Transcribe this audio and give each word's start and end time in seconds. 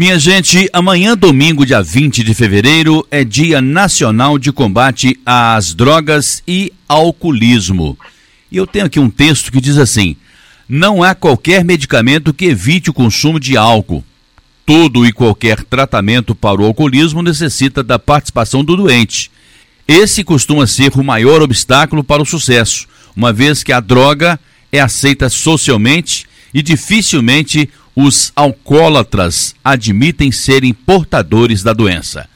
Minha 0.00 0.18
gente, 0.18 0.66
amanhã, 0.72 1.14
domingo, 1.14 1.66
dia 1.66 1.82
20 1.82 2.24
de 2.24 2.32
fevereiro, 2.32 3.06
é 3.10 3.22
Dia 3.22 3.60
Nacional 3.60 4.38
de 4.38 4.50
Combate 4.50 5.20
às 5.26 5.74
Drogas 5.74 6.42
e 6.48 6.72
Alcoolismo. 6.88 7.98
E 8.50 8.56
eu 8.56 8.66
tenho 8.66 8.86
aqui 8.86 8.98
um 8.98 9.10
texto 9.10 9.52
que 9.52 9.60
diz 9.60 9.76
assim: 9.76 10.16
Não 10.66 11.02
há 11.02 11.14
qualquer 11.14 11.66
medicamento 11.66 12.32
que 12.32 12.46
evite 12.46 12.88
o 12.88 12.94
consumo 12.94 13.38
de 13.38 13.58
álcool. 13.58 14.02
Todo 14.64 15.04
e 15.04 15.12
qualquer 15.12 15.62
tratamento 15.64 16.34
para 16.34 16.62
o 16.62 16.64
alcoolismo 16.64 17.20
necessita 17.20 17.82
da 17.82 17.98
participação 17.98 18.64
do 18.64 18.78
doente. 18.78 19.30
Esse 19.86 20.24
costuma 20.24 20.66
ser 20.66 20.94
o 20.94 21.04
maior 21.04 21.42
obstáculo 21.42 22.02
para 22.02 22.22
o 22.22 22.26
sucesso, 22.26 22.88
uma 23.14 23.34
vez 23.34 23.62
que 23.62 23.70
a 23.70 23.80
droga 23.80 24.40
é 24.72 24.80
aceita 24.80 25.28
socialmente 25.28 26.24
e 26.52 26.62
dificilmente 26.62 27.68
os 27.94 28.32
alcoólatras 28.34 29.54
admitem 29.64 30.32
serem 30.32 30.72
portadores 30.72 31.62
da 31.62 31.72
doença. 31.72 32.28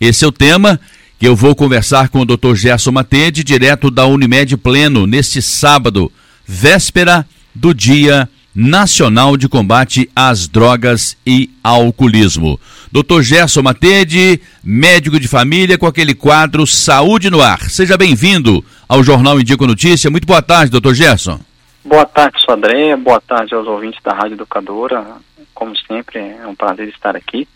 Esse 0.00 0.24
é 0.24 0.28
o 0.28 0.32
tema 0.32 0.80
que 1.18 1.26
eu 1.26 1.34
vou 1.34 1.54
conversar 1.54 2.08
com 2.08 2.20
o 2.20 2.24
Dr. 2.24 2.54
Gerson 2.54 2.92
Matede, 2.92 3.42
direto 3.42 3.90
da 3.90 4.06
Unimed 4.06 4.56
Pleno, 4.56 5.06
neste 5.06 5.40
sábado, 5.40 6.12
véspera 6.46 7.26
do 7.54 7.72
Dia 7.72 8.28
Nacional 8.54 9.36
de 9.36 9.48
Combate 9.48 10.10
às 10.14 10.48
Drogas 10.48 11.16
e 11.26 11.50
Alcoolismo. 11.62 12.60
Dr. 12.92 13.22
Gerson 13.22 13.62
Matede, 13.62 14.40
médico 14.62 15.18
de 15.18 15.28
família 15.28 15.78
com 15.78 15.86
aquele 15.86 16.14
quadro 16.14 16.66
Saúde 16.66 17.30
no 17.30 17.40
Ar. 17.40 17.70
Seja 17.70 17.96
bem-vindo 17.96 18.64
ao 18.88 19.02
Jornal 19.02 19.40
Indico 19.40 19.66
Notícia. 19.66 20.10
Muito 20.10 20.26
boa 20.26 20.42
tarde, 20.42 20.78
Dr. 20.78 20.94
Gerson. 20.94 21.40
Boa 21.86 22.04
tarde, 22.04 22.40
sou 22.44 22.52
André. 22.52 22.96
Boa 22.96 23.20
tarde 23.20 23.54
aos 23.54 23.68
ouvintes 23.68 24.02
da 24.02 24.12
Rádio 24.12 24.34
Educadora. 24.34 25.06
Como 25.54 25.72
sempre, 25.76 26.18
é 26.18 26.44
um 26.44 26.54
prazer 26.54 26.88
estar 26.88 27.14
aqui. 27.14 27.46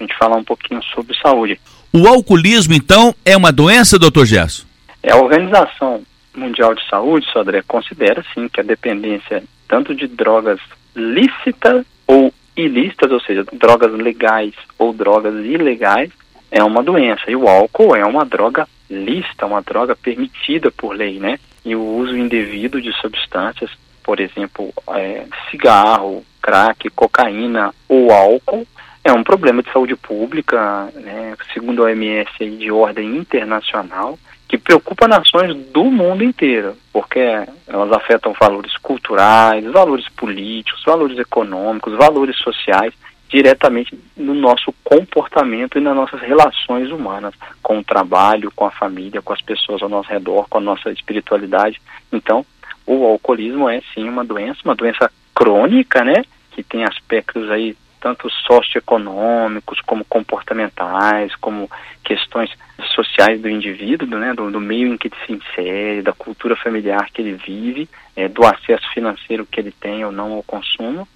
A 0.00 0.02
gente 0.02 0.18
falar 0.18 0.36
um 0.36 0.42
pouquinho 0.42 0.82
sobre 0.82 1.16
saúde. 1.16 1.60
O 1.92 2.08
alcoolismo, 2.08 2.74
então, 2.74 3.14
é 3.24 3.36
uma 3.36 3.52
doença, 3.52 3.96
doutor 3.96 4.26
Gerson? 4.26 4.64
É, 5.00 5.12
a 5.12 5.16
Organização 5.16 6.02
Mundial 6.36 6.74
de 6.74 6.84
Saúde, 6.88 7.30
Sodré, 7.32 7.62
considera 7.68 8.24
sim 8.34 8.48
que 8.48 8.60
a 8.60 8.64
dependência 8.64 9.44
tanto 9.68 9.94
de 9.94 10.08
drogas 10.08 10.58
lícitas 10.96 11.86
ou 12.04 12.34
ilícitas, 12.56 13.12
ou 13.12 13.20
seja, 13.20 13.44
drogas 13.52 13.92
legais 13.92 14.54
ou 14.76 14.92
drogas 14.92 15.34
ilegais, 15.44 16.10
é 16.50 16.64
uma 16.64 16.82
doença. 16.82 17.30
E 17.30 17.36
o 17.36 17.46
álcool 17.46 17.94
é 17.94 18.04
uma 18.04 18.24
droga 18.24 18.66
lícita, 18.90 19.46
uma 19.46 19.62
droga 19.62 19.94
permitida 19.94 20.68
por 20.72 20.96
lei, 20.96 21.20
né? 21.20 21.38
E 21.68 21.76
o 21.76 21.82
uso 21.82 22.16
indevido 22.16 22.80
de 22.80 22.90
substâncias, 22.94 23.70
por 24.02 24.20
exemplo, 24.20 24.72
é, 24.94 25.26
cigarro, 25.50 26.24
crack, 26.40 26.88
cocaína 26.88 27.74
ou 27.86 28.10
álcool, 28.10 28.66
é 29.04 29.12
um 29.12 29.22
problema 29.22 29.62
de 29.62 29.70
saúde 29.70 29.94
pública, 29.94 30.88
né? 30.94 31.36
Segundo 31.52 31.82
a 31.82 31.88
OMS 31.88 32.32
de 32.56 32.72
ordem 32.72 33.18
internacional, 33.18 34.18
que 34.48 34.56
preocupa 34.56 35.06
nações 35.06 35.54
do 35.70 35.84
mundo 35.84 36.24
inteiro, 36.24 36.74
porque 36.90 37.20
elas 37.66 37.92
afetam 37.92 38.32
valores 38.40 38.74
culturais, 38.78 39.62
valores 39.70 40.08
políticos, 40.08 40.82
valores 40.86 41.18
econômicos, 41.18 41.92
valores 41.98 42.38
sociais 42.38 42.94
diretamente 43.28 43.98
no 44.16 44.34
nosso 44.34 44.72
comportamento 44.82 45.78
e 45.78 45.80
nas 45.80 45.94
nossas 45.94 46.20
relações 46.20 46.90
humanas, 46.90 47.34
com 47.62 47.78
o 47.78 47.84
trabalho, 47.84 48.50
com 48.54 48.64
a 48.64 48.70
família, 48.70 49.22
com 49.22 49.32
as 49.32 49.42
pessoas 49.42 49.82
ao 49.82 49.88
nosso 49.88 50.08
redor, 50.08 50.48
com 50.48 50.58
a 50.58 50.62
nossa 50.62 50.90
espiritualidade. 50.90 51.80
Então, 52.12 52.44
o 52.86 53.04
alcoolismo 53.04 53.68
é 53.68 53.82
sim 53.94 54.08
uma 54.08 54.24
doença, 54.24 54.60
uma 54.64 54.74
doença 54.74 55.10
crônica, 55.34 56.02
né, 56.02 56.24
que 56.52 56.62
tem 56.62 56.84
aspectos 56.84 57.50
aí 57.50 57.76
tanto 58.00 58.30
socioeconômicos 58.30 59.80
como 59.80 60.04
comportamentais, 60.04 61.34
como 61.36 61.68
questões 62.04 62.50
sociais 62.94 63.40
do 63.40 63.48
indivíduo, 63.48 64.08
né, 64.18 64.32
do, 64.32 64.50
do, 64.50 64.60
meio 64.60 64.94
em 64.94 64.96
que 64.96 65.08
ele 65.08 65.16
se 65.26 65.32
insere, 65.32 66.00
da 66.00 66.12
cultura 66.12 66.56
familiar 66.56 67.10
que 67.12 67.20
ele 67.20 67.32
vive, 67.32 67.88
é, 68.16 68.28
do 68.28 68.46
acesso 68.46 68.88
financeiro 68.94 69.44
que 69.44 69.60
ele 69.60 69.72
tem 69.72 70.04
ou 70.04 70.12
não 70.12 70.32
ao 70.32 70.42
consumo 70.44 71.06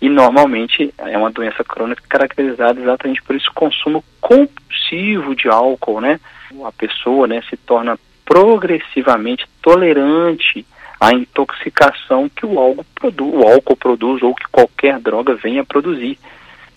e 0.00 0.08
normalmente 0.08 0.92
é 0.98 1.16
uma 1.16 1.30
doença 1.30 1.64
crônica 1.64 2.02
caracterizada 2.08 2.80
exatamente 2.80 3.22
por 3.22 3.34
esse 3.34 3.50
consumo 3.50 4.04
compulsivo 4.20 5.34
de 5.34 5.48
álcool, 5.48 6.00
né? 6.00 6.20
A 6.64 6.72
pessoa, 6.72 7.26
né, 7.26 7.42
se 7.48 7.56
torna 7.56 7.98
progressivamente 8.24 9.46
tolerante 9.60 10.66
à 11.00 11.12
intoxicação 11.12 12.28
que 12.28 12.46
o 12.46 12.58
álcool, 12.58 12.86
produ 12.94 13.24
o 13.24 13.48
álcool 13.48 13.76
produz 13.76 14.22
ou 14.22 14.34
que 14.34 14.46
qualquer 14.50 14.98
droga 14.98 15.34
venha 15.34 15.62
a 15.62 15.66
produzir. 15.66 16.18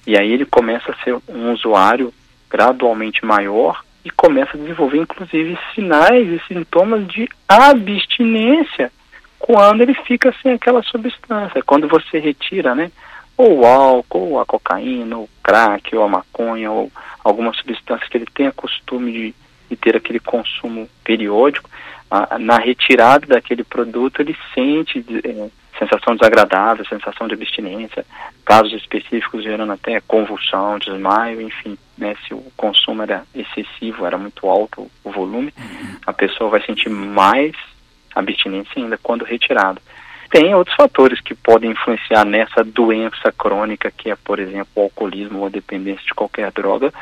E 0.05 0.17
aí 0.17 0.31
ele 0.31 0.45
começa 0.45 0.91
a 0.91 1.03
ser 1.03 1.17
um 1.27 1.51
usuário 1.51 2.13
gradualmente 2.49 3.25
maior 3.25 3.83
e 4.03 4.09
começa 4.09 4.55
a 4.55 4.59
desenvolver 4.59 4.99
inclusive 4.99 5.57
sinais 5.75 6.27
e 6.29 6.41
sintomas 6.47 7.05
de 7.07 7.27
abstinência 7.47 8.91
quando 9.37 9.81
ele 9.81 9.93
fica 9.93 10.33
sem 10.41 10.53
aquela 10.53 10.81
substância, 10.83 11.61
quando 11.63 11.87
você 11.87 12.19
retira, 12.19 12.73
né, 12.73 12.91
ou 13.37 13.59
o 13.59 13.65
álcool, 13.65 14.31
ou 14.31 14.39
a 14.39 14.45
cocaína, 14.45 15.17
ou 15.17 15.23
o 15.23 15.29
crack, 15.43 15.95
ou 15.95 16.03
a 16.03 16.09
maconha, 16.09 16.71
ou 16.71 16.91
alguma 17.23 17.53
substância 17.53 18.07
que 18.09 18.17
ele 18.17 18.27
tenha 18.33 18.51
costume 18.51 19.11
de, 19.11 19.35
de 19.69 19.75
ter 19.75 19.95
aquele 19.95 20.19
consumo 20.19 20.89
periódico, 21.03 21.69
a, 22.09 22.39
na 22.39 22.57
retirada 22.57 23.27
daquele 23.27 23.63
produto 23.63 24.21
ele 24.21 24.35
sente 24.53 25.05
é, 25.23 25.49
sensação 25.77 26.15
desagradável, 26.15 26.85
sensação 26.85 27.27
de 27.27 27.33
abstinência, 27.33 28.05
casos 28.43 28.73
específicos 28.73 29.43
gerando 29.43 29.73
até 29.73 30.01
convulsão, 30.01 30.79
desmaio, 30.79 31.41
enfim, 31.41 31.77
né, 31.97 32.15
se 32.25 32.33
o 32.33 32.43
consumo 32.55 33.03
era 33.03 33.23
excessivo, 33.35 34.05
era 34.05 34.17
muito 34.17 34.47
alto 34.47 34.89
o 35.03 35.11
volume, 35.11 35.53
a 36.05 36.13
pessoa 36.13 36.49
vai 36.49 36.61
sentir 36.65 36.89
mais 36.89 37.53
abstinência 38.15 38.73
ainda 38.77 38.97
quando 38.97 39.23
retirado. 39.23 39.79
Tem 40.29 40.53
outros 40.53 40.75
fatores 40.75 41.21
que 41.21 41.33
podem 41.33 41.71
influenciar 41.71 42.25
nessa 42.25 42.63
doença 42.63 43.31
crônica, 43.31 43.91
que 43.91 44.11
é, 44.11 44.15
por 44.15 44.39
exemplo, 44.39 44.67
o 44.75 44.81
alcoolismo 44.81 45.39
ou 45.39 45.45
a 45.45 45.49
dependência 45.49 46.05
de 46.05 46.13
qualquer 46.13 46.51
droga, 46.51 46.93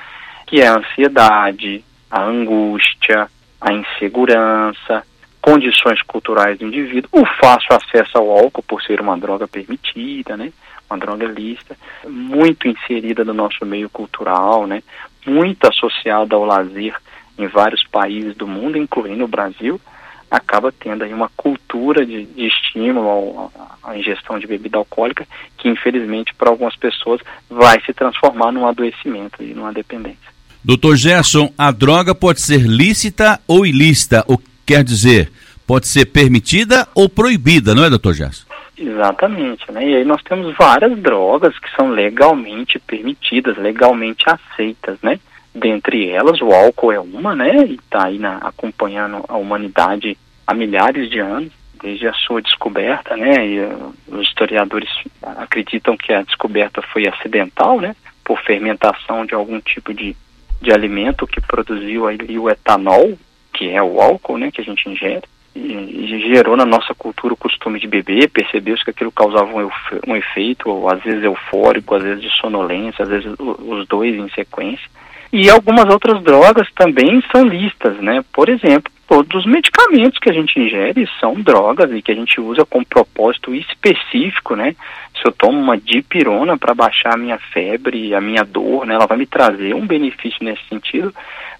que 0.45 0.61
é 0.61 0.67
a 0.67 0.77
ansiedade, 0.77 1.83
a 2.09 2.23
angústia, 2.23 3.27
a 3.59 3.73
insegurança, 3.73 5.03
condições 5.41 6.01
culturais 6.03 6.57
do 6.57 6.65
indivíduo, 6.65 7.09
o 7.11 7.25
fácil 7.39 7.75
acesso 7.75 8.17
ao 8.17 8.29
álcool 8.29 8.63
por 8.63 8.81
ser 8.81 9.01
uma 9.01 9.17
droga 9.17 9.47
permitida, 9.47 10.37
né? 10.37 10.51
Uma 10.89 10.99
droga 10.99 11.25
lista, 11.25 11.75
muito 12.07 12.67
inserida 12.67 13.23
no 13.23 13.33
nosso 13.33 13.65
meio 13.65 13.89
cultural, 13.89 14.67
né? 14.67 14.83
Muito 15.25 15.67
associada 15.67 16.35
ao 16.35 16.45
lazer 16.45 16.95
em 17.37 17.47
vários 17.47 17.83
países 17.87 18.35
do 18.35 18.47
mundo, 18.47 18.77
incluindo 18.77 19.23
o 19.23 19.27
Brasil, 19.27 19.81
acaba 20.29 20.71
tendo 20.71 21.03
aí 21.03 21.13
uma 21.13 21.29
cultura 21.35 22.05
de, 22.05 22.25
de 22.25 22.47
estímulo 22.47 23.51
à, 23.83 23.91
à, 23.91 23.97
ingestão 23.97 24.39
de 24.39 24.47
bebida 24.47 24.77
alcoólica 24.77 25.27
que 25.57 25.69
infelizmente 25.69 26.33
para 26.33 26.49
algumas 26.49 26.75
pessoas 26.75 27.21
vai 27.49 27.81
se 27.85 27.93
transformar 27.93 28.51
num 28.51 28.67
adoecimento 28.67 29.41
e 29.43 29.53
numa 29.53 29.71
dependência. 29.71 30.33
Doutor 30.63 30.95
Gerson, 30.95 31.53
a 31.57 31.71
droga 31.71 32.15
pode 32.15 32.41
ser 32.41 32.61
lícita 32.61 33.39
ou 33.47 33.65
ilícita, 33.65 34.23
o 34.27 34.37
que 34.37 34.45
quer 34.65 34.83
dizer, 34.83 35.31
pode 35.67 35.87
ser 35.87 36.05
permitida 36.05 36.87
ou 36.95 37.07
proibida, 37.07 37.75
não 37.75 37.85
é, 37.85 37.89
doutor 37.89 38.13
Gerson? 38.15 38.45
Exatamente, 38.77 39.71
né? 39.71 39.87
E 39.87 39.95
aí 39.95 40.03
nós 40.05 40.21
temos 40.23 40.53
várias 40.57 40.97
drogas 40.99 41.57
que 41.59 41.69
são 41.75 41.91
legalmente 41.91 42.77
permitidas, 42.79 43.57
legalmente 43.57 44.25
aceitas, 44.27 44.97
né? 45.01 45.19
Dentre 45.55 46.09
elas, 46.09 46.41
o 46.41 46.51
álcool 46.51 46.91
é 46.91 46.99
uma, 46.99 47.33
né? 47.33 47.65
E 47.65 47.75
está 47.75 48.07
aí 48.07 48.19
na, 48.19 48.39
acompanhando 48.39 49.23
a 49.25 49.37
humanidade 49.37 50.17
há 50.45 50.53
milhares 50.53 51.09
de 51.09 51.19
anos, 51.19 51.49
desde 51.81 52.09
a 52.09 52.13
sua 52.13 52.41
descoberta, 52.41 53.15
né? 53.15 53.47
E 53.47 53.59
uh, 53.61 53.93
os 54.09 54.27
historiadores 54.27 54.89
acreditam 55.23 55.95
que 55.95 56.11
a 56.11 56.23
descoberta 56.23 56.81
foi 56.81 57.07
acidental, 57.07 57.79
né? 57.79 57.95
Por 58.21 58.37
fermentação 58.41 59.25
de 59.25 59.33
algum 59.33 59.61
tipo 59.61 59.93
de, 59.93 60.13
de 60.61 60.73
alimento 60.73 61.25
que 61.25 61.39
produziu 61.39 62.05
ali 62.05 62.37
o 62.37 62.49
etanol, 62.49 63.17
que 63.53 63.69
é 63.69 63.81
o 63.81 64.01
álcool, 64.01 64.37
né? 64.37 64.51
Que 64.51 64.59
a 64.59 64.65
gente 64.65 64.89
ingere. 64.89 65.23
E, 65.55 66.05
gerou 66.33 66.57
na 66.57 66.65
nossa 66.65 66.93
cultura 66.93 67.33
o 67.33 67.37
costume 67.37 67.79
de 67.79 67.87
beber, 67.87 68.29
percebeu-se 68.29 68.83
que 68.83 68.89
aquilo 68.89 69.11
causava 69.11 69.49
um, 69.53 69.69
um 70.05 70.15
efeito, 70.17 70.89
às 70.89 71.01
vezes 71.01 71.23
eufórico, 71.23 71.95
às 71.95 72.03
vezes 72.03 72.21
de 72.21 72.29
sonolência, 72.41 73.03
às 73.03 73.09
vezes 73.09 73.33
os 73.39 73.87
dois 73.87 74.13
em 74.15 74.27
sequência 74.31 74.89
e 75.31 75.49
algumas 75.49 75.85
outras 75.85 76.21
drogas 76.23 76.67
também 76.75 77.23
são 77.31 77.43
listas, 77.43 77.97
né? 77.97 78.23
Por 78.31 78.49
exemplo, 78.49 78.91
todos 79.07 79.41
os 79.41 79.45
medicamentos 79.45 80.19
que 80.19 80.29
a 80.29 80.33
gente 80.33 80.59
ingere 80.59 81.07
são 81.19 81.33
drogas 81.35 81.91
e 81.91 82.01
que 82.01 82.11
a 82.11 82.15
gente 82.15 82.39
usa 82.39 82.65
com 82.65 82.83
propósito 82.83 83.53
específico, 83.53 84.55
né? 84.55 84.75
Se 85.15 85.27
eu 85.27 85.31
tomo 85.31 85.59
uma 85.59 85.77
dipirona 85.77 86.57
para 86.57 86.73
baixar 86.73 87.13
a 87.13 87.17
minha 87.17 87.37
febre, 87.37 88.13
a 88.13 88.21
minha 88.21 88.43
dor, 88.43 88.85
né? 88.85 88.95
Ela 88.95 89.07
vai 89.07 89.17
me 89.17 89.25
trazer 89.25 89.73
um 89.73 89.85
benefício 89.85 90.43
nesse 90.43 90.63
sentido, 90.69 91.13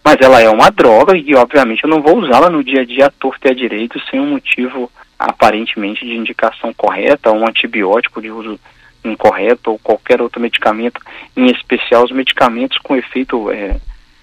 mas 0.04 0.18
ela 0.22 0.42
é 0.42 0.50
uma 0.50 0.70
droga 0.70 1.18
e 1.18 1.36
obviamente 1.36 1.84
eu 1.84 1.90
não 1.90 2.02
vou 2.02 2.18
usá-la 2.20 2.50
no 2.50 2.64
dia 2.64 2.82
a 2.82 2.86
dia 2.86 3.08
à 3.08 3.12
torta 3.12 3.48
e 3.48 3.52
à 3.52 3.54
direito 3.54 4.00
sem 4.10 4.20
um 4.20 4.28
motivo 4.32 4.92
aparentemente 5.18 6.06
de 6.06 6.16
indicação 6.16 6.74
correta, 6.74 7.32
um 7.32 7.48
antibiótico 7.48 8.22
de 8.22 8.30
uso 8.30 8.60
incorreto 9.08 9.72
ou 9.72 9.80
qualquer 9.80 10.22
outro 10.22 10.42
medicamento, 10.42 11.02
em 11.36 11.46
especial 11.48 12.04
os 12.04 12.12
medicamentos 12.12 12.78
com 12.80 12.96
efeito 12.96 13.52
é, 13.52 13.80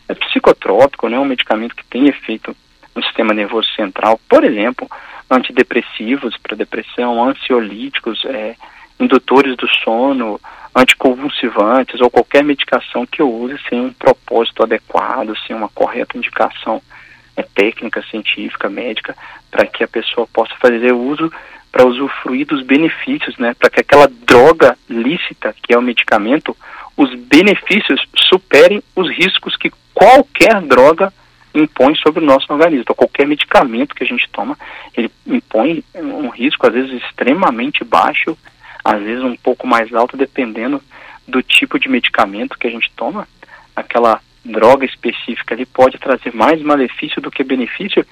é 0.08 0.14
psicotrópico, 0.14 1.08
né, 1.08 1.18
um 1.18 1.24
medicamento 1.24 1.76
que 1.76 1.84
tem 1.84 2.08
efeito 2.08 2.56
no 2.94 3.02
sistema 3.04 3.32
nervoso 3.32 3.68
central, 3.74 4.20
por 4.28 4.44
exemplo, 4.44 4.88
antidepressivos 5.30 6.36
para 6.36 6.56
depressão, 6.56 7.24
ansiolíticos, 7.24 8.24
é, 8.26 8.54
indutores 9.00 9.56
do 9.56 9.68
sono, 9.68 10.40
anticonvulsivantes 10.74 12.00
ou 12.00 12.10
qualquer 12.10 12.42
medicação 12.42 13.06
que 13.06 13.20
eu 13.20 13.32
use 13.32 13.58
sem 13.68 13.80
um 13.80 13.92
propósito 13.92 14.62
adequado, 14.62 15.34
sem 15.46 15.54
uma 15.54 15.68
correta 15.68 16.16
indicação 16.16 16.80
é, 17.36 17.42
técnica, 17.42 18.02
científica, 18.10 18.68
médica, 18.68 19.16
para 19.50 19.66
que 19.66 19.84
a 19.84 19.88
pessoa 19.88 20.26
possa 20.26 20.54
fazer 20.56 20.92
uso 20.92 21.32
para 21.72 21.86
usufruir 21.86 22.46
dos 22.46 22.62
benefícios, 22.62 23.36
né, 23.38 23.54
para 23.58 23.70
que 23.70 23.80
aquela 23.80 24.06
droga 24.06 24.76
lícita, 24.88 25.54
que 25.62 25.72
é 25.72 25.78
o 25.78 25.82
medicamento, 25.82 26.54
os 26.96 27.14
benefícios 27.14 28.06
superem 28.28 28.82
os 28.94 29.08
riscos 29.08 29.56
que 29.56 29.72
qualquer 29.94 30.60
droga 30.60 31.12
impõe 31.54 31.94
sobre 31.96 32.22
o 32.22 32.26
nosso 32.26 32.52
organismo. 32.52 32.82
Então, 32.82 32.94
qualquer 32.94 33.26
medicamento 33.26 33.94
que 33.94 34.04
a 34.04 34.06
gente 34.06 34.28
toma, 34.30 34.58
ele 34.96 35.10
impõe 35.26 35.82
um 35.94 36.28
risco, 36.28 36.66
às 36.66 36.74
vezes, 36.74 37.02
extremamente 37.02 37.84
baixo, 37.84 38.36
às 38.84 39.00
vezes 39.00 39.22
um 39.22 39.36
pouco 39.36 39.66
mais 39.66 39.92
alto, 39.94 40.16
dependendo 40.16 40.82
do 41.26 41.42
tipo 41.42 41.78
de 41.78 41.88
medicamento 41.88 42.58
que 42.58 42.66
a 42.66 42.70
gente 42.70 42.90
toma. 42.96 43.28
Aquela 43.74 44.20
droga 44.44 44.84
específica 44.84 45.54
ali 45.54 45.64
pode 45.64 45.98
trazer 45.98 46.34
mais 46.34 46.60
malefício 46.62 47.22
do 47.22 47.30
que 47.30 47.44
benefício. 47.44 48.04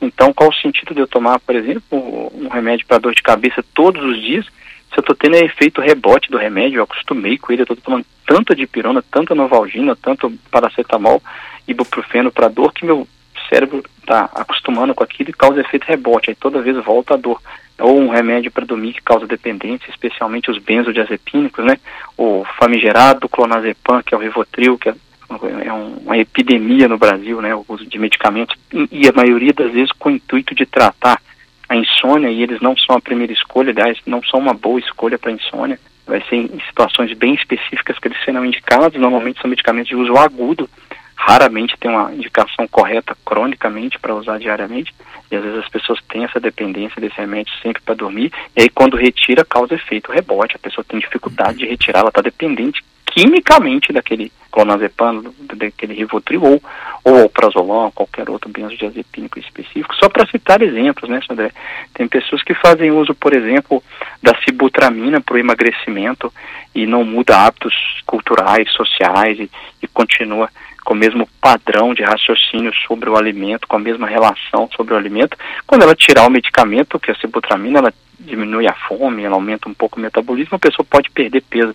Então, 0.00 0.32
qual 0.32 0.50
o 0.50 0.54
sentido 0.54 0.94
de 0.94 1.00
eu 1.00 1.06
tomar, 1.06 1.38
por 1.40 1.54
exemplo, 1.54 2.30
um 2.34 2.48
remédio 2.48 2.86
para 2.86 2.98
dor 2.98 3.14
de 3.14 3.22
cabeça 3.22 3.64
todos 3.74 4.02
os 4.02 4.20
dias, 4.20 4.44
se 4.44 4.98
eu 4.98 5.00
estou 5.00 5.16
tendo 5.16 5.36
efeito 5.36 5.80
rebote 5.80 6.30
do 6.30 6.38
remédio, 6.38 6.78
eu 6.78 6.84
acostumei 6.84 7.36
com 7.36 7.52
ele, 7.52 7.62
eu 7.62 7.64
estou 7.64 7.76
tomando 7.76 8.06
tanta 8.26 8.54
dipirona, 8.54 9.02
tanta 9.10 9.34
novalgina, 9.34 9.96
tanto 9.96 10.32
paracetamol, 10.50 11.22
ibuprofeno 11.66 12.30
para 12.30 12.48
dor, 12.48 12.72
que 12.72 12.84
meu 12.84 13.06
cérebro 13.48 13.82
está 14.00 14.30
acostumando 14.34 14.94
com 14.94 15.02
aquilo 15.02 15.30
e 15.30 15.32
causa 15.32 15.60
efeito 15.60 15.84
rebote, 15.84 16.30
aí 16.30 16.36
toda 16.36 16.62
vez 16.62 16.76
volta 16.84 17.14
a 17.14 17.16
dor. 17.16 17.40
Ou 17.78 17.98
um 18.00 18.08
remédio 18.08 18.52
para 18.52 18.64
dormir 18.64 18.92
que 18.92 19.02
causa 19.02 19.26
dependência, 19.26 19.90
especialmente 19.90 20.50
os 20.50 20.58
benzodiazepínicos, 20.58 21.64
né? 21.64 21.76
O 22.16 22.44
famigerado 22.58 23.28
clonazepam, 23.28 24.00
que 24.00 24.14
é 24.14 24.16
o 24.16 24.20
Rivotril, 24.20 24.78
que 24.78 24.90
é, 24.90 24.94
é 25.42 25.72
uma 25.72 26.16
epidemia 26.18 26.88
no 26.88 26.98
Brasil, 26.98 27.40
né? 27.40 27.54
O 27.54 27.64
uso 27.68 27.86
de 27.86 27.98
medicamentos, 27.98 28.56
e 28.90 29.08
a 29.08 29.12
maioria 29.12 29.52
das 29.52 29.72
vezes 29.72 29.92
com 29.92 30.08
o 30.08 30.12
intuito 30.12 30.54
de 30.54 30.66
tratar 30.66 31.20
a 31.68 31.76
insônia, 31.76 32.28
e 32.28 32.42
eles 32.42 32.60
não 32.60 32.76
são 32.76 32.96
a 32.96 33.00
primeira 33.00 33.32
escolha, 33.32 33.70
aliás, 33.70 33.98
não 34.06 34.22
são 34.22 34.40
uma 34.40 34.54
boa 34.54 34.78
escolha 34.78 35.18
para 35.18 35.32
insônia. 35.32 35.78
Vai 36.06 36.22
ser 36.28 36.36
em 36.36 36.60
situações 36.66 37.16
bem 37.16 37.34
específicas 37.34 37.98
que 37.98 38.08
eles 38.08 38.22
serão 38.24 38.44
indicados, 38.44 39.00
normalmente 39.00 39.40
são 39.40 39.48
medicamentos 39.48 39.88
de 39.88 39.96
uso 39.96 40.16
agudo, 40.16 40.68
raramente 41.16 41.76
tem 41.78 41.90
uma 41.90 42.12
indicação 42.12 42.68
correta 42.68 43.16
cronicamente 43.24 43.98
para 43.98 44.14
usar 44.14 44.38
diariamente, 44.38 44.94
e 45.30 45.36
às 45.36 45.42
vezes 45.42 45.60
as 45.60 45.68
pessoas 45.68 45.98
têm 46.08 46.24
essa 46.24 46.38
dependência 46.38 47.00
desse 47.00 47.16
remédio 47.16 47.52
sempre 47.62 47.82
para 47.82 47.94
dormir, 47.94 48.30
e 48.54 48.62
aí 48.62 48.68
quando 48.68 48.96
retira 48.96 49.44
causa 49.44 49.74
efeito 49.74 50.12
rebote, 50.12 50.56
a 50.56 50.58
pessoa 50.58 50.84
tem 50.86 51.00
dificuldade 51.00 51.58
de 51.58 51.66
retirar, 51.66 52.00
ela 52.00 52.08
está 52.08 52.20
dependente 52.20 52.84
quimicamente 53.06 53.92
daquele 53.92 54.30
clonazepam, 54.54 55.20
daquele 55.56 55.94
Rivotril 55.94 56.40
ou, 56.44 56.62
ou 57.02 57.28
prazolam, 57.28 57.90
qualquer 57.90 58.30
outro 58.30 58.48
benzodiazepínico 58.48 59.40
específico, 59.40 59.96
só 59.96 60.08
para 60.08 60.28
citar 60.28 60.62
exemplos, 60.62 61.10
né, 61.10 61.18
André? 61.28 61.50
Tem 61.92 62.06
pessoas 62.06 62.40
que 62.44 62.54
fazem 62.54 62.92
uso, 62.92 63.12
por 63.16 63.34
exemplo, 63.34 63.82
da 64.22 64.32
sibutramina 64.44 65.20
para 65.20 65.34
o 65.34 65.38
emagrecimento 65.38 66.32
e 66.72 66.86
não 66.86 67.02
muda 67.02 67.36
hábitos 67.36 67.74
culturais, 68.06 68.70
sociais 68.70 69.40
e, 69.40 69.50
e 69.82 69.88
continua 69.88 70.48
com 70.84 70.94
o 70.94 70.96
mesmo 70.96 71.28
padrão 71.40 71.92
de 71.92 72.04
raciocínio 72.04 72.72
sobre 72.86 73.10
o 73.10 73.16
alimento, 73.16 73.66
com 73.66 73.74
a 73.74 73.80
mesma 73.80 74.06
relação 74.06 74.68
sobre 74.76 74.94
o 74.94 74.96
alimento. 74.96 75.36
Quando 75.66 75.82
ela 75.82 75.96
tirar 75.96 76.26
o 76.26 76.30
medicamento, 76.30 77.00
que 77.00 77.10
é 77.10 77.14
a 77.14 77.16
sibutramina, 77.16 77.80
ela 77.80 77.92
diminui 78.20 78.66
a 78.66 78.72
fome, 78.72 79.24
ela 79.24 79.34
aumenta 79.34 79.68
um 79.68 79.74
pouco 79.74 79.98
o 79.98 80.02
metabolismo, 80.02 80.56
a 80.56 80.58
pessoa 80.58 80.86
pode 80.88 81.10
perder 81.10 81.42
peso. 81.42 81.74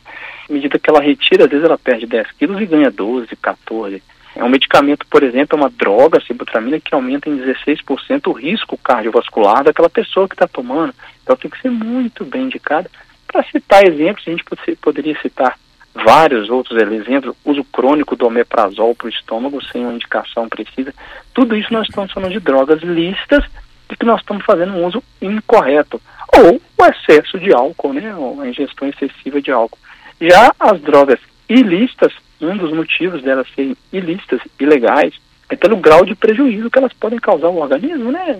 À 0.49 0.53
medida 0.53 0.79
que 0.79 0.89
ela 0.89 1.01
retira, 1.01 1.45
às 1.45 1.49
vezes 1.49 1.65
ela 1.65 1.77
perde 1.77 2.05
10 2.05 2.31
quilos 2.31 2.61
e 2.61 2.65
ganha 2.69 2.89
12, 2.89 3.35
14. 3.35 4.01
É 4.35 4.43
um 4.43 4.49
medicamento, 4.49 5.05
por 5.07 5.23
exemplo, 5.23 5.57
é 5.57 5.61
uma 5.61 5.69
droga, 5.69 6.21
sibutramina, 6.21 6.79
que 6.79 6.93
aumenta 6.93 7.29
em 7.29 7.37
16% 7.37 8.27
o 8.27 8.31
risco 8.31 8.77
cardiovascular 8.77 9.63
daquela 9.63 9.89
pessoa 9.89 10.27
que 10.27 10.35
está 10.35 10.47
tomando. 10.47 10.93
Então 11.23 11.35
tem 11.35 11.49
que 11.49 11.61
ser 11.61 11.71
muito 11.71 12.23
bem 12.23 12.43
indicada. 12.43 12.89
Para 13.27 13.43
citar 13.43 13.83
exemplos, 13.85 14.25
a 14.27 14.31
gente 14.31 14.45
poderia 14.81 15.19
citar 15.21 15.57
vários 15.93 16.49
outros 16.49 16.81
exemplos, 16.81 17.35
uso 17.43 17.63
crônico 17.65 18.15
do 18.15 18.27
omeprazol 18.27 18.95
para 18.95 19.07
o 19.07 19.09
estômago 19.09 19.63
sem 19.65 19.83
uma 19.83 19.93
indicação 19.93 20.47
precisa. 20.47 20.93
Tudo 21.33 21.55
isso 21.55 21.73
nós 21.73 21.87
estamos 21.87 22.11
falando 22.11 22.31
de 22.31 22.39
drogas 22.39 22.81
lícitas 22.81 23.43
de 23.89 23.97
que 23.97 24.05
nós 24.05 24.21
estamos 24.21 24.45
fazendo 24.45 24.73
um 24.73 24.85
uso 24.85 25.03
incorreto. 25.21 26.01
Ou 26.37 26.61
o 26.77 26.85
excesso 26.85 27.39
de 27.39 27.51
álcool, 27.53 27.93
né? 27.93 28.15
Ou 28.15 28.39
a 28.39 28.47
ingestão 28.47 28.87
excessiva 28.87 29.41
de 29.41 29.51
álcool. 29.51 29.79
Já 30.21 30.53
as 30.59 30.79
drogas 30.81 31.19
ilícitas, 31.49 32.13
um 32.39 32.55
dos 32.55 32.71
motivos 32.71 33.21
delas 33.23 33.47
serem 33.55 33.75
ilícitas, 33.91 34.39
ilegais, 34.59 35.13
é 35.49 35.55
pelo 35.55 35.77
grau 35.77 36.05
de 36.05 36.15
prejuízo 36.15 36.69
que 36.69 36.77
elas 36.77 36.93
podem 36.93 37.17
causar 37.17 37.47
ao 37.47 37.57
organismo, 37.57 38.11
né? 38.11 38.39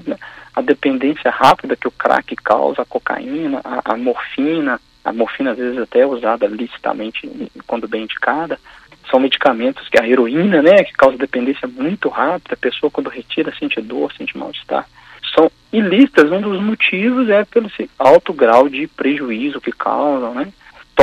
A 0.56 0.62
dependência 0.62 1.32
rápida 1.32 1.76
que 1.76 1.88
o 1.88 1.92
crack 1.92 2.36
causa, 2.36 2.84
a 2.84 2.86
cocaína, 2.86 3.62
a, 3.64 3.94
a 3.94 3.98
morfina, 3.98 4.80
a 5.04 5.12
morfina 5.12 5.52
às 5.52 5.58
vezes 5.58 5.80
até 5.80 6.02
é 6.02 6.06
usada 6.06 6.46
licitamente 6.46 7.28
quando 7.66 7.88
bem 7.88 8.04
indicada, 8.04 8.60
são 9.10 9.20
medicamentos 9.20 9.90
que 9.90 10.00
a 10.00 10.08
heroína, 10.08 10.62
né, 10.62 10.84
que 10.84 10.94
causa 10.94 11.18
dependência 11.18 11.68
muito 11.68 12.10
rápida, 12.10 12.54
a 12.54 12.58
pessoa 12.58 12.92
quando 12.92 13.10
retira 13.10 13.54
sente 13.58 13.82
dor, 13.82 14.14
sente 14.14 14.38
mal-estar. 14.38 14.88
São 15.34 15.52
ilícitas, 15.74 16.32
um 16.32 16.42
dos 16.42 16.62
motivos 16.62 17.28
é 17.30 17.44
pelo 17.44 17.70
alto 17.98 18.34
grau 18.34 18.70
de 18.70 18.88
prejuízo 18.88 19.60
que 19.60 19.72
causam, 19.72 20.34
né? 20.36 20.52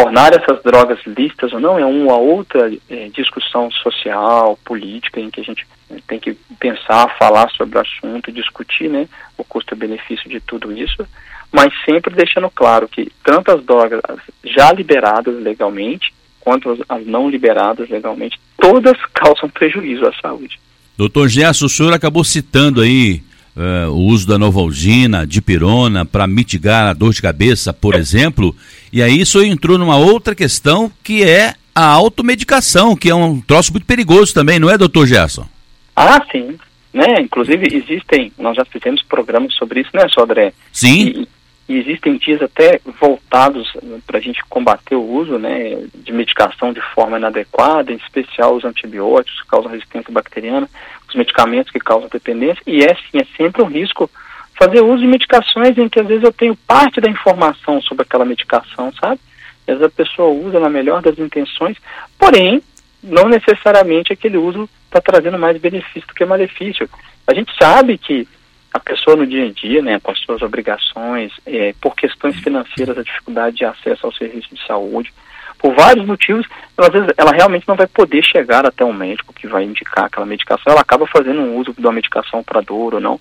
Tornar 0.02 0.32
essas 0.34 0.62
drogas 0.62 0.98
lícitas 1.06 1.52
ou 1.52 1.60
não 1.60 1.78
é 1.78 1.86
uma 1.86 2.16
outra 2.16 2.70
é, 2.90 3.08
discussão 3.08 3.70
social, 3.70 4.58
política, 4.64 5.20
em 5.20 5.30
que 5.30 5.40
a 5.40 5.44
gente 5.44 5.66
eh, 5.90 5.96
tem 6.06 6.20
que 6.20 6.34
pensar, 6.60 7.16
falar 7.18 7.48
sobre 7.50 7.78
o 7.78 7.80
assunto, 7.80 8.30
discutir 8.30 8.90
né, 8.90 9.08
o 9.38 9.44
custo-benefício 9.44 10.28
de 10.28 10.40
tudo 10.40 10.70
isso 10.72 11.06
mas 11.52 11.72
sempre 11.86 12.14
deixando 12.14 12.50
claro 12.50 12.88
que 12.88 13.10
tanto 13.24 13.50
as 13.50 13.64
drogas 13.64 14.00
já 14.44 14.72
liberadas 14.72 15.40
legalmente 15.42 16.12
quanto 16.46 16.78
as 16.88 17.04
não 17.04 17.28
liberadas 17.28 17.88
legalmente, 17.88 18.38
todas 18.56 18.96
causam 19.12 19.48
prejuízo 19.48 20.06
à 20.06 20.12
saúde. 20.22 20.60
Doutor 20.96 21.28
Gerson, 21.28 21.66
o 21.66 21.68
senhor 21.68 21.92
acabou 21.92 22.22
citando 22.22 22.82
aí 22.82 23.20
uh, 23.56 23.90
o 23.90 24.06
uso 24.06 24.26
da 24.26 24.38
novalgina, 24.38 25.26
dipirona, 25.26 26.04
para 26.04 26.26
mitigar 26.26 26.88
a 26.88 26.92
dor 26.92 27.12
de 27.12 27.22
cabeça, 27.22 27.72
por 27.72 27.94
exemplo, 27.94 28.54
e 28.92 29.02
aí 29.02 29.20
isso 29.20 29.42
entrou 29.42 29.78
numa 29.78 29.96
outra 29.96 30.34
questão 30.34 30.90
que 31.02 31.24
é 31.24 31.54
a 31.74 31.86
automedicação, 31.86 32.96
que 32.96 33.10
é 33.10 33.14
um 33.14 33.40
troço 33.40 33.72
muito 33.72 33.86
perigoso 33.86 34.32
também, 34.32 34.58
não 34.58 34.70
é, 34.70 34.78
doutor 34.78 35.06
Gerson? 35.06 35.46
Ah, 35.94 36.22
sim. 36.30 36.58
Né? 36.92 37.20
Inclusive 37.20 37.66
existem, 37.76 38.32
nós 38.38 38.56
já 38.56 38.64
fizemos 38.64 39.02
programas 39.02 39.54
sobre 39.54 39.80
isso, 39.80 39.90
né, 39.92 40.08
Sodré? 40.08 40.54
Sim. 40.72 41.26
E, 41.68 41.74
e 41.74 41.78
existem 41.78 42.16
dias 42.16 42.40
até 42.40 42.80
voltados 42.98 43.70
para 44.06 44.18
a 44.18 44.20
gente 44.20 44.42
combater 44.48 44.94
o 44.94 45.02
uso 45.02 45.38
né, 45.38 45.76
de 45.94 46.12
medicação 46.12 46.72
de 46.72 46.80
forma 46.94 47.18
inadequada, 47.18 47.92
em 47.92 47.96
especial 47.96 48.54
os 48.54 48.64
antibióticos 48.64 49.42
que 49.42 49.48
causam 49.48 49.70
resistência 49.70 50.10
bacteriana, 50.10 50.70
medicamentos 51.16 51.72
que 51.72 51.78
causam 51.78 52.08
dependência, 52.08 52.62
e 52.66 52.84
é 52.84 52.94
sim, 52.94 53.18
é 53.18 53.26
sempre 53.36 53.62
um 53.62 53.66
risco 53.66 54.10
fazer 54.58 54.80
uso 54.80 55.02
de 55.02 55.06
medicações 55.06 55.76
em 55.76 55.88
que 55.88 56.00
às 56.00 56.06
vezes 56.06 56.24
eu 56.24 56.32
tenho 56.32 56.56
parte 56.56 57.00
da 57.00 57.10
informação 57.10 57.80
sobre 57.82 58.02
aquela 58.02 58.24
medicação, 58.24 58.92
sabe? 59.00 59.20
E 59.66 59.72
às 59.72 59.78
vezes 59.78 59.92
a 59.92 59.96
pessoa 59.96 60.28
usa 60.28 60.58
na 60.58 60.68
melhor 60.68 61.02
das 61.02 61.18
intenções, 61.18 61.76
porém, 62.18 62.62
não 63.02 63.28
necessariamente 63.28 64.12
aquele 64.12 64.36
uso 64.36 64.68
está 64.86 65.00
trazendo 65.00 65.38
mais 65.38 65.60
benefício 65.60 66.06
do 66.08 66.14
que 66.14 66.24
malefício. 66.24 66.88
A 67.26 67.34
gente 67.34 67.52
sabe 67.58 67.98
que 67.98 68.26
a 68.72 68.78
pessoa 68.78 69.16
no 69.16 69.26
dia 69.26 69.46
a 69.46 69.50
dia, 69.50 69.82
né, 69.82 69.98
com 70.00 70.10
as 70.10 70.18
suas 70.20 70.42
obrigações, 70.42 71.32
é, 71.46 71.74
por 71.80 71.94
questões 71.94 72.36
financeiras, 72.36 72.96
a 72.96 73.02
dificuldade 73.02 73.56
de 73.56 73.64
acesso 73.64 74.06
ao 74.06 74.12
serviço 74.12 74.54
de 74.54 74.66
saúde, 74.66 75.12
por 75.58 75.74
vários 75.74 76.06
motivos, 76.06 76.46
ela, 76.76 76.88
às 76.88 76.92
vezes 76.92 77.08
ela 77.16 77.32
realmente 77.32 77.66
não 77.66 77.76
vai 77.76 77.86
poder 77.86 78.22
chegar 78.24 78.66
até 78.66 78.84
um 78.84 78.92
médico 78.92 79.32
que 79.32 79.46
vai 79.46 79.64
indicar 79.64 80.04
aquela 80.04 80.26
medicação, 80.26 80.72
ela 80.72 80.80
acaba 80.80 81.06
fazendo 81.06 81.40
um 81.40 81.56
uso 81.56 81.72
de 81.72 81.80
uma 81.84 81.92
medicação 81.92 82.42
para 82.42 82.60
dor 82.60 82.94
ou 82.94 83.00
não. 83.00 83.20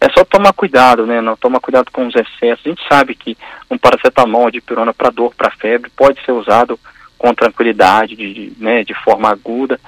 É 0.00 0.08
só 0.16 0.24
tomar 0.24 0.52
cuidado, 0.52 1.04
né? 1.06 1.20
Não 1.20 1.36
tomar 1.36 1.58
cuidado 1.58 1.90
com 1.90 2.06
os 2.06 2.14
excessos. 2.14 2.64
A 2.64 2.68
gente 2.68 2.88
sabe 2.88 3.16
que 3.16 3.36
um 3.68 3.76
paracetamol 3.76 4.48
de 4.48 4.60
pirona 4.60 4.94
para 4.94 5.10
dor, 5.10 5.34
para 5.34 5.50
febre, 5.50 5.90
pode 5.96 6.24
ser 6.24 6.30
usado 6.30 6.78
com 7.18 7.34
tranquilidade, 7.34 8.14
de, 8.14 8.32
de, 8.32 8.52
né, 8.62 8.84
de 8.84 8.94
forma 8.94 9.28
aguda, 9.28 9.80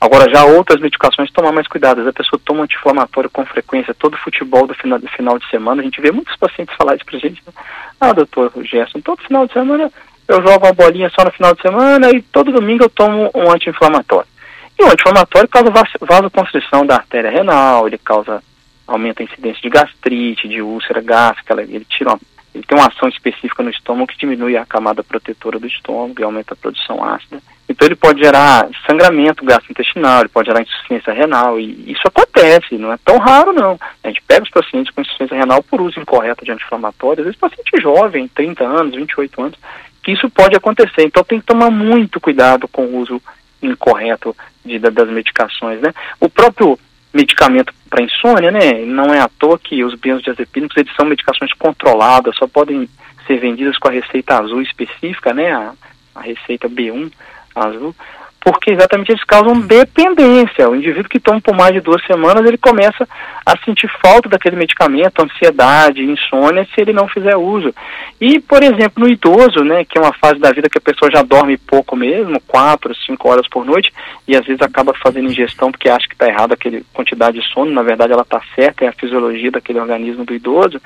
Agora, 0.00 0.30
já 0.32 0.44
outras 0.44 0.80
medicações, 0.80 1.30
tomar 1.32 1.50
mais 1.50 1.66
cuidado. 1.66 2.08
A 2.08 2.12
pessoa 2.12 2.40
toma 2.44 2.62
anti-inflamatório 2.62 3.28
com 3.28 3.44
frequência, 3.44 3.92
todo 3.92 4.16
futebol 4.16 4.66
do 4.66 4.74
final, 4.74 4.98
do 4.98 5.08
final 5.08 5.38
de 5.38 5.50
semana. 5.50 5.82
A 5.82 5.84
gente 5.84 6.00
vê 6.00 6.12
muitos 6.12 6.36
pacientes 6.36 6.74
falar 6.76 6.94
isso 6.94 7.04
pra 7.04 7.18
gente. 7.18 7.42
Né? 7.44 7.52
Ah, 8.00 8.12
doutor 8.12 8.52
Gerson, 8.62 9.00
todo 9.00 9.22
final 9.22 9.46
de 9.46 9.52
semana 9.52 9.90
eu 10.28 10.42
jogo 10.42 10.66
uma 10.66 10.72
bolinha 10.72 11.10
só 11.10 11.24
no 11.24 11.32
final 11.32 11.54
de 11.54 11.62
semana 11.62 12.10
e 12.10 12.20
todo 12.20 12.52
domingo 12.52 12.84
eu 12.84 12.90
tomo 12.90 13.30
um 13.34 13.50
anti-inflamatório. 13.50 14.28
E 14.78 14.84
o 14.84 14.86
anti-inflamatório 14.86 15.48
causa 15.48 15.72
vasoconstrição 16.00 16.86
da 16.86 16.96
artéria 16.96 17.30
renal, 17.30 17.88
ele 17.88 17.98
causa 17.98 18.42
aumenta 18.86 19.22
a 19.22 19.24
incidência 19.24 19.60
de 19.60 19.68
gastrite, 19.68 20.48
de 20.48 20.62
úlcera 20.62 21.00
gástrica, 21.00 21.60
ele 21.60 21.84
tira 21.84 22.10
uma, 22.10 22.20
ele 22.54 22.64
tem 22.64 22.78
uma 22.78 22.88
ação 22.88 23.08
específica 23.08 23.62
no 23.62 23.70
estômago 23.70 24.06
que 24.06 24.18
diminui 24.18 24.56
a 24.56 24.64
camada 24.64 25.02
protetora 25.02 25.58
do 25.58 25.66
estômago 25.66 26.20
e 26.20 26.24
aumenta 26.24 26.54
a 26.54 26.56
produção 26.56 27.04
ácida. 27.04 27.40
Então 27.68 27.86
ele 27.86 27.96
pode 27.96 28.20
gerar 28.20 28.66
sangramento 28.86 29.44
gastrointestinal, 29.44 30.20
ele 30.20 30.30
pode 30.30 30.48
gerar 30.48 30.62
insuficiência 30.62 31.12
renal, 31.12 31.60
e 31.60 31.92
isso 31.92 32.00
acontece, 32.06 32.78
não 32.78 32.90
é 32.90 32.96
tão 33.04 33.18
raro 33.18 33.52
não. 33.52 33.78
A 34.02 34.08
gente 34.08 34.22
pega 34.22 34.42
os 34.42 34.50
pacientes 34.50 34.92
com 34.92 35.02
insuficiência 35.02 35.36
renal 35.36 35.62
por 35.62 35.82
uso 35.82 36.00
incorreto 36.00 36.46
de 36.46 36.50
anti-inflamatórios, 36.50 37.18
às 37.18 37.24
vezes 37.26 37.38
paciente 37.38 37.80
jovem, 37.80 38.26
30 38.28 38.64
anos, 38.64 38.94
28 38.94 39.42
anos, 39.42 39.58
que 40.08 40.12
isso 40.12 40.30
pode 40.30 40.56
acontecer. 40.56 41.02
Então 41.04 41.22
tem 41.22 41.38
que 41.38 41.44
tomar 41.44 41.70
muito 41.70 42.18
cuidado 42.18 42.66
com 42.66 42.86
o 42.86 42.96
uso 42.96 43.20
incorreto 43.62 44.34
de, 44.64 44.78
das 44.78 45.06
medicações, 45.10 45.82
né? 45.82 45.92
O 46.18 46.30
próprio 46.30 46.78
medicamento 47.12 47.74
para 47.90 48.02
insônia, 48.02 48.50
né? 48.50 48.86
Não 48.86 49.12
é 49.12 49.20
à 49.20 49.28
toa 49.28 49.58
que 49.58 49.84
os 49.84 49.94
benzodiazepínicos 49.96 50.78
eles 50.78 50.94
são 50.96 51.04
medicações 51.04 51.52
controladas, 51.52 52.34
só 52.36 52.46
podem 52.46 52.88
ser 53.26 53.38
vendidas 53.38 53.76
com 53.76 53.88
a 53.88 53.90
receita 53.90 54.38
azul 54.38 54.62
específica, 54.62 55.34
né? 55.34 55.52
A, 55.52 55.74
a 56.14 56.22
receita 56.22 56.70
B1 56.70 57.12
azul, 57.54 57.94
porque 58.40 58.70
exatamente 58.70 59.12
eles 59.12 59.24
causam 59.24 59.60
dependência. 59.60 60.68
O 60.68 60.76
indivíduo 60.76 61.08
que 61.08 61.20
toma 61.20 61.40
por 61.40 61.54
mais 61.54 61.72
de 61.72 61.80
duas 61.80 62.04
semanas, 62.06 62.46
ele 62.46 62.58
começa 62.58 63.06
a 63.44 63.56
sentir 63.64 63.90
falta 64.02 64.28
daquele 64.28 64.56
medicamento, 64.56 65.22
ansiedade, 65.22 66.04
insônia, 66.04 66.66
se 66.74 66.80
ele 66.80 66.92
não 66.92 67.08
fizer 67.08 67.36
uso. 67.36 67.74
E, 68.20 68.38
por 68.40 68.62
exemplo, 68.62 69.04
no 69.04 69.08
idoso, 69.08 69.64
né, 69.64 69.84
que 69.84 69.98
é 69.98 70.00
uma 70.00 70.12
fase 70.12 70.38
da 70.38 70.52
vida 70.52 70.68
que 70.68 70.78
a 70.78 70.82
pessoa 70.82 71.10
já 71.10 71.22
dorme 71.22 71.56
pouco 71.56 71.96
mesmo, 71.96 72.40
quatro, 72.46 72.94
cinco 73.06 73.28
horas 73.28 73.48
por 73.48 73.64
noite, 73.64 73.92
e 74.26 74.36
às 74.36 74.44
vezes 74.44 74.60
acaba 74.60 74.92
fazendo 74.94 75.30
ingestão 75.30 75.70
porque 75.70 75.88
acha 75.88 76.06
que 76.06 76.14
está 76.14 76.26
errado 76.26 76.52
aquela 76.52 76.80
quantidade 76.92 77.40
de 77.40 77.46
sono, 77.48 77.70
na 77.70 77.82
verdade 77.82 78.12
ela 78.12 78.22
está 78.22 78.40
certa, 78.54 78.84
é 78.84 78.88
a 78.88 78.92
fisiologia 78.92 79.50
daquele 79.50 79.80
organismo 79.80 80.24
do 80.24 80.34
idoso. 80.34 80.80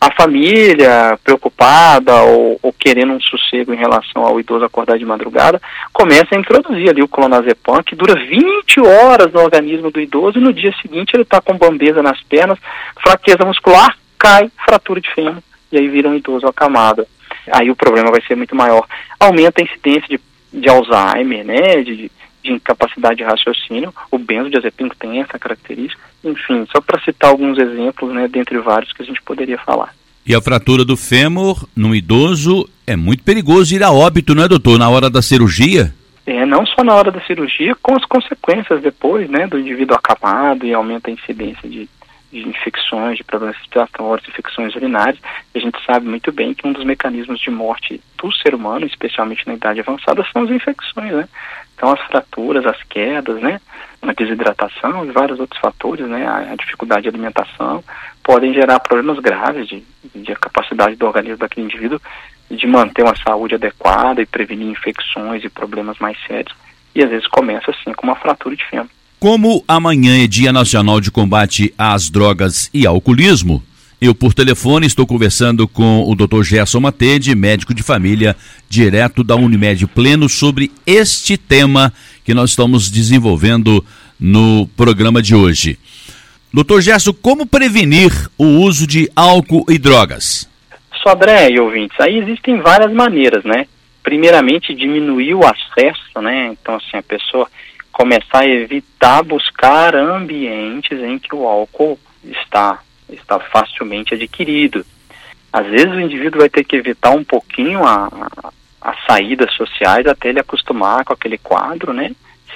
A 0.00 0.12
família, 0.12 1.18
preocupada 1.24 2.22
ou, 2.22 2.58
ou 2.62 2.72
querendo 2.72 3.12
um 3.12 3.20
sossego 3.20 3.72
em 3.72 3.76
relação 3.76 4.24
ao 4.24 4.38
idoso 4.38 4.64
acordar 4.64 4.98
de 4.98 5.04
madrugada, 5.04 5.60
começa 5.92 6.34
a 6.34 6.38
introduzir 6.38 6.88
ali 6.98 7.02
o 7.02 7.08
clonazepam, 7.08 7.82
que 7.82 7.94
dura 7.94 8.14
20 8.14 8.80
horas 8.80 9.32
no 9.32 9.40
organismo 9.40 9.90
do 9.90 10.00
idoso, 10.00 10.38
e 10.38 10.42
no 10.42 10.52
dia 10.52 10.74
seguinte 10.82 11.12
ele 11.14 11.22
está 11.22 11.40
com 11.40 11.56
bambeza 11.56 12.02
nas 12.02 12.20
pernas, 12.24 12.58
fraqueza 13.00 13.44
muscular, 13.44 13.96
cai, 14.18 14.50
fratura 14.64 15.00
de 15.00 15.12
fêmur, 15.14 15.42
e 15.70 15.78
aí 15.78 15.88
vira 15.88 16.08
um 16.08 16.14
idoso 16.14 16.46
acamado. 16.46 17.06
Aí 17.52 17.70
o 17.70 17.76
problema 17.76 18.10
vai 18.10 18.20
ser 18.22 18.34
muito 18.34 18.54
maior. 18.54 18.84
Aumenta 19.20 19.62
a 19.62 19.64
incidência 19.64 20.08
de, 20.08 20.20
de 20.52 20.68
Alzheimer, 20.68 21.44
né, 21.44 21.82
de, 21.82 22.10
de 22.42 22.52
incapacidade 22.52 23.16
de 23.16 23.24
raciocínio, 23.24 23.94
o 24.10 24.18
benzodiazepínico 24.18 24.96
tem 24.96 25.20
essa 25.20 25.38
característica. 25.38 26.02
Enfim, 26.24 26.66
só 26.72 26.80
para 26.80 27.00
citar 27.00 27.30
alguns 27.30 27.58
exemplos, 27.58 28.12
né, 28.12 28.26
dentre 28.28 28.58
vários 28.58 28.92
que 28.92 29.02
a 29.02 29.06
gente 29.06 29.22
poderia 29.22 29.58
falar. 29.58 29.94
E 30.26 30.34
a 30.34 30.42
fratura 30.42 30.84
do 30.84 30.96
fêmur 30.96 31.66
no 31.74 31.94
idoso 31.94 32.68
é 32.86 32.96
muito 32.96 33.22
perigoso 33.22 33.74
ir 33.74 33.82
a 33.82 33.90
óbito, 33.90 34.34
não 34.34 34.42
é, 34.42 34.48
doutor, 34.48 34.78
na 34.78 34.88
hora 34.88 35.08
da 35.08 35.22
cirurgia? 35.22 35.94
É, 36.30 36.44
não 36.44 36.66
só 36.66 36.84
na 36.84 36.94
hora 36.94 37.10
da 37.10 37.22
cirurgia, 37.22 37.74
com 37.76 37.96
as 37.96 38.04
consequências 38.04 38.82
depois, 38.82 39.30
né, 39.30 39.46
do 39.46 39.58
indivíduo 39.58 39.96
acamado 39.96 40.66
e 40.66 40.74
aumenta 40.74 41.08
a 41.08 41.14
incidência 41.14 41.66
de, 41.66 41.88
de 42.30 42.46
infecções, 42.46 43.16
de 43.16 43.24
problemas 43.24 43.56
respiratórios, 43.56 44.28
infecções 44.28 44.74
urinárias. 44.74 45.18
A 45.54 45.58
gente 45.58 45.82
sabe 45.86 46.06
muito 46.06 46.30
bem 46.30 46.52
que 46.52 46.68
um 46.68 46.72
dos 46.72 46.84
mecanismos 46.84 47.40
de 47.40 47.50
morte 47.50 47.98
do 48.18 48.30
ser 48.30 48.54
humano, 48.54 48.84
especialmente 48.84 49.46
na 49.46 49.54
idade 49.54 49.80
avançada, 49.80 50.22
são 50.30 50.42
as 50.42 50.50
infecções, 50.50 51.12
né? 51.12 51.26
Então 51.74 51.90
as 51.90 52.00
fraturas, 52.02 52.66
as 52.66 52.82
quedas, 52.82 53.40
né? 53.40 53.58
A 54.02 54.12
desidratação 54.12 55.06
e 55.06 55.10
vários 55.10 55.40
outros 55.40 55.58
fatores, 55.58 56.06
né? 56.06 56.26
A, 56.26 56.52
a 56.52 56.56
dificuldade 56.56 57.04
de 57.04 57.08
alimentação 57.08 57.82
podem 58.22 58.52
gerar 58.52 58.80
problemas 58.80 59.18
graves 59.18 59.66
de, 59.66 59.82
de 60.14 60.34
capacidade 60.34 60.94
do 60.94 61.06
organismo 61.06 61.38
daquele 61.38 61.64
indivíduo 61.64 61.98
de 62.50 62.66
manter 62.66 63.02
uma 63.02 63.16
saúde 63.16 63.54
adequada 63.54 64.22
e 64.22 64.26
prevenir 64.26 64.68
infecções 64.68 65.44
e 65.44 65.48
problemas 65.48 65.98
mais 65.98 66.16
sérios. 66.26 66.54
E 66.94 67.02
às 67.02 67.10
vezes 67.10 67.26
começa 67.28 67.70
assim 67.70 67.92
com 67.92 68.06
uma 68.06 68.16
fratura 68.16 68.56
de 68.56 68.64
fêmur. 68.64 68.88
Como 69.20 69.64
amanhã 69.66 70.22
é 70.22 70.26
Dia 70.26 70.52
Nacional 70.52 71.00
de 71.00 71.10
Combate 71.10 71.74
às 71.76 72.08
Drogas 72.08 72.70
e 72.72 72.86
Alcoolismo, 72.86 73.62
eu 74.00 74.14
por 74.14 74.32
telefone 74.32 74.86
estou 74.86 75.04
conversando 75.04 75.66
com 75.66 76.04
o 76.08 76.14
Dr. 76.14 76.44
Gerson 76.44 76.78
Matede, 76.78 77.34
médico 77.34 77.74
de 77.74 77.82
família, 77.82 78.36
direto 78.68 79.24
da 79.24 79.34
Unimed 79.34 79.88
Pleno, 79.88 80.28
sobre 80.28 80.70
este 80.86 81.36
tema 81.36 81.92
que 82.24 82.32
nós 82.32 82.50
estamos 82.50 82.88
desenvolvendo 82.88 83.84
no 84.18 84.68
programa 84.76 85.20
de 85.20 85.34
hoje. 85.34 85.78
Doutor 86.54 86.80
Gerson, 86.80 87.12
como 87.12 87.44
prevenir 87.44 88.12
o 88.38 88.44
uso 88.44 88.86
de 88.86 89.10
álcool 89.16 89.66
e 89.68 89.78
drogas? 89.78 90.47
Sodré 91.08 91.48
e 91.50 91.58
ouvintes, 91.58 91.98
aí 92.00 92.18
existem 92.18 92.60
várias 92.60 92.92
maneiras, 92.92 93.42
né? 93.42 93.66
Primeiramente, 94.02 94.74
diminuir 94.74 95.34
o 95.34 95.40
acesso, 95.46 96.20
né? 96.20 96.48
Então, 96.48 96.74
assim, 96.74 96.98
a 96.98 97.02
pessoa 97.02 97.48
começar 97.90 98.40
a 98.40 98.46
evitar 98.46 99.22
buscar 99.22 99.96
ambientes 99.96 100.98
em 101.00 101.18
que 101.18 101.34
o 101.34 101.48
álcool 101.48 101.98
está, 102.22 102.80
está 103.08 103.40
facilmente 103.40 104.12
adquirido. 104.12 104.84
Às 105.50 105.66
vezes 105.66 105.90
o 105.92 106.00
indivíduo 106.00 106.40
vai 106.40 106.50
ter 106.50 106.62
que 106.62 106.76
evitar 106.76 107.10
um 107.10 107.24
pouquinho 107.24 107.80
as 107.86 108.96
saídas 109.06 109.52
sociais 109.54 110.06
até 110.06 110.28
ele 110.28 110.40
acostumar 110.40 111.06
com 111.06 111.14
aquele 111.14 111.38
quadro, 111.38 111.94
né? 111.94 112.10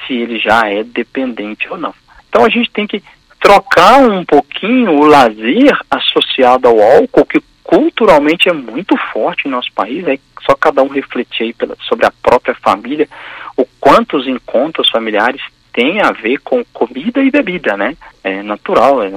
Se 0.06 0.12
ele 0.12 0.38
já 0.38 0.68
é 0.68 0.85
dependente 0.85 1.66
ou 1.71 1.78
não. 1.78 1.94
Então 2.28 2.44
a 2.44 2.50
gente 2.50 2.71
tem 2.71 2.87
que 2.87 3.02
trocar 3.40 3.99
um 3.99 4.25
pouquinho 4.26 4.92
o 4.92 5.06
lazer 5.06 5.75
associado 5.90 6.68
ao 6.68 6.80
álcool, 6.80 7.25
que 7.25 7.42
culturalmente 7.72 8.50
é 8.50 8.52
muito 8.52 8.94
forte 9.14 9.48
em 9.48 9.50
nosso 9.50 9.72
país, 9.72 10.06
é 10.06 10.18
só 10.42 10.54
cada 10.54 10.82
um 10.82 10.88
refletir 10.88 11.44
aí 11.44 11.52
pela, 11.54 11.74
sobre 11.80 12.04
a 12.04 12.12
própria 12.22 12.54
família, 12.54 13.08
o 13.56 13.64
quanto 13.80 14.18
os 14.18 14.26
encontros 14.26 14.90
familiares 14.90 15.40
têm 15.72 16.02
a 16.02 16.12
ver 16.12 16.38
com 16.40 16.62
comida 16.70 17.22
e 17.22 17.30
bebida, 17.30 17.74
né? 17.74 17.96
É 18.22 18.42
natural, 18.42 19.02
é, 19.02 19.10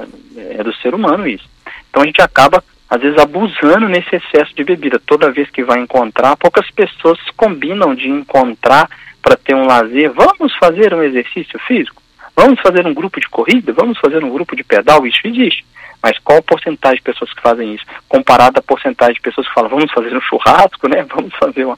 é 0.52 0.64
do 0.64 0.74
ser 0.76 0.96
humano 0.96 1.28
isso. 1.28 1.44
Então 1.90 2.02
a 2.02 2.06
gente 2.06 2.22
acaba, 2.22 2.64
às 2.90 3.02
vezes, 3.02 3.18
abusando 3.18 3.90
nesse 3.90 4.16
excesso 4.16 4.56
de 4.56 4.64
bebida. 4.64 5.02
Toda 5.06 5.34
vez 5.34 5.50
que 5.50 5.62
vai 5.62 5.82
encontrar, 5.82 6.38
poucas 6.38 6.72
pessoas 6.72 7.20
combinam 7.36 7.94
de 7.94 8.08
encontrar 8.08 8.90
para 9.22 9.36
ter 9.36 9.54
um 9.54 9.66
lazer. 9.66 10.14
Vamos 10.14 10.56
fazer 10.56 10.94
um 10.94 11.04
exercício 11.04 11.60
físico? 11.68 12.02
Vamos 12.34 12.62
fazer 12.62 12.88
um 12.88 12.94
grupo 12.94 13.20
de 13.20 13.28
corrida? 13.28 13.74
Vamos 13.74 14.00
fazer 14.00 14.24
um 14.24 14.30
grupo 14.30 14.56
de 14.56 14.64
pedal? 14.64 15.06
Isso 15.06 15.20
existe. 15.26 15.66
Mas 16.06 16.20
qual 16.20 16.38
a 16.38 16.44
porcentagem 16.44 16.98
de 16.98 17.02
pessoas 17.02 17.34
que 17.34 17.42
fazem 17.42 17.74
isso? 17.74 17.84
Comparado 18.08 18.60
à 18.60 18.62
porcentagem 18.62 19.16
de 19.16 19.22
pessoas 19.22 19.48
que 19.48 19.54
falam, 19.56 19.72
vamos 19.72 19.92
fazer 19.92 20.16
um 20.16 20.22
churrasco, 20.22 20.88
né? 20.88 21.04
Vamos 21.10 21.34
fazer 21.34 21.66
uma, 21.66 21.76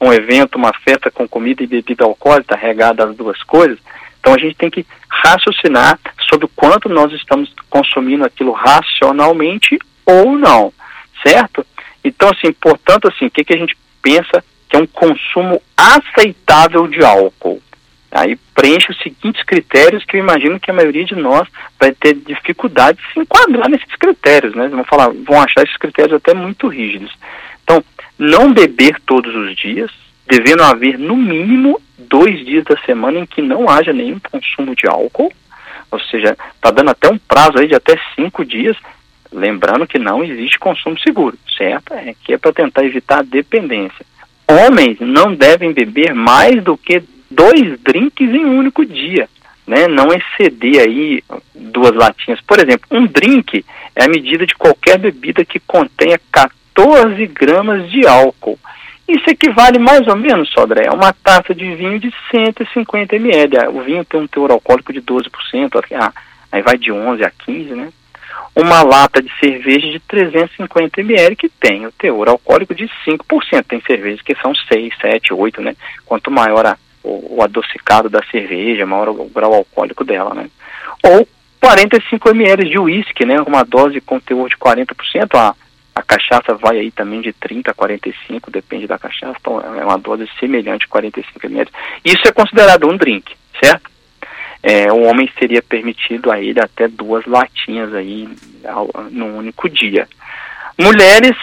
um 0.00 0.12
evento, 0.12 0.54
uma 0.54 0.72
festa 0.72 1.10
com 1.10 1.26
comida 1.26 1.60
e 1.60 1.66
bebida 1.66 2.04
alcoólica, 2.04 2.54
regada 2.54 3.04
as 3.04 3.16
duas 3.16 3.42
coisas. 3.42 3.76
Então 4.20 4.32
a 4.32 4.38
gente 4.38 4.54
tem 4.54 4.70
que 4.70 4.86
raciocinar 5.08 5.98
sobre 6.30 6.46
o 6.46 6.50
quanto 6.54 6.88
nós 6.88 7.12
estamos 7.14 7.52
consumindo 7.68 8.24
aquilo 8.24 8.52
racionalmente 8.52 9.76
ou 10.06 10.38
não, 10.38 10.72
certo? 11.26 11.66
Então, 12.04 12.30
assim, 12.30 12.52
portanto, 12.52 13.08
assim, 13.08 13.26
o 13.26 13.30
que, 13.30 13.42
que 13.42 13.54
a 13.54 13.58
gente 13.58 13.76
pensa 14.00 14.44
que 14.68 14.76
é 14.76 14.78
um 14.78 14.86
consumo 14.86 15.60
aceitável 15.76 16.86
de 16.86 17.04
álcool? 17.04 17.60
Aí 18.14 18.38
preenche 18.54 18.92
os 18.92 18.98
seguintes 18.98 19.42
critérios 19.42 20.04
que 20.04 20.16
eu 20.16 20.20
imagino 20.20 20.60
que 20.60 20.70
a 20.70 20.74
maioria 20.74 21.04
de 21.04 21.16
nós 21.16 21.48
vai 21.80 21.90
ter 21.90 22.14
dificuldade 22.14 22.96
de 22.98 23.12
se 23.12 23.18
enquadrar 23.18 23.68
nesses 23.68 23.96
critérios, 23.96 24.54
né? 24.54 24.68
Vão 24.68 24.84
falar, 24.84 25.08
vão 25.08 25.42
achar 25.42 25.64
esses 25.64 25.76
critérios 25.76 26.14
até 26.14 26.32
muito 26.32 26.68
rígidos. 26.68 27.12
Então, 27.64 27.82
não 28.16 28.52
beber 28.52 29.00
todos 29.04 29.34
os 29.34 29.56
dias, 29.56 29.90
devendo 30.28 30.62
haver 30.62 30.96
no 30.96 31.16
mínimo 31.16 31.80
dois 31.98 32.46
dias 32.46 32.62
da 32.62 32.76
semana 32.82 33.18
em 33.18 33.26
que 33.26 33.42
não 33.42 33.68
haja 33.68 33.92
nenhum 33.92 34.20
consumo 34.30 34.76
de 34.76 34.86
álcool, 34.86 35.32
ou 35.90 35.98
seja, 35.98 36.36
está 36.54 36.70
dando 36.70 36.90
até 36.90 37.08
um 37.08 37.18
prazo 37.18 37.58
aí 37.58 37.66
de 37.66 37.74
até 37.74 37.98
cinco 38.14 38.44
dias, 38.44 38.76
lembrando 39.32 39.88
que 39.88 39.98
não 39.98 40.22
existe 40.22 40.56
consumo 40.60 40.96
seguro, 41.00 41.36
certo? 41.58 41.92
É 41.94 42.14
que 42.22 42.34
é 42.34 42.38
para 42.38 42.52
tentar 42.52 42.84
evitar 42.84 43.18
a 43.18 43.22
dependência. 43.22 44.06
Homens 44.48 45.00
não 45.00 45.34
devem 45.34 45.72
beber 45.72 46.14
mais 46.14 46.62
do 46.62 46.76
que 46.76 47.02
dois 47.34 47.78
drinks 47.80 48.28
em 48.28 48.44
um 48.44 48.58
único 48.58 48.84
dia, 48.84 49.28
né? 49.66 49.86
Não 49.88 50.08
exceder 50.08 50.80
aí 50.80 51.22
duas 51.54 51.94
latinhas. 51.94 52.40
Por 52.40 52.58
exemplo, 52.58 52.86
um 52.90 53.06
drink 53.06 53.64
é 53.94 54.04
a 54.04 54.08
medida 54.08 54.46
de 54.46 54.54
qualquer 54.54 54.98
bebida 54.98 55.44
que 55.44 55.60
contenha 55.60 56.20
14 56.32 57.26
gramas 57.26 57.90
de 57.90 58.06
álcool. 58.06 58.58
Isso 59.06 59.28
equivale 59.28 59.78
mais 59.78 60.06
ou 60.08 60.16
menos, 60.16 60.50
Sodré, 60.50 60.86
a 60.86 60.94
uma 60.94 61.12
taça 61.12 61.54
de 61.54 61.74
vinho 61.74 62.00
de 62.00 62.12
150 62.30 63.16
ml. 63.16 63.68
O 63.68 63.82
vinho 63.82 64.04
tem 64.04 64.20
um 64.20 64.26
teor 64.26 64.50
alcoólico 64.50 64.92
de 64.92 65.02
12%, 65.02 65.84
ah, 65.94 66.12
aí 66.50 66.62
vai 66.62 66.78
de 66.78 66.90
11 66.90 67.22
a 67.22 67.30
15, 67.30 67.74
né? 67.74 67.92
uma 68.54 68.82
lata 68.82 69.20
de 69.20 69.30
cerveja 69.40 69.90
de 69.90 69.98
350 69.98 71.00
ml 71.00 71.34
que 71.34 71.48
tem 71.48 71.86
o 71.86 71.92
teor 71.92 72.28
alcoólico 72.28 72.74
de 72.74 72.88
5%. 73.06 73.64
Tem 73.66 73.80
cervejas 73.80 74.22
que 74.22 74.34
são 74.36 74.54
6, 74.54 74.94
7, 75.00 75.34
8, 75.34 75.60
né? 75.60 75.74
Quanto 76.06 76.30
maior 76.30 76.64
a, 76.64 76.78
o, 77.04 77.36
o 77.36 77.42
adocicado 77.42 78.08
da 78.08 78.22
cerveja, 78.30 78.86
maior 78.86 79.10
o 79.10 79.26
grau 79.26 79.54
alcoólico 79.54 80.04
dela, 80.04 80.34
né? 80.34 80.48
Ou 81.04 81.28
45 81.60 82.30
ml 82.30 82.68
de 82.68 82.78
uísque, 82.78 83.24
né? 83.24 83.40
Uma 83.40 83.62
dose 83.62 84.00
com 84.00 84.18
teor 84.18 84.48
de 84.48 84.56
40%. 84.56 85.34
A, 85.34 85.54
a 85.94 86.02
cachaça 86.02 86.54
vai 86.54 86.78
aí 86.78 86.90
também 86.90 87.20
de 87.20 87.32
30 87.32 87.70
a 87.70 87.74
45, 87.74 88.50
depende 88.50 88.86
da 88.86 88.98
cachaça. 88.98 89.36
Então 89.40 89.60
é 89.60 89.84
uma 89.84 89.98
dose 89.98 90.28
semelhante 90.40 90.86
a 90.86 90.88
45 90.88 91.46
ml. 91.46 91.70
Isso 92.04 92.22
é 92.26 92.32
considerado 92.32 92.88
um 92.88 92.96
drink, 92.96 93.34
certo? 93.62 93.90
É, 94.62 94.90
o 94.90 95.02
homem 95.02 95.30
seria 95.38 95.62
permitido 95.62 96.32
a 96.32 96.40
ele 96.40 96.58
até 96.58 96.88
duas 96.88 97.24
latinhas 97.26 97.94
aí 97.94 98.26
ao, 98.64 98.88
num 99.10 99.36
único 99.36 99.68
dia. 99.68 100.08
Mulheres, 100.78 101.36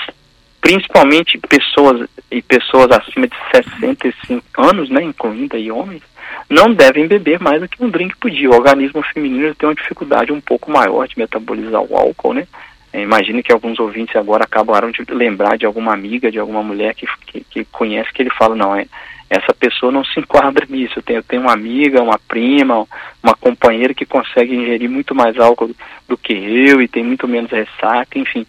principalmente 0.61 1.39
pessoas 1.39 2.07
e 2.29 2.41
pessoas 2.41 2.91
acima 2.91 3.27
de 3.27 3.35
65 3.53 4.43
anos, 4.57 4.89
né, 4.89 5.01
incluindo 5.01 5.55
aí 5.57 5.71
homens, 5.71 6.03
não 6.49 6.73
devem 6.73 7.07
beber 7.07 7.39
mais 7.41 7.59
do 7.59 7.67
que 7.67 7.83
um 7.83 7.89
drink 7.89 8.15
por 8.17 8.29
dia. 8.29 8.49
O 8.49 8.55
organismo 8.55 9.01
feminino 9.13 9.53
tem 9.55 9.67
uma 9.67 9.75
dificuldade 9.75 10.31
um 10.31 10.39
pouco 10.39 10.71
maior 10.71 11.07
de 11.07 11.17
metabolizar 11.17 11.81
o 11.81 11.97
álcool, 11.97 12.33
né? 12.33 12.47
É, 12.93 13.01
imagine 13.01 13.41
que 13.41 13.53
alguns 13.53 13.79
ouvintes 13.79 14.15
agora 14.15 14.43
acabaram 14.43 14.91
de 14.91 15.03
lembrar 15.09 15.57
de 15.57 15.65
alguma 15.65 15.93
amiga, 15.93 16.29
de 16.29 16.37
alguma 16.37 16.61
mulher 16.61 16.93
que, 16.93 17.07
que, 17.25 17.41
que 17.41 17.65
conhece, 17.65 18.11
que 18.11 18.21
ele 18.21 18.29
fala, 18.31 18.53
não, 18.53 18.75
é, 18.75 18.85
essa 19.29 19.53
pessoa 19.53 19.93
não 19.93 20.03
se 20.03 20.19
enquadra 20.19 20.65
nisso. 20.69 20.95
Eu 20.97 21.03
tenho, 21.03 21.19
eu 21.19 21.23
tenho 21.23 21.41
uma 21.41 21.53
amiga, 21.53 22.03
uma 22.03 22.19
prima, 22.19 22.85
uma 23.23 23.33
companheira 23.33 23.93
que 23.93 24.05
consegue 24.05 24.53
ingerir 24.53 24.89
muito 24.89 25.15
mais 25.15 25.39
álcool 25.39 25.71
do 26.07 26.17
que 26.17 26.33
eu 26.33 26.81
e 26.81 26.87
tem 26.87 27.03
muito 27.03 27.27
menos 27.27 27.49
ressaca, 27.49 28.19
enfim. 28.19 28.45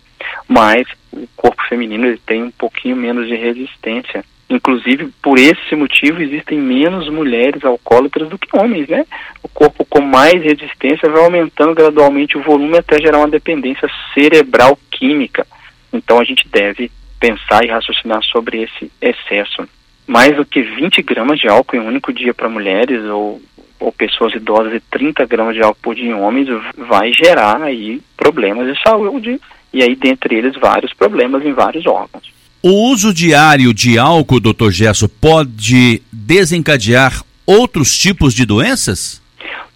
Mas 0.49 0.87
o 1.13 1.27
corpo 1.37 1.63
feminino 1.69 2.07
ele 2.07 2.21
tem 2.25 2.43
um 2.43 2.51
pouquinho 2.51 2.97
menos 2.97 3.27
de 3.27 3.35
resistência 3.35 4.25
Inclusive, 4.53 5.09
por 5.23 5.39
esse 5.39 5.75
motivo, 5.75 6.21
existem 6.21 6.59
menos 6.59 7.09
mulheres 7.09 7.65
alcoólatras 7.65 8.29
do 8.29 8.37
que 8.37 8.55
homens, 8.55 8.87
né? 8.87 9.07
O 9.43 9.49
corpo 9.49 9.83
com 9.83 10.03
mais 10.03 10.43
resistência 10.43 11.09
vai 11.09 11.25
aumentando 11.25 11.75
gradualmente 11.75 12.37
o 12.37 12.43
volume 12.43 12.77
até 12.77 12.99
gerar 12.99 13.19
uma 13.19 13.31
dependência 13.31 13.89
cerebral 14.13 14.79
química. 14.91 15.47
Então, 15.91 16.21
a 16.21 16.25
gente 16.25 16.47
deve 16.49 16.91
pensar 17.19 17.65
e 17.65 17.69
raciocinar 17.69 18.23
sobre 18.25 18.65
esse 18.65 18.93
excesso. 19.01 19.67
Mais 20.07 20.37
do 20.37 20.45
que 20.45 20.61
20 20.61 21.01
gramas 21.01 21.41
de 21.41 21.49
álcool 21.49 21.77
em 21.77 21.81
um 21.81 21.87
único 21.87 22.13
dia 22.13 22.35
para 22.35 22.47
mulheres 22.51 23.03
ou, 23.05 23.41
ou 23.81 23.91
pessoas 23.91 24.35
idosas 24.35 24.75
e 24.75 24.81
30 24.81 25.25
gramas 25.25 25.55
de 25.55 25.63
álcool 25.63 25.81
por 25.81 25.95
dia 25.95 26.11
em 26.11 26.15
homens 26.15 26.49
vai 26.77 27.11
gerar 27.11 27.63
aí 27.63 28.03
problemas 28.19 28.67
de 28.67 28.83
saúde 28.83 29.41
e 29.73 29.83
aí 29.83 29.95
dentre 29.97 30.37
eles 30.37 30.55
vários 30.61 30.93
problemas 30.93 31.45
em 31.45 31.53
vários 31.53 31.87
órgãos. 31.87 32.33
O 32.63 32.91
uso 32.93 33.13
diário 33.13 33.75
de 33.75 33.99
álcool, 33.99 34.39
doutor 34.39 34.71
Gesso, 34.71 35.09
pode 35.09 36.01
desencadear 36.13 37.23
outros 37.45 37.97
tipos 37.99 38.35
de 38.35 38.47
doenças? 38.47 39.21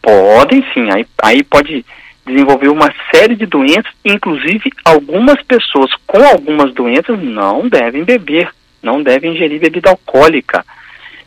Podem 0.01 0.65
sim, 0.73 0.89
aí, 0.93 1.05
aí 1.21 1.43
pode 1.43 1.85
desenvolver 2.25 2.69
uma 2.69 2.93
série 3.13 3.35
de 3.35 3.47
doenças, 3.47 3.93
inclusive 4.05 4.71
algumas 4.85 5.43
pessoas 5.43 5.91
com 6.07 6.23
algumas 6.23 6.73
doenças 6.75 7.21
não 7.21 7.69
devem 7.69 8.05
beber, 8.05 8.51
não 8.83 9.03
devem 9.03 9.35
ingerir 9.35 9.61
bebida 9.61 9.91
alcoólica. 9.91 10.65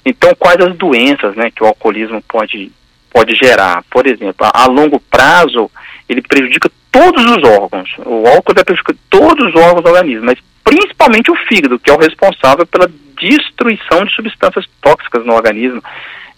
Então, 0.06 0.34
quais 0.40 0.60
as 0.60 0.76
doenças 0.76 1.36
né, 1.36 1.52
que 1.52 1.64
o 1.64 1.68
alcoolismo 1.68 2.22
pode, 2.28 2.72
pode 3.12 3.36
gerar? 3.36 3.84
Por 3.90 4.08
exemplo, 4.08 4.46
a, 4.46 4.64
a 4.64 4.66
longo 4.66 5.00
prazo, 5.00 5.70
ele 6.08 6.22
prejudica 6.22 6.70
todos 6.92 7.24
os 7.26 7.44
órgãos. 7.44 7.90
O 8.06 8.28
álcool 8.28 8.54
deve 8.54 8.66
prejudicar 8.66 8.96
todos 9.10 9.48
os 9.48 9.56
órgãos 9.56 9.84
do 9.84 9.90
organismo, 9.90 10.26
mas 10.26 10.40
principalmente 10.64 11.32
o 11.32 11.36
fígado, 11.48 11.80
que 11.80 11.90
é 11.90 11.94
o 11.94 12.00
responsável 12.00 12.66
pela 12.66 12.90
destruição 13.20 14.06
de 14.06 14.14
substâncias 14.14 14.66
tóxicas 14.82 15.26
no 15.26 15.34
organismo. 15.34 15.84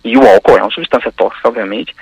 E 0.04 0.18
o 0.18 0.28
álcool 0.28 0.58
é 0.58 0.62
uma 0.62 0.72
substância 0.72 1.12
tóxica, 1.12 1.48
obviamente, 1.48 1.96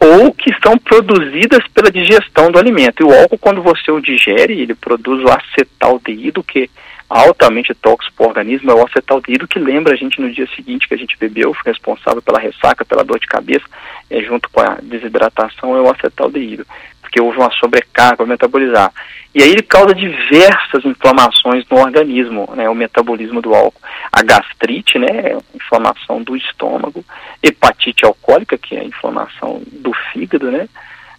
ou 0.00 0.32
que 0.32 0.54
são 0.62 0.76
produzidas 0.76 1.66
pela 1.68 1.90
digestão 1.90 2.50
do 2.50 2.58
alimento. 2.58 3.02
E 3.02 3.04
o 3.04 3.14
álcool, 3.14 3.38
quando 3.38 3.62
você 3.62 3.90
o 3.90 4.00
digere, 4.00 4.60
ele 4.60 4.74
produz 4.74 5.24
o 5.24 5.30
acetaldeído, 5.30 6.42
que 6.42 6.64
é 6.64 6.68
altamente 7.08 7.74
tóxico 7.74 8.16
para 8.16 8.26
o 8.26 8.28
organismo, 8.28 8.70
é 8.70 8.74
o 8.74 8.84
acetaldeído 8.84 9.46
que 9.46 9.58
lembra 9.58 9.94
a 9.94 9.96
gente 9.96 10.20
no 10.20 10.30
dia 10.30 10.48
seguinte 10.54 10.88
que 10.88 10.94
a 10.94 10.98
gente 10.98 11.16
bebeu, 11.18 11.54
responsável 11.64 12.20
pela 12.20 12.38
ressaca, 12.38 12.84
pela 12.84 13.04
dor 13.04 13.18
de 13.18 13.26
cabeça, 13.26 13.64
é, 14.10 14.20
junto 14.22 14.48
com 14.50 14.60
a 14.60 14.78
desidratação, 14.82 15.76
é 15.76 15.80
o 15.80 15.90
acetaldeído 15.90 16.66
porque 17.06 17.20
houve 17.20 17.38
uma 17.38 17.52
sobrecarga 17.52 18.16
para 18.16 18.26
metabolizar. 18.26 18.92
E 19.34 19.42
aí 19.42 19.50
ele 19.50 19.62
causa 19.62 19.94
diversas 19.94 20.84
inflamações 20.84 21.64
no 21.70 21.78
organismo, 21.78 22.52
né, 22.56 22.68
o 22.68 22.74
metabolismo 22.74 23.40
do 23.40 23.54
álcool. 23.54 23.80
A 24.12 24.22
gastrite, 24.22 24.98
né, 24.98 25.38
inflamação 25.54 26.22
do 26.22 26.36
estômago, 26.36 27.04
hepatite 27.42 28.04
alcoólica, 28.04 28.58
que 28.58 28.76
é 28.76 28.80
a 28.80 28.84
inflamação 28.84 29.62
do 29.72 29.92
fígado, 30.12 30.50
né, 30.50 30.68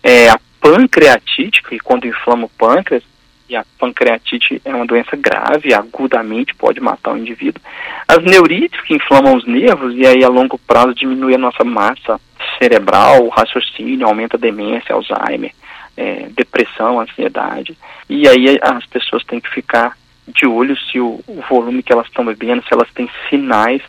é, 0.04 0.30
a 0.30 0.40
pancreatite, 0.60 1.64
que 1.64 1.80
quando 1.80 2.08
inflama 2.08 2.46
o 2.46 2.50
pâncreas, 2.50 3.04
e 3.50 3.56
a 3.56 3.66
pancreatite 3.80 4.62
é 4.66 4.74
uma 4.74 4.86
doença 4.86 5.16
grave, 5.16 5.74
agudamente 5.74 6.56
pode 6.56 6.80
matar 6.80 7.14
o 7.14 7.18
indivíduo. 7.18 7.62
As 8.08 8.24
neurites, 8.24 8.82
que 8.82 8.96
inflamam 8.96 9.36
os 9.36 9.46
nervos, 9.46 9.94
e 9.96 10.06
aí 10.06 10.24
a 10.24 10.30
longo 10.30 10.58
prazo 10.58 10.94
diminui 10.94 11.36
a 11.36 11.38
nossa 11.38 11.64
massa 11.64 12.20
cerebral, 12.62 13.24
o 13.24 13.30
raciocínio, 13.30 14.08
aumenta 14.08 14.38
a 14.38 14.40
demência, 14.40 14.94
Alzheimer 14.94 15.52
é, 15.98 16.28
depressão, 16.30 17.02
ansiedade. 17.02 17.76
E 18.08 18.28
aí 18.28 18.60
as 18.62 18.86
pessoas 18.86 19.24
têm 19.26 19.42
que 19.42 19.50
ficar 19.50 19.98
de 20.28 20.46
olho 20.46 20.78
se 20.78 21.00
o, 21.00 21.20
o 21.28 21.44
volume 21.50 21.82
que 21.82 21.92
elas 21.92 22.06
estão 22.06 22.24
bebendo, 22.24 22.64
se 22.64 22.74
elas 22.74 22.90
têm 22.94 23.10
sinais 23.30 23.82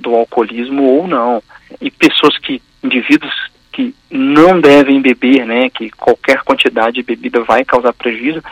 do 0.00 0.14
alcoolismo 0.14 0.82
ou 0.82 1.06
não. 1.06 1.40
E 1.80 1.90
pessoas 1.90 2.36
que, 2.38 2.60
indivíduos 2.82 3.32
que 3.70 3.94
não 4.10 4.60
devem 4.60 5.00
beber, 5.00 5.46
né, 5.46 5.70
que 5.70 5.88
qualquer 5.90 6.42
quantidade 6.42 6.96
de 6.96 7.02
bebida 7.02 7.40
vai 7.44 7.64
causar 7.64 7.92
prejuízo, 7.92 8.42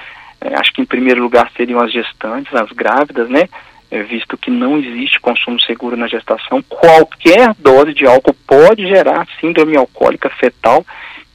é, 0.40 0.55
acho 0.57 0.72
que 0.72 0.83
em 0.83 0.87
primeiro 0.87 1.22
lugar 1.22 1.50
seriam 1.57 1.81
as 1.81 1.92
gestantes, 1.92 2.55
as 2.55 2.70
grávidas, 2.72 3.29
né, 3.29 3.48
é, 3.90 4.03
visto 4.03 4.37
que 4.37 4.50
não 4.50 4.79
existe 4.79 5.20
consumo 5.20 5.61
seguro 5.61 5.96
na 5.96 6.07
gestação, 6.07 6.62
qualquer 6.62 7.55
dose 7.59 7.92
de 7.92 8.07
álcool 8.07 8.35
pode 8.46 8.87
gerar 8.87 9.26
síndrome 9.40 9.76
alcoólica 9.76 10.31
fetal 10.31 10.85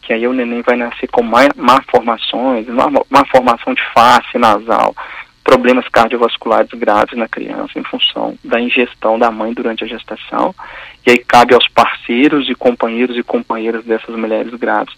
que 0.05 0.13
aí 0.13 0.27
o 0.27 0.33
neném 0.33 0.61
vai 0.61 0.77
nascer 0.77 1.07
com 1.07 1.23
má, 1.23 1.49
má 1.55 1.81
formações, 1.89 2.67
má, 2.67 2.85
má 3.09 3.25
formação 3.25 3.73
de 3.73 3.81
face 3.91 4.37
nasal, 4.37 4.95
problemas 5.43 5.87
cardiovasculares 5.89 6.69
graves 6.71 7.17
na 7.17 7.27
criança 7.27 7.79
em 7.79 7.83
função 7.83 8.37
da 8.43 8.61
ingestão 8.61 9.17
da 9.17 9.31
mãe 9.31 9.51
durante 9.51 9.83
a 9.83 9.87
gestação. 9.87 10.53
E 11.05 11.11
aí 11.11 11.17
cabe 11.17 11.55
aos 11.55 11.67
parceiros 11.69 12.47
e 12.47 12.53
companheiros 12.53 13.17
e 13.17 13.23
companheiras 13.23 13.83
dessas 13.83 14.15
mulheres 14.15 14.53
grávidas 14.53 14.95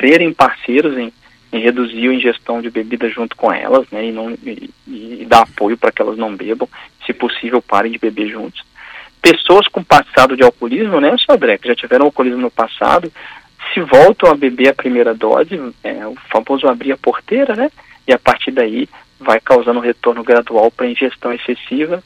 serem 0.00 0.32
parceiros 0.32 0.96
em, 0.96 1.12
em 1.52 1.60
reduzir 1.60 2.08
a 2.08 2.14
ingestão 2.14 2.60
de 2.60 2.70
bebida 2.70 3.08
junto 3.08 3.36
com 3.36 3.52
elas, 3.52 3.86
né, 3.90 4.06
e, 4.06 4.12
não, 4.12 4.30
e, 4.30 4.70
e 4.86 5.26
dar 5.26 5.42
apoio 5.42 5.76
para 5.76 5.90
que 5.90 6.02
elas 6.02 6.18
não 6.18 6.34
bebam, 6.34 6.68
se 7.06 7.12
possível 7.12 7.62
parem 7.62 7.92
de 7.92 7.98
beber 7.98 8.28
juntos. 8.28 8.62
Pessoas 9.22 9.66
com 9.68 9.82
passado 9.82 10.36
de 10.36 10.42
alcoolismo, 10.42 11.00
né, 11.00 11.16
Sodré, 11.18 11.58
que 11.58 11.68
já 11.68 11.74
tiveram 11.74 12.06
alcoolismo 12.06 12.40
no 12.40 12.50
passado, 12.50 13.10
se 13.72 13.80
voltam 13.80 14.30
a 14.30 14.34
beber 14.34 14.68
a 14.68 14.74
primeira 14.74 15.14
dose, 15.14 15.60
é, 15.82 16.06
o 16.06 16.14
famoso 16.30 16.66
abrir 16.66 16.92
a 16.92 16.96
porteira, 16.96 17.54
né? 17.54 17.70
E 18.06 18.12
a 18.12 18.18
partir 18.18 18.50
daí 18.50 18.88
vai 19.18 19.40
causando 19.40 19.78
um 19.78 19.82
retorno 19.82 20.22
gradual 20.22 20.70
para 20.70 20.88
ingestão 20.88 21.32
excessiva. 21.32 22.02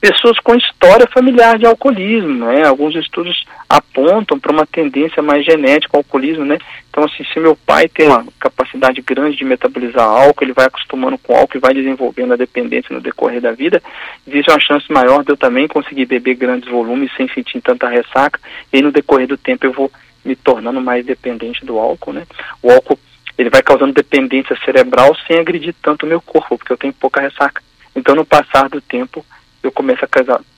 Pessoas 0.00 0.38
com 0.40 0.54
história 0.54 1.06
familiar 1.06 1.58
de 1.58 1.66
alcoolismo, 1.66 2.46
né? 2.46 2.66
Alguns 2.66 2.96
estudos 2.96 3.44
apontam 3.68 4.38
para 4.38 4.50
uma 4.50 4.64
tendência 4.64 5.22
mais 5.22 5.44
genética 5.44 5.94
ao 5.94 6.00
alcoolismo, 6.00 6.44
né? 6.44 6.56
Então, 6.88 7.04
assim, 7.04 7.22
se 7.24 7.38
meu 7.38 7.54
pai 7.54 7.86
tem 7.86 8.06
uma 8.06 8.24
capacidade 8.38 9.02
grande 9.02 9.36
de 9.36 9.44
metabolizar 9.44 10.06
álcool, 10.06 10.44
ele 10.44 10.54
vai 10.54 10.64
acostumando 10.66 11.18
com 11.18 11.36
álcool 11.36 11.58
e 11.58 11.60
vai 11.60 11.74
desenvolvendo 11.74 12.32
a 12.32 12.36
dependência 12.36 12.94
no 12.94 13.00
decorrer 13.00 13.42
da 13.42 13.52
vida, 13.52 13.82
existe 14.26 14.50
uma 14.50 14.58
chance 14.58 14.90
maior 14.90 15.22
de 15.22 15.32
eu 15.32 15.36
também 15.36 15.68
conseguir 15.68 16.06
beber 16.06 16.34
grandes 16.34 16.70
volumes 16.70 17.10
sem 17.14 17.28
sentir 17.28 17.60
tanta 17.60 17.86
ressaca, 17.86 18.40
e 18.72 18.76
aí, 18.76 18.82
no 18.82 18.90
decorrer 18.90 19.26
do 19.26 19.36
tempo 19.36 19.66
eu 19.66 19.72
vou 19.72 19.92
me 20.24 20.34
tornando 20.34 20.80
mais 20.80 21.04
dependente 21.04 21.64
do 21.64 21.78
álcool, 21.78 22.14
né? 22.14 22.26
O 22.62 22.70
álcool 22.70 22.98
ele 23.36 23.50
vai 23.50 23.62
causando 23.62 23.92
dependência 23.92 24.56
cerebral 24.64 25.14
sem 25.26 25.38
agredir 25.38 25.74
tanto 25.82 26.04
o 26.04 26.08
meu 26.08 26.20
corpo, 26.20 26.58
porque 26.58 26.72
eu 26.72 26.76
tenho 26.76 26.92
pouca 26.92 27.20
ressaca. 27.20 27.62
Então, 27.94 28.14
no 28.14 28.24
passar 28.24 28.68
do 28.68 28.80
tempo, 28.80 29.24
eu 29.62 29.70
começo 29.72 30.04
a 30.04 30.08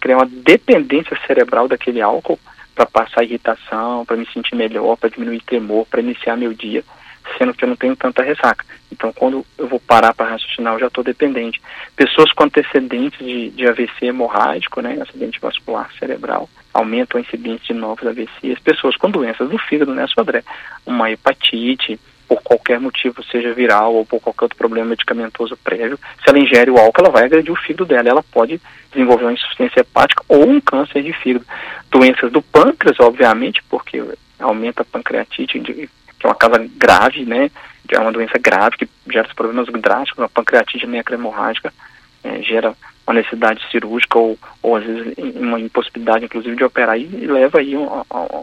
criar 0.00 0.16
uma 0.16 0.26
dependência 0.26 1.18
cerebral 1.26 1.68
daquele 1.68 2.00
álcool 2.00 2.38
para 2.74 2.86
passar 2.86 3.24
irritação, 3.24 4.04
para 4.04 4.16
me 4.16 4.26
sentir 4.32 4.54
melhor, 4.54 4.96
para 4.96 5.10
diminuir 5.10 5.42
tremor, 5.42 5.86
para 5.86 6.00
iniciar 6.00 6.36
meu 6.36 6.54
dia, 6.54 6.82
sendo 7.36 7.52
que 7.52 7.64
eu 7.64 7.68
não 7.68 7.76
tenho 7.76 7.96
tanta 7.96 8.22
ressaca. 8.22 8.64
Então, 8.90 9.12
quando 9.12 9.44
eu 9.58 9.66
vou 9.66 9.80
parar 9.80 10.14
para 10.14 10.30
raciocinar, 10.30 10.74
eu 10.74 10.80
já 10.80 10.86
estou 10.86 11.04
dependente. 11.04 11.60
Pessoas 11.96 12.32
com 12.32 12.44
antecedentes 12.44 13.18
de, 13.18 13.50
de 13.50 13.66
AVC 13.66 14.06
hemorrágico, 14.06 14.80
né, 14.80 14.98
acidente 15.00 15.40
vascular 15.40 15.90
cerebral, 15.98 16.48
aumentam 16.72 17.18
a 17.18 17.22
incidência 17.22 17.74
de 17.74 17.80
novos 17.80 18.06
AVCs. 18.06 18.58
Pessoas 18.60 18.96
com 18.96 19.10
doenças 19.10 19.48
do 19.48 19.58
fígado, 19.58 19.94
né, 19.94 20.06
Sodré? 20.06 20.42
Uma 20.86 21.10
hepatite, 21.10 21.98
por 22.32 22.42
qualquer 22.42 22.80
motivo, 22.80 23.22
seja 23.24 23.52
viral 23.52 23.94
ou 23.94 24.06
por 24.06 24.18
qualquer 24.18 24.44
outro 24.46 24.56
problema 24.56 24.88
medicamentoso 24.88 25.54
prévio, 25.58 25.98
se 26.22 26.30
ela 26.30 26.38
ingere 26.38 26.70
o 26.70 26.78
álcool, 26.78 27.02
ela 27.02 27.10
vai 27.10 27.24
agredir 27.24 27.52
o 27.52 27.56
fígado 27.56 27.84
dela. 27.84 28.08
Ela 28.08 28.22
pode 28.22 28.58
desenvolver 28.90 29.24
uma 29.24 29.34
insuficiência 29.34 29.80
hepática 29.80 30.24
ou 30.28 30.48
um 30.48 30.58
câncer 30.58 31.02
de 31.02 31.12
fígado. 31.12 31.44
Doenças 31.90 32.32
do 32.32 32.40
pâncreas, 32.40 32.98
obviamente, 33.00 33.62
porque 33.68 34.02
aumenta 34.38 34.80
a 34.80 34.84
pancreatite, 34.86 35.60
que 35.60 35.90
é 36.22 36.26
uma 36.26 36.34
causa 36.34 36.66
grave, 36.74 37.26
né? 37.26 37.50
É 37.90 37.98
uma 37.98 38.12
doença 38.12 38.38
grave 38.38 38.78
que 38.78 38.88
gera 39.10 39.28
problemas 39.36 39.66
drásticos, 39.66 40.24
a 40.24 40.28
pancreatite 40.28 40.86
necrohemorrágica 40.86 41.70
é, 42.24 42.40
gera 42.40 42.74
uma 43.06 43.14
necessidade 43.14 43.60
cirúrgica 43.70 44.18
ou, 44.18 44.38
ou 44.62 44.76
às 44.76 44.84
vezes 44.84 45.14
uma 45.34 45.60
impossibilidade 45.60 46.24
inclusive 46.24 46.56
de 46.56 46.64
operar 46.64 46.98
e, 46.98 47.04
leva 47.26 47.58
aí 47.58 47.76
um, 47.76 47.86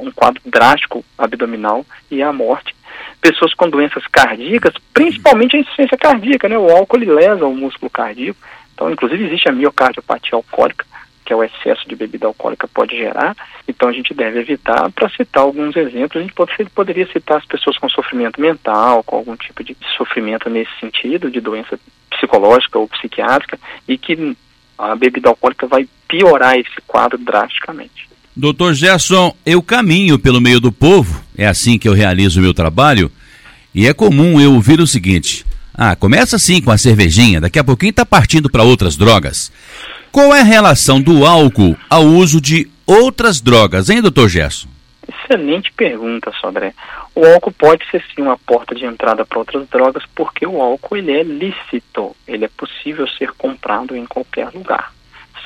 um 0.02 0.12
quadro 0.12 0.42
drástico 0.46 1.04
abdominal 1.18 1.86
e 2.12 2.22
à 2.22 2.32
morte. 2.32 2.76
Pessoas 3.22 3.54
com 3.54 3.70
doenças 3.70 4.04
cardíacas, 4.08 4.74
principalmente 4.94 5.56
a 5.56 5.60
insuficiência 5.60 5.98
cardíaca, 5.98 6.48
né? 6.48 6.58
O 6.58 6.70
álcool 6.70 7.00
lesa 7.00 7.46
o 7.46 7.56
músculo 7.56 7.90
cardíaco. 7.90 8.40
Então, 8.74 8.90
inclusive 8.92 9.26
existe 9.26 9.50
a 9.50 9.52
miocardiopatia 9.52 10.36
alcoólica, 10.36 10.86
que 11.26 11.34
é 11.34 11.36
o 11.36 11.44
excesso 11.44 11.88
de 11.88 11.96
bebida 11.96 12.26
alcoólica 12.26 12.68
pode 12.68 12.98
gerar. 12.98 13.36
Então 13.68 13.88
a 13.88 13.92
gente 13.92 14.14
deve 14.14 14.40
evitar. 14.40 14.90
Para 14.92 15.10
citar 15.10 15.44
alguns 15.44 15.76
exemplos, 15.76 16.18
a 16.18 16.22
gente 16.22 16.34
pode, 16.34 16.52
poderia 16.74 17.06
citar 17.12 17.38
as 17.38 17.46
pessoas 17.46 17.78
com 17.78 17.88
sofrimento 17.88 18.42
mental, 18.42 19.04
com 19.04 19.18
algum 19.18 19.36
tipo 19.36 19.64
de 19.64 19.76
sofrimento 19.96 20.50
nesse 20.50 20.72
sentido, 20.80 21.30
de 21.30 21.40
doença 21.40 21.80
psicológica 22.10 22.80
ou 22.80 22.88
psiquiátrica, 22.88 23.60
e 23.88 23.98
que 23.98 24.36
a 24.78 24.96
bebida 24.96 25.30
alcoólica 25.30 25.68
vai 25.68 25.88
piorar 26.08 26.58
esse 26.58 26.82
quadro 26.88 27.18
drasticamente. 27.18 28.10
Doutor 28.36 28.74
Gerson, 28.74 29.36
eu 29.46 29.62
caminho 29.62 30.18
pelo 30.18 30.40
meio 30.40 30.60
do 30.60 30.72
povo, 30.72 31.22
é 31.40 31.48
assim 31.48 31.80
que 31.80 31.88
eu 31.88 31.94
realizo 31.94 32.40
o 32.40 32.44
meu 32.44 32.54
trabalho, 32.54 33.10
e 33.74 33.88
é 33.88 33.94
comum 33.94 34.42
eu 34.42 34.54
ouvir 34.54 34.82
o 34.82 34.86
seguinte: 34.86 35.46
ah, 35.74 35.96
começa 35.96 36.36
assim 36.36 36.62
com 36.62 36.70
a 36.70 36.78
cervejinha, 36.78 37.40
daqui 37.40 37.58
a 37.58 37.64
pouquinho 37.64 37.92
está 37.92 38.06
partindo 38.06 38.50
para 38.50 38.64
outras 38.64 38.98
drogas. 38.98 39.50
Qual 40.12 40.36
é 40.36 40.42
a 40.42 40.44
relação 40.44 41.00
do 41.00 41.26
álcool 41.26 41.78
ao 41.90 42.04
uso 42.04 42.42
de 42.42 42.68
outras 42.86 43.40
drogas, 43.40 43.90
hein, 43.90 44.02
doutor 44.02 44.28
Gerson? 44.28 44.68
Excelente 45.08 45.72
pergunta, 45.72 46.30
Sodré. 46.42 46.74
O 47.16 47.26
álcool 47.26 47.54
pode 47.54 47.90
ser 47.90 48.04
sim 48.14 48.22
uma 48.22 48.38
porta 48.38 48.76
de 48.76 48.84
entrada 48.84 49.26
para 49.26 49.40
outras 49.40 49.68
drogas, 49.70 50.04
porque 50.14 50.46
o 50.46 50.62
álcool 50.62 50.98
ele 50.98 51.14
é 51.14 51.24
lícito, 51.24 52.16
ele 52.28 52.44
é 52.44 52.50
possível 52.50 53.08
ser 53.08 53.32
comprado 53.32 53.96
em 53.96 54.06
qualquer 54.06 54.50
lugar, 54.54 54.92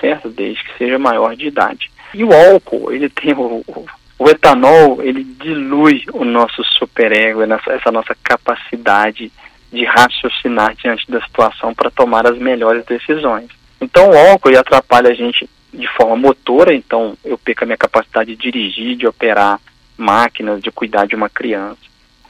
certo? 0.02 0.30
Desde 0.30 0.64
que 0.64 0.78
seja 0.80 0.98
maior 0.98 1.36
de 1.36 1.48
idade. 1.48 1.92
E 2.16 2.24
o 2.24 2.34
álcool, 2.34 2.92
ele 2.92 3.10
tem 3.10 3.34
o, 3.34 3.64
o, 3.68 3.86
o 4.24 4.30
etanol, 4.30 5.02
ele 5.02 5.22
dilui 5.24 6.06
o 6.14 6.24
nosso 6.24 6.64
superego, 6.64 7.42
essa 7.44 7.92
nossa 7.92 8.16
capacidade 8.24 9.30
de 9.70 9.84
raciocinar 9.84 10.74
diante 10.76 11.12
da 11.12 11.22
situação 11.22 11.74
para 11.74 11.92
tomar 11.92 12.26
as 12.26 12.38
melhores 12.38 12.86
decisões. 12.86 13.50
Então 13.82 14.12
o 14.12 14.18
álcool 14.18 14.50
ele 14.50 14.58
atrapalha 14.58 15.10
a 15.10 15.14
gente 15.14 15.50
de 15.74 15.88
forma 15.98 16.16
motora, 16.16 16.74
então 16.74 17.18
eu 17.26 17.38
perco 17.38 17.66
a 17.66 17.68
minha 17.68 17.78
capacidade 17.78 18.34
de 18.34 18.42
dirigir, 18.42 18.96
de 18.96 19.06
operar 19.06 19.60
máquinas, 19.98 20.62
de 20.62 20.72
cuidar 20.72 21.06
de 21.06 21.16
uma 21.16 21.28
criança, 21.28 21.82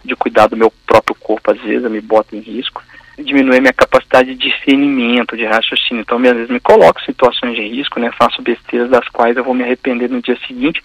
de 0.03 0.15
cuidar 0.15 0.47
do 0.47 0.57
meu 0.57 0.73
próprio 0.87 1.15
corpo, 1.15 1.51
às 1.51 1.59
vezes 1.61 1.83
eu 1.83 1.91
me 1.91 2.01
boto 2.01 2.35
em 2.35 2.39
risco, 2.39 2.81
diminui 3.19 3.57
a 3.57 3.61
minha 3.61 3.73
capacidade 3.73 4.33
de 4.33 4.49
discernimento, 4.49 5.37
de 5.37 5.45
raciocínio. 5.45 6.01
Então, 6.01 6.17
às 6.17 6.23
vezes 6.23 6.49
me 6.49 6.59
coloco 6.59 6.99
em 6.99 7.05
situações 7.05 7.55
de 7.55 7.61
risco, 7.67 7.99
né, 7.99 8.11
faço 8.17 8.41
besteiras 8.41 8.89
das 8.89 9.07
quais 9.09 9.37
eu 9.37 9.43
vou 9.43 9.53
me 9.53 9.63
arrepender 9.63 10.09
no 10.09 10.21
dia 10.21 10.37
seguinte, 10.47 10.81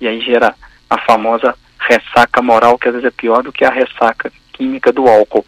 e 0.00 0.08
aí 0.08 0.20
gera 0.20 0.54
a 0.88 0.98
famosa 0.98 1.54
ressaca 1.78 2.40
moral, 2.42 2.78
que 2.78 2.88
às 2.88 2.94
vezes 2.94 3.08
é 3.08 3.10
pior 3.10 3.42
do 3.42 3.52
que 3.52 3.64
a 3.64 3.70
ressaca 3.70 4.32
química 4.52 4.92
do 4.92 5.06
álcool. 5.06 5.44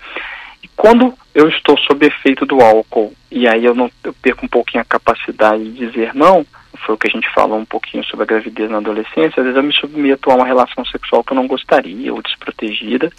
E 0.62 0.68
quando 0.76 1.14
eu 1.35 1.48
estou 1.48 1.78
sob 1.78 2.06
efeito 2.06 2.44
do 2.44 2.61
álcool 2.61 3.12
e 3.30 3.46
aí 3.48 3.64
eu 3.64 3.74
não 3.74 3.90
eu 4.04 4.12
perco 4.14 4.44
um 4.44 4.48
pouquinho 4.48 4.82
a 4.82 4.85
capacidade 4.85 5.64
de 5.64 5.87
dizer 5.87 6.14
não, 6.14 6.44
foi 6.85 6.94
o 6.94 6.98
que 6.98 7.09
a 7.09 7.11
gente 7.11 7.28
falou 7.32 7.59
um 7.59 7.64
pouquinho 7.64 8.04
sobre 8.04 8.24
a 8.24 8.26
gravidez 8.26 8.70
na 8.70 8.78
adolescência, 8.78 9.35
às 9.38 9.44
vezes 9.44 9.56
eu 9.56 9.62
me 9.62 9.72
submeto 9.72 10.30
a 10.30 10.35
uma 10.35 10.46
relação 10.46 10.85
sexual 10.85 11.24
que 11.24 11.32
eu 11.32 11.37
não 11.37 11.46
gostaria, 11.46 12.12
ou 12.12 12.22
desprotegida, 12.22 13.11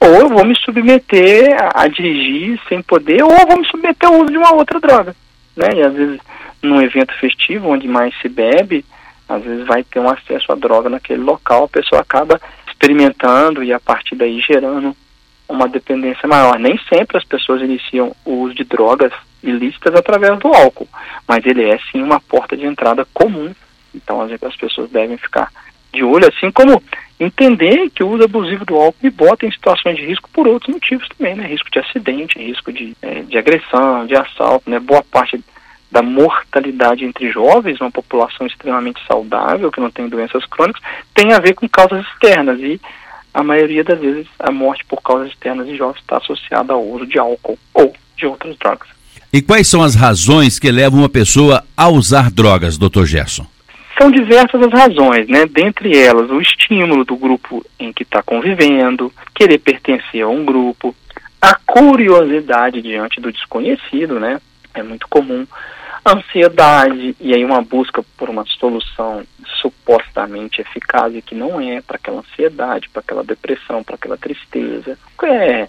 ou 0.00 0.08
eu 0.08 0.28
vou 0.28 0.44
me 0.44 0.56
submeter 0.56 1.56
a, 1.58 1.82
a 1.82 1.88
dirigir 1.88 2.60
sem 2.68 2.82
poder, 2.82 3.22
ou 3.22 3.30
eu 3.30 3.46
vou 3.46 3.58
me 3.58 3.66
submeter 3.66 4.08
ao 4.08 4.16
uso 4.16 4.30
de 4.30 4.38
uma 4.38 4.54
outra 4.54 4.80
droga, 4.80 5.14
né? 5.56 5.68
E 5.74 5.82
às 5.82 5.94
vezes 5.94 6.20
num 6.62 6.80
evento 6.80 7.14
festivo 7.18 7.68
onde 7.68 7.86
mais 7.86 8.14
se 8.20 8.28
bebe, 8.28 8.84
às 9.28 9.42
vezes 9.42 9.66
vai 9.66 9.82
ter 9.82 9.98
um 10.00 10.08
acesso 10.08 10.52
à 10.52 10.54
droga 10.54 10.88
naquele 10.88 11.22
local, 11.22 11.64
a 11.64 11.68
pessoa 11.68 12.00
acaba 12.00 12.40
experimentando 12.68 13.62
e 13.62 13.72
a 13.72 13.80
partir 13.80 14.14
daí 14.14 14.40
gerando 14.40 14.96
uma 15.48 15.68
dependência 15.68 16.28
maior. 16.28 16.58
Nem 16.58 16.78
sempre 16.88 17.16
as 17.16 17.24
pessoas 17.24 17.62
iniciam 17.62 18.14
o 18.24 18.32
uso 18.42 18.54
de 18.54 18.64
drogas 18.64 19.12
ilícitas 19.42 19.94
através 19.94 20.38
do 20.38 20.48
álcool, 20.48 20.88
mas 21.26 21.44
ele 21.46 21.64
é 21.64 21.78
sim 21.90 22.02
uma 22.02 22.20
porta 22.20 22.56
de 22.56 22.66
entrada 22.66 23.06
comum. 23.12 23.54
Então 23.94 24.20
as, 24.20 24.30
as 24.42 24.56
pessoas 24.56 24.90
devem 24.90 25.16
ficar 25.16 25.50
de 25.92 26.04
olho, 26.04 26.28
assim 26.28 26.50
como 26.50 26.82
entender 27.18 27.88
que 27.90 28.02
o 28.02 28.08
uso 28.10 28.24
abusivo 28.24 28.64
do 28.64 28.76
álcool 28.76 28.98
me 29.02 29.10
bota 29.10 29.46
em 29.46 29.50
situações 29.50 29.96
de 29.96 30.04
risco 30.04 30.28
por 30.30 30.46
outros 30.46 30.72
motivos 30.72 31.08
também, 31.16 31.34
né? 31.34 31.46
Risco 31.46 31.70
de 31.70 31.78
acidente, 31.78 32.38
risco 32.38 32.70
de, 32.72 32.94
é, 33.00 33.22
de 33.22 33.38
agressão, 33.38 34.06
de 34.06 34.14
assalto, 34.14 34.68
né? 34.68 34.78
Boa 34.78 35.02
parte 35.02 35.42
da 35.90 36.02
mortalidade 36.02 37.04
entre 37.04 37.30
jovens, 37.30 37.80
uma 37.80 37.90
população 37.90 38.46
extremamente 38.46 39.00
saudável, 39.06 39.70
que 39.70 39.80
não 39.80 39.90
tem 39.90 40.08
doenças 40.08 40.44
crônicas, 40.46 40.82
tem 41.14 41.32
a 41.32 41.38
ver 41.38 41.54
com 41.54 41.68
causas 41.68 42.04
externas 42.06 42.58
e 42.60 42.80
a 43.32 43.42
maioria 43.42 43.84
das 43.84 44.00
vezes 44.00 44.26
a 44.38 44.50
morte 44.50 44.84
por 44.86 45.02
causas 45.02 45.28
externas 45.28 45.66
de 45.66 45.76
jovens 45.76 46.00
está 46.00 46.16
associada 46.16 46.72
ao 46.72 46.82
uso 46.82 47.06
de 47.06 47.18
álcool 47.18 47.58
ou 47.74 47.94
de 48.16 48.26
outras 48.26 48.56
drogas. 48.56 48.88
E 49.32 49.42
quais 49.42 49.68
são 49.68 49.82
as 49.82 49.94
razões 49.94 50.58
que 50.58 50.70
levam 50.70 51.00
uma 51.00 51.08
pessoa 51.08 51.62
a 51.76 51.88
usar 51.88 52.30
drogas, 52.30 52.78
Dr. 52.78 53.04
Gerson? 53.04 53.46
São 54.00 54.10
diversas 54.10 54.62
as 54.62 54.72
razões, 54.72 55.28
né? 55.28 55.46
Dentre 55.46 55.96
elas, 55.96 56.30
o 56.30 56.40
estímulo 56.40 57.04
do 57.04 57.16
grupo 57.16 57.64
em 57.78 57.92
que 57.92 58.02
está 58.02 58.22
convivendo, 58.22 59.12
querer 59.34 59.58
pertencer 59.58 60.22
a 60.22 60.28
um 60.28 60.44
grupo, 60.44 60.94
a 61.40 61.54
curiosidade 61.54 62.80
diante 62.80 63.20
do 63.20 63.32
desconhecido, 63.32 64.18
né? 64.18 64.40
É 64.76 64.82
muito 64.82 65.08
comum 65.08 65.46
ansiedade 66.06 67.16
e 67.20 67.34
aí 67.34 67.44
uma 67.44 67.62
busca 67.62 68.02
por 68.16 68.30
uma 68.30 68.44
solução 68.46 69.24
supostamente 69.60 70.60
eficaz 70.60 71.14
e 71.14 71.22
que 71.22 71.34
não 71.34 71.60
é 71.60 71.80
para 71.80 71.96
aquela 71.96 72.20
ansiedade, 72.20 72.88
para 72.88 73.00
aquela 73.00 73.24
depressão, 73.24 73.82
para 73.82 73.96
aquela 73.96 74.16
tristeza. 74.16 74.96
É 75.24 75.66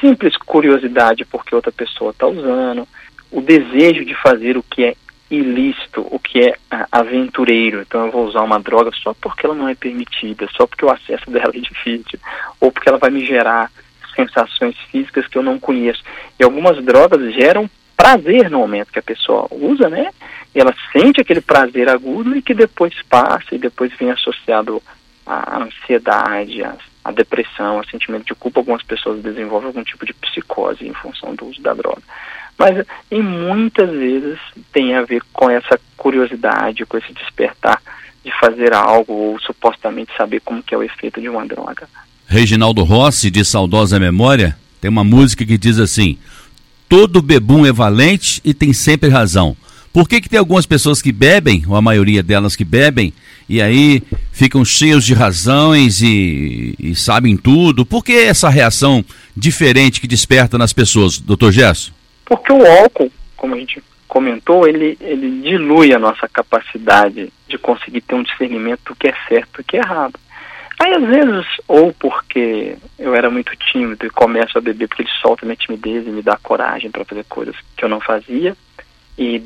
simples 0.00 0.36
curiosidade 0.36 1.24
porque 1.24 1.54
outra 1.54 1.72
pessoa 1.72 2.10
está 2.10 2.26
usando, 2.26 2.86
o 3.30 3.40
desejo 3.40 4.04
de 4.04 4.14
fazer 4.14 4.58
o 4.58 4.62
que 4.62 4.84
é 4.84 4.94
ilícito, 5.30 6.06
o 6.10 6.18
que 6.18 6.40
é 6.40 6.54
aventureiro. 6.90 7.80
Então 7.80 8.06
eu 8.06 8.12
vou 8.12 8.26
usar 8.26 8.42
uma 8.42 8.58
droga 8.58 8.90
só 9.02 9.14
porque 9.14 9.46
ela 9.46 9.54
não 9.54 9.68
é 9.68 9.74
permitida, 9.74 10.46
só 10.56 10.66
porque 10.66 10.84
o 10.84 10.90
acesso 10.90 11.30
dela 11.30 11.52
é 11.54 11.60
difícil, 11.60 12.18
ou 12.60 12.70
porque 12.70 12.88
ela 12.88 12.98
vai 12.98 13.10
me 13.10 13.24
gerar 13.24 13.70
sensações 14.14 14.76
físicas 14.90 15.26
que 15.26 15.38
eu 15.38 15.42
não 15.42 15.58
conheço. 15.58 16.02
E 16.38 16.44
algumas 16.44 16.82
drogas 16.84 17.32
geram 17.32 17.70
prazer 18.00 18.50
no 18.50 18.60
momento 18.60 18.92
que 18.92 18.98
a 18.98 19.02
pessoa 19.02 19.46
usa, 19.50 19.90
né? 19.90 20.10
Ela 20.54 20.74
sente 20.90 21.20
aquele 21.20 21.42
prazer 21.42 21.88
agudo 21.88 22.34
e 22.34 22.40
que 22.40 22.54
depois 22.54 22.94
passa 23.08 23.54
e 23.54 23.58
depois 23.58 23.92
vem 23.98 24.10
associado 24.10 24.82
à 25.26 25.62
ansiedade, 25.62 26.64
à, 26.64 26.74
à 27.04 27.12
depressão, 27.12 27.78
a 27.78 27.84
sentimento 27.84 28.24
de 28.24 28.34
culpa. 28.34 28.60
Algumas 28.60 28.82
pessoas 28.82 29.22
desenvolvem 29.22 29.68
algum 29.68 29.84
tipo 29.84 30.06
de 30.06 30.14
psicose 30.14 30.88
em 30.88 30.94
função 30.94 31.34
do 31.34 31.46
uso 31.46 31.60
da 31.60 31.74
droga. 31.74 32.02
Mas 32.58 32.86
e 33.10 33.20
muitas 33.20 33.90
vezes 33.90 34.38
tem 34.72 34.94
a 34.94 35.02
ver 35.02 35.22
com 35.30 35.50
essa 35.50 35.78
curiosidade, 35.96 36.86
com 36.86 36.96
esse 36.96 37.12
despertar 37.12 37.82
de 38.24 38.32
fazer 38.40 38.74
algo 38.74 39.12
ou 39.12 39.40
supostamente 39.40 40.10
saber 40.16 40.40
como 40.40 40.62
que 40.62 40.74
é 40.74 40.78
o 40.78 40.82
efeito 40.82 41.20
de 41.20 41.28
uma 41.28 41.46
droga. 41.46 41.86
Reginaldo 42.26 42.82
Rossi, 42.82 43.30
de 43.30 43.44
saudosa 43.44 44.00
memória, 44.00 44.56
tem 44.80 44.90
uma 44.90 45.04
música 45.04 45.44
que 45.44 45.58
diz 45.58 45.78
assim: 45.78 46.18
todo 46.90 47.22
bebum 47.22 47.64
é 47.64 47.72
valente 47.72 48.40
e 48.44 48.52
tem 48.52 48.72
sempre 48.72 49.08
razão. 49.08 49.56
Por 49.92 50.08
que, 50.08 50.20
que 50.20 50.28
tem 50.28 50.40
algumas 50.40 50.66
pessoas 50.66 51.00
que 51.00 51.12
bebem, 51.12 51.62
ou 51.68 51.76
a 51.76 51.82
maioria 51.82 52.20
delas 52.20 52.56
que 52.56 52.64
bebem, 52.64 53.12
e 53.48 53.62
aí 53.62 54.02
ficam 54.32 54.64
cheios 54.64 55.04
de 55.06 55.14
razões 55.14 56.02
e, 56.02 56.74
e 56.80 56.94
sabem 56.96 57.36
tudo? 57.36 57.86
Por 57.86 58.04
que 58.04 58.12
essa 58.12 58.48
reação 58.48 59.04
diferente 59.36 60.00
que 60.00 60.08
desperta 60.08 60.58
nas 60.58 60.72
pessoas, 60.72 61.18
doutor 61.18 61.52
Gesso? 61.52 61.94
Porque 62.24 62.52
o 62.52 62.66
álcool, 62.66 63.10
como 63.36 63.54
a 63.54 63.58
gente 63.58 63.80
comentou, 64.08 64.66
ele, 64.66 64.98
ele 65.00 65.42
dilui 65.42 65.94
a 65.94 65.98
nossa 65.98 66.28
capacidade 66.28 67.32
de 67.48 67.58
conseguir 67.58 68.00
ter 68.00 68.16
um 68.16 68.24
discernimento 68.24 68.80
do 68.88 68.96
que 68.96 69.06
é 69.06 69.14
certo 69.28 69.60
e 69.60 69.62
do 69.62 69.64
que 69.64 69.76
é 69.76 69.80
errado. 69.80 70.18
Aí 70.82 70.94
às 70.94 71.04
vezes, 71.04 71.46
ou 71.68 71.92
porque 71.92 72.74
eu 72.98 73.14
era 73.14 73.28
muito 73.28 73.54
tímido 73.54 74.06
e 74.06 74.10
começo 74.10 74.56
a 74.56 74.62
beber 74.62 74.88
porque 74.88 75.02
ele 75.02 75.10
solta 75.20 75.44
minha 75.44 75.54
timidez 75.54 76.06
e 76.06 76.10
me 76.10 76.22
dá 76.22 76.38
coragem 76.42 76.90
para 76.90 77.04
fazer 77.04 77.22
coisas 77.24 77.54
que 77.76 77.84
eu 77.84 77.88
não 77.88 78.00
fazia, 78.00 78.56
e 79.18 79.40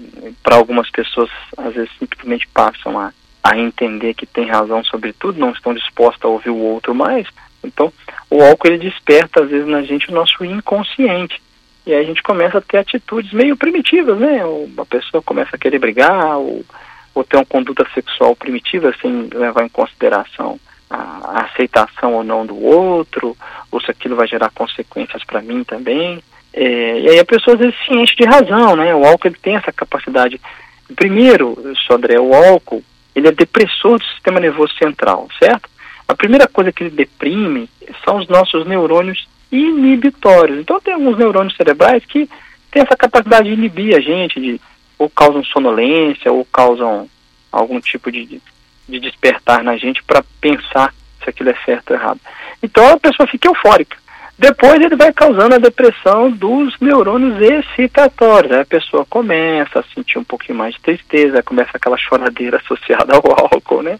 para 0.44 0.54
algumas 0.54 0.88
pessoas 0.90 1.28
às 1.58 1.74
vezes 1.74 1.90
simplesmente 1.98 2.46
passam 2.54 2.96
a, 2.96 3.12
a 3.42 3.58
entender 3.58 4.14
que 4.14 4.26
tem 4.26 4.48
razão 4.48 4.84
sobre 4.84 5.12
tudo, 5.12 5.40
não 5.40 5.50
estão 5.50 5.74
dispostas 5.74 6.24
a 6.24 6.28
ouvir 6.28 6.50
o 6.50 6.56
outro 6.56 6.94
mais. 6.94 7.26
Então, 7.64 7.92
o 8.30 8.40
álcool 8.40 8.68
ele 8.68 8.88
desperta 8.88 9.42
às 9.42 9.50
vezes 9.50 9.66
na 9.66 9.82
gente 9.82 10.10
o 10.10 10.14
nosso 10.14 10.44
inconsciente. 10.44 11.42
E 11.84 11.92
aí 11.92 12.00
a 12.00 12.06
gente 12.06 12.22
começa 12.22 12.58
a 12.58 12.62
ter 12.62 12.78
atitudes 12.78 13.32
meio 13.32 13.56
primitivas, 13.56 14.20
né? 14.20 14.40
A 14.78 14.84
pessoa 14.84 15.20
começa 15.20 15.56
a 15.56 15.58
querer 15.58 15.80
brigar, 15.80 16.38
ou, 16.38 16.64
ou 17.12 17.24
ter 17.24 17.36
uma 17.38 17.44
conduta 17.44 17.84
sexual 17.92 18.36
primitiva 18.36 18.94
sem 19.02 19.28
levar 19.34 19.64
em 19.64 19.68
consideração 19.68 20.60
aceitação 21.54 22.14
ou 22.14 22.24
não 22.24 22.44
do 22.44 22.60
outro, 22.60 23.36
ou 23.70 23.80
se 23.80 23.90
aquilo 23.90 24.16
vai 24.16 24.26
gerar 24.26 24.50
consequências 24.50 25.22
para 25.24 25.40
mim 25.40 25.64
também. 25.64 26.22
É, 26.52 27.00
e 27.00 27.08
aí 27.10 27.18
a 27.18 27.24
pessoa 27.24 27.54
às 27.54 27.60
vezes 27.60 27.74
se 27.84 27.94
enche 27.94 28.14
de 28.16 28.24
razão, 28.24 28.76
né? 28.76 28.94
O 28.94 29.04
álcool 29.04 29.28
ele 29.28 29.38
tem 29.40 29.56
essa 29.56 29.72
capacidade. 29.72 30.40
Primeiro, 30.94 31.56
Sodré, 31.86 32.18
o 32.20 32.34
álcool 32.34 32.82
ele 33.14 33.28
é 33.28 33.32
depressor 33.32 33.98
do 33.98 34.04
sistema 34.04 34.40
nervoso 34.40 34.74
central, 34.74 35.28
certo? 35.38 35.68
A 36.06 36.14
primeira 36.14 36.46
coisa 36.46 36.72
que 36.72 36.84
ele 36.84 36.90
deprime 36.90 37.68
são 38.04 38.18
os 38.18 38.28
nossos 38.28 38.66
neurônios 38.66 39.26
inibitórios. 39.50 40.58
Então 40.58 40.80
tem 40.80 40.94
alguns 40.94 41.16
neurônios 41.16 41.56
cerebrais 41.56 42.04
que 42.04 42.28
têm 42.70 42.82
essa 42.82 42.96
capacidade 42.96 43.48
de 43.48 43.54
inibir 43.54 43.96
a 43.96 44.00
gente, 44.00 44.40
de, 44.40 44.60
ou 44.98 45.08
causam 45.08 45.44
sonolência, 45.44 46.32
ou 46.32 46.44
causam 46.44 47.08
algum 47.50 47.80
tipo 47.80 48.10
de, 48.10 48.40
de 48.88 49.00
despertar 49.00 49.62
na 49.62 49.76
gente 49.76 50.02
para 50.02 50.24
pensar 50.40 50.92
se 51.24 51.30
aquilo 51.30 51.50
é 51.50 51.56
certo 51.64 51.90
ou 51.90 51.96
errado. 51.96 52.20
Então 52.62 52.86
a 52.92 52.98
pessoa 52.98 53.26
fica 53.26 53.48
eufórica. 53.48 53.96
Depois 54.36 54.74
ele 54.74 54.96
vai 54.96 55.12
causando 55.12 55.54
a 55.54 55.58
depressão 55.58 56.30
dos 56.30 56.78
neurônios 56.80 57.40
excitatórios. 57.40 58.52
Aí 58.52 58.60
a 58.60 58.66
pessoa 58.66 59.06
começa 59.08 59.78
a 59.78 59.94
sentir 59.94 60.18
um 60.18 60.24
pouquinho 60.24 60.58
mais 60.58 60.74
de 60.74 60.80
tristeza, 60.80 61.42
começa 61.42 61.70
aquela 61.74 61.96
choradeira 61.96 62.58
associada 62.62 63.14
ao 63.14 63.22
álcool, 63.30 63.82
né? 63.82 63.96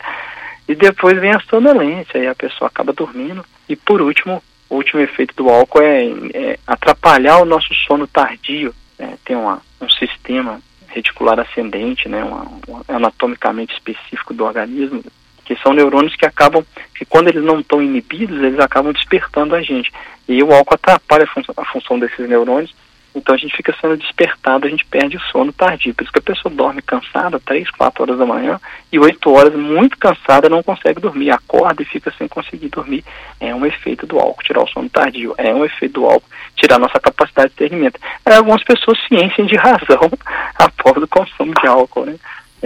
E 0.66 0.74
depois 0.74 1.20
vem 1.20 1.32
a 1.32 1.40
sonolência, 1.40 2.18
e 2.18 2.26
a 2.26 2.34
pessoa 2.34 2.68
acaba 2.68 2.92
dormindo. 2.92 3.44
E 3.68 3.76
por 3.76 4.00
último, 4.00 4.42
o 4.68 4.76
último 4.76 5.00
efeito 5.00 5.34
do 5.36 5.48
álcool 5.48 5.82
é, 5.82 6.06
é 6.32 6.58
atrapalhar 6.66 7.38
o 7.38 7.44
nosso 7.44 7.72
sono 7.86 8.06
tardio. 8.06 8.74
Né? 8.98 9.16
Tem 9.24 9.36
uma, 9.36 9.60
um 9.80 9.88
sistema 9.90 10.60
reticular 10.88 11.38
ascendente, 11.38 12.08
né? 12.08 12.24
Uma, 12.24 12.46
uma, 12.66 12.82
anatomicamente 12.88 13.74
específico 13.74 14.32
do 14.32 14.44
organismo, 14.44 15.02
que 15.44 15.56
são 15.56 15.72
neurônios 15.72 16.16
que 16.16 16.26
acabam, 16.26 16.64
que 16.96 17.04
quando 17.04 17.28
eles 17.28 17.42
não 17.42 17.60
estão 17.60 17.82
inibidos, 17.82 18.42
eles 18.42 18.58
acabam 18.58 18.92
despertando 18.92 19.54
a 19.54 19.62
gente. 19.62 19.92
E 20.28 20.42
o 20.42 20.52
álcool 20.52 20.74
atrapalha 20.74 21.24
a, 21.24 21.26
fun 21.26 21.42
a 21.56 21.64
função 21.66 21.98
desses 21.98 22.28
neurônios, 22.28 22.74
então 23.14 23.34
a 23.34 23.38
gente 23.38 23.56
fica 23.56 23.74
sendo 23.80 23.96
despertado, 23.96 24.66
a 24.66 24.70
gente 24.70 24.84
perde 24.86 25.16
o 25.16 25.20
sono 25.20 25.52
tardio. 25.52 25.94
Por 25.94 26.02
isso 26.02 26.12
que 26.12 26.18
a 26.18 26.22
pessoa 26.22 26.52
dorme 26.52 26.82
cansada, 26.82 27.38
3, 27.38 27.70
4 27.70 28.02
horas 28.02 28.18
da 28.18 28.26
manhã, 28.26 28.60
e 28.90 28.98
8 28.98 29.32
horas 29.32 29.54
muito 29.54 29.96
cansada 29.96 30.48
não 30.48 30.64
consegue 30.64 31.00
dormir, 31.00 31.30
acorda 31.30 31.82
e 31.82 31.86
fica 31.86 32.12
sem 32.18 32.26
conseguir 32.26 32.68
dormir. 32.70 33.04
É 33.38 33.54
um 33.54 33.64
efeito 33.64 34.04
do 34.04 34.18
álcool, 34.18 34.42
tirar 34.42 34.64
o 34.64 34.68
sono 34.68 34.88
tardio, 34.90 35.32
é 35.38 35.54
um 35.54 35.64
efeito 35.64 36.00
do 36.00 36.06
álcool, 36.06 36.28
tirar 36.56 36.78
nossa 36.80 36.98
capacidade 36.98 37.50
de 37.50 37.54
discernimento. 37.54 38.00
Aí 38.26 38.34
algumas 38.34 38.64
pessoas 38.64 38.98
se 39.06 39.14
enchem 39.14 39.46
de 39.46 39.54
razão 39.54 40.10
após 40.58 40.96
o 40.96 41.06
consumo 41.06 41.54
de 41.54 41.68
álcool, 41.68 42.06
né? 42.06 42.16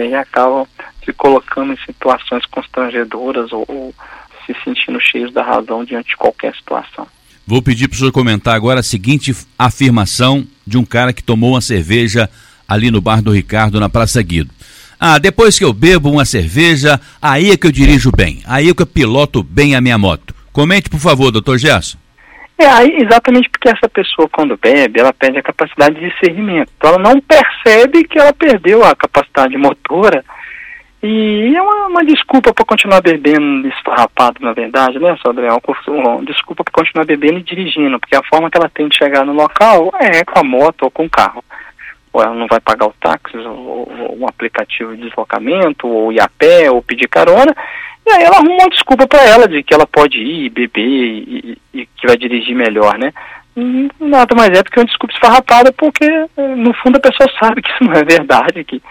E 0.05 0.13
acabam 0.15 0.65
se 1.03 1.11
colocando 1.13 1.73
em 1.73 1.77
situações 1.85 2.45
constrangedoras 2.45 3.51
ou, 3.51 3.65
ou 3.67 3.93
se 4.45 4.55
sentindo 4.63 4.99
cheios 4.99 5.33
da 5.33 5.43
razão 5.43 5.83
diante 5.83 6.09
de 6.09 6.17
qualquer 6.17 6.55
situação. 6.55 7.07
Vou 7.45 7.61
pedir 7.61 7.87
para 7.87 7.95
o 7.95 7.97
senhor 7.97 8.11
comentar 8.11 8.55
agora 8.55 8.79
a 8.79 8.83
seguinte 8.83 9.35
afirmação 9.57 10.45
de 10.65 10.77
um 10.77 10.85
cara 10.85 11.11
que 11.11 11.23
tomou 11.23 11.51
uma 11.51 11.61
cerveja 11.61 12.29
ali 12.67 12.91
no 12.91 13.01
bar 13.01 13.21
do 13.21 13.31
Ricardo, 13.31 13.79
na 13.79 13.89
Praça 13.89 14.21
Guido. 14.21 14.51
Ah, 14.99 15.17
depois 15.17 15.57
que 15.57 15.65
eu 15.65 15.73
bebo 15.73 16.11
uma 16.11 16.25
cerveja, 16.25 16.99
aí 17.21 17.51
é 17.51 17.57
que 17.57 17.65
eu 17.65 17.71
dirijo 17.71 18.11
bem, 18.11 18.41
aí 18.45 18.69
é 18.69 18.73
que 18.73 18.81
eu 18.81 18.85
piloto 18.85 19.41
bem 19.41 19.73
a 19.73 19.81
minha 19.81 19.97
moto. 19.97 20.35
Comente, 20.51 20.89
por 20.89 20.99
favor, 20.99 21.31
doutor 21.31 21.57
Gerson. 21.57 21.97
É, 22.59 22.65
aí, 22.67 22.97
exatamente 22.97 23.49
porque 23.49 23.69
essa 23.69 23.87
pessoa, 23.87 24.27
quando 24.29 24.57
bebe, 24.57 24.99
ela 24.99 25.13
perde 25.13 25.39
a 25.39 25.43
capacidade 25.43 25.97
de 25.97 26.09
discernimento. 26.09 26.69
Então, 26.77 26.89
ela 26.89 26.99
não 26.99 27.21
percebe 27.21 28.03
que 28.03 28.19
ela 28.19 28.33
perdeu 28.33 28.83
a 28.83 28.93
capacidade 28.93 29.57
motora 29.57 30.23
e 31.01 31.55
é 31.55 31.61
uma, 31.61 31.87
uma 31.87 32.03
desculpa 32.03 32.53
para 32.53 32.65
continuar 32.65 33.01
bebendo 33.01 33.65
esfarrapado, 33.69 34.41
na 34.41 34.51
verdade, 34.51 34.99
né, 34.99 35.15
Sodré? 35.21 35.47
Uma 35.87 36.25
desculpa 36.25 36.61
para 36.65 36.73
continuar 36.73 37.05
bebendo 37.05 37.39
e 37.39 37.43
dirigindo, 37.43 37.97
porque 37.97 38.17
a 38.17 38.23
forma 38.23 38.51
que 38.51 38.57
ela 38.57 38.69
tem 38.69 38.89
de 38.89 38.97
chegar 38.97 39.25
no 39.25 39.31
local 39.31 39.93
é 39.97 40.25
com 40.25 40.39
a 40.39 40.43
moto 40.43 40.83
ou 40.83 40.91
com 40.91 41.05
o 41.05 41.09
carro. 41.09 41.41
Ou 42.11 42.21
ela 42.21 42.35
não 42.35 42.47
vai 42.47 42.59
pagar 42.59 42.87
o 42.87 42.93
táxi, 42.99 43.37
ou, 43.37 43.89
ou 43.89 44.17
um 44.19 44.27
aplicativo 44.27 44.93
de 44.97 45.03
deslocamento, 45.03 45.87
ou 45.87 46.11
ir 46.11 46.19
a 46.19 46.27
pé, 46.27 46.69
ou 46.69 46.81
pedir 46.81 47.07
carona, 47.07 47.55
e 48.05 48.11
aí 48.11 48.23
ela 48.23 48.37
arruma 48.37 48.55
uma 48.55 48.69
desculpa 48.69 49.07
para 49.07 49.23
ela 49.23 49.47
de 49.47 49.61
que 49.63 49.73
ela 49.73 49.85
pode 49.85 50.17
ir, 50.17 50.49
beber 50.49 50.81
e, 50.81 51.57
e, 51.73 51.81
e 51.81 51.85
que 51.85 52.07
vai 52.07 52.17
dirigir 52.17 52.55
melhor, 52.55 52.97
né? 52.97 53.13
nada 53.99 54.33
mais 54.35 54.49
é 54.51 54.63
do 54.63 54.71
que 54.71 54.79
uma 54.79 54.85
desculpa 54.85 55.13
esfarrapada, 55.13 55.73
porque 55.73 56.07
no 56.55 56.73
fundo 56.75 56.95
a 56.97 57.01
pessoa 57.01 57.29
sabe 57.37 57.61
que 57.61 57.69
isso 57.69 57.83
não 57.83 57.93
é 57.93 58.03
verdade, 58.03 58.63
que 58.63 58.81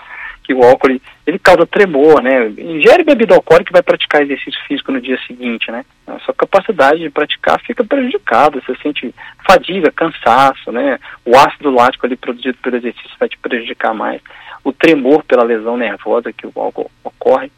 que 0.48 0.54
o 0.54 0.64
álcool 0.64 0.98
ele 1.26 1.38
causa 1.38 1.66
tremor, 1.66 2.22
né? 2.22 2.48
Ingere 2.56 3.04
bebida 3.04 3.34
alcoólica 3.34 3.70
e 3.70 3.72
vai 3.74 3.82
praticar 3.82 4.22
exercício 4.22 4.58
físico 4.66 4.90
no 4.90 4.98
dia 4.98 5.18
seguinte, 5.26 5.70
né? 5.70 5.84
A 6.06 6.18
sua 6.20 6.32
capacidade 6.32 7.00
de 7.00 7.10
praticar 7.10 7.60
fica 7.60 7.84
prejudicada, 7.84 8.58
você 8.58 8.74
sente 8.82 9.14
fadiga, 9.46 9.92
cansaço, 9.92 10.72
né? 10.72 10.98
O 11.22 11.36
ácido 11.36 11.70
lático 11.70 12.06
ali 12.06 12.16
produzido 12.16 12.56
pelo 12.62 12.76
exercício 12.76 13.10
vai 13.20 13.28
te 13.28 13.36
prejudicar 13.36 13.92
mais. 13.92 14.22
O 14.64 14.72
tremor 14.72 15.22
pela 15.22 15.44
lesão 15.44 15.76
nervosa 15.76 16.32
que 16.32 16.46
o 16.46 16.52
álcool 16.56 16.90
ocorre. 17.04 17.52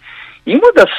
E 0.45 0.57
uma 0.57 0.73
das, 0.73 0.91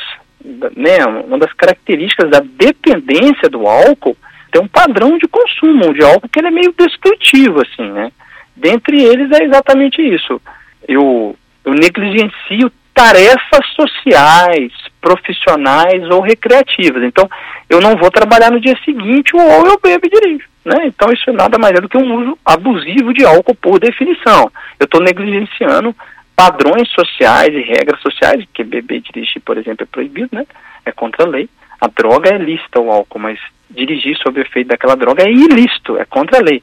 né, 0.75 1.05
uma 1.05 1.37
das 1.37 1.53
características 1.53 2.29
da 2.29 2.39
dependência 2.39 3.49
do 3.49 3.67
álcool 3.67 4.17
tem 4.51 4.61
um 4.61 4.67
padrão 4.67 5.17
de 5.17 5.27
consumo 5.27 5.93
de 5.93 6.03
álcool 6.03 6.27
que 6.27 6.39
ele 6.39 6.47
é 6.47 6.51
meio 6.51 6.73
destrutivo, 6.77 7.61
assim, 7.61 7.89
né? 7.91 8.11
Dentre 8.55 9.01
eles 9.01 9.31
é 9.31 9.43
exatamente 9.43 10.01
isso. 10.01 10.41
Eu 10.87 11.35
eu 11.63 11.73
negligencio 11.73 12.71
tarefas 12.93 13.65
sociais, 13.75 14.71
profissionais 14.99 16.03
ou 16.09 16.21
recreativas. 16.21 17.03
Então, 17.03 17.29
eu 17.69 17.79
não 17.79 17.95
vou 17.95 18.11
trabalhar 18.11 18.51
no 18.51 18.59
dia 18.59 18.77
seguinte 18.83 19.35
ou 19.35 19.65
eu 19.65 19.79
bebo 19.81 20.05
e 20.05 20.09
dirijo. 20.09 20.45
Né? 20.63 20.85
Então, 20.85 21.11
isso 21.11 21.31
nada 21.33 21.57
mais 21.57 21.73
é 21.73 21.81
do 21.81 21.89
que 21.89 21.97
um 21.97 22.21
uso 22.21 22.37
abusivo 22.45 23.13
de 23.13 23.25
álcool 23.25 23.55
por 23.55 23.79
definição. 23.79 24.51
Eu 24.79 24.85
estou 24.85 25.01
negligenciando 25.01 25.95
padrões 26.35 26.89
sociais 26.89 27.53
e 27.53 27.61
regras 27.61 28.01
sociais, 28.01 28.45
que 28.53 28.63
beber 28.63 28.97
e 28.97 29.01
dirigir, 29.01 29.41
por 29.41 29.57
exemplo, 29.57 29.83
é 29.83 29.85
proibido, 29.85 30.29
né? 30.31 30.45
É 30.85 30.91
contra 30.91 31.25
a 31.25 31.29
lei. 31.29 31.49
A 31.79 31.87
droga 31.87 32.33
é 32.33 32.37
lícita, 32.37 32.79
o 32.79 32.91
álcool, 32.91 33.19
mas 33.19 33.39
dirigir 33.69 34.17
sob 34.17 34.39
o 34.39 34.43
efeito 34.43 34.67
daquela 34.67 34.95
droga 34.95 35.23
é 35.23 35.31
ilícito, 35.31 35.97
é 35.97 36.05
contra 36.05 36.39
a 36.39 36.41
lei. 36.41 36.61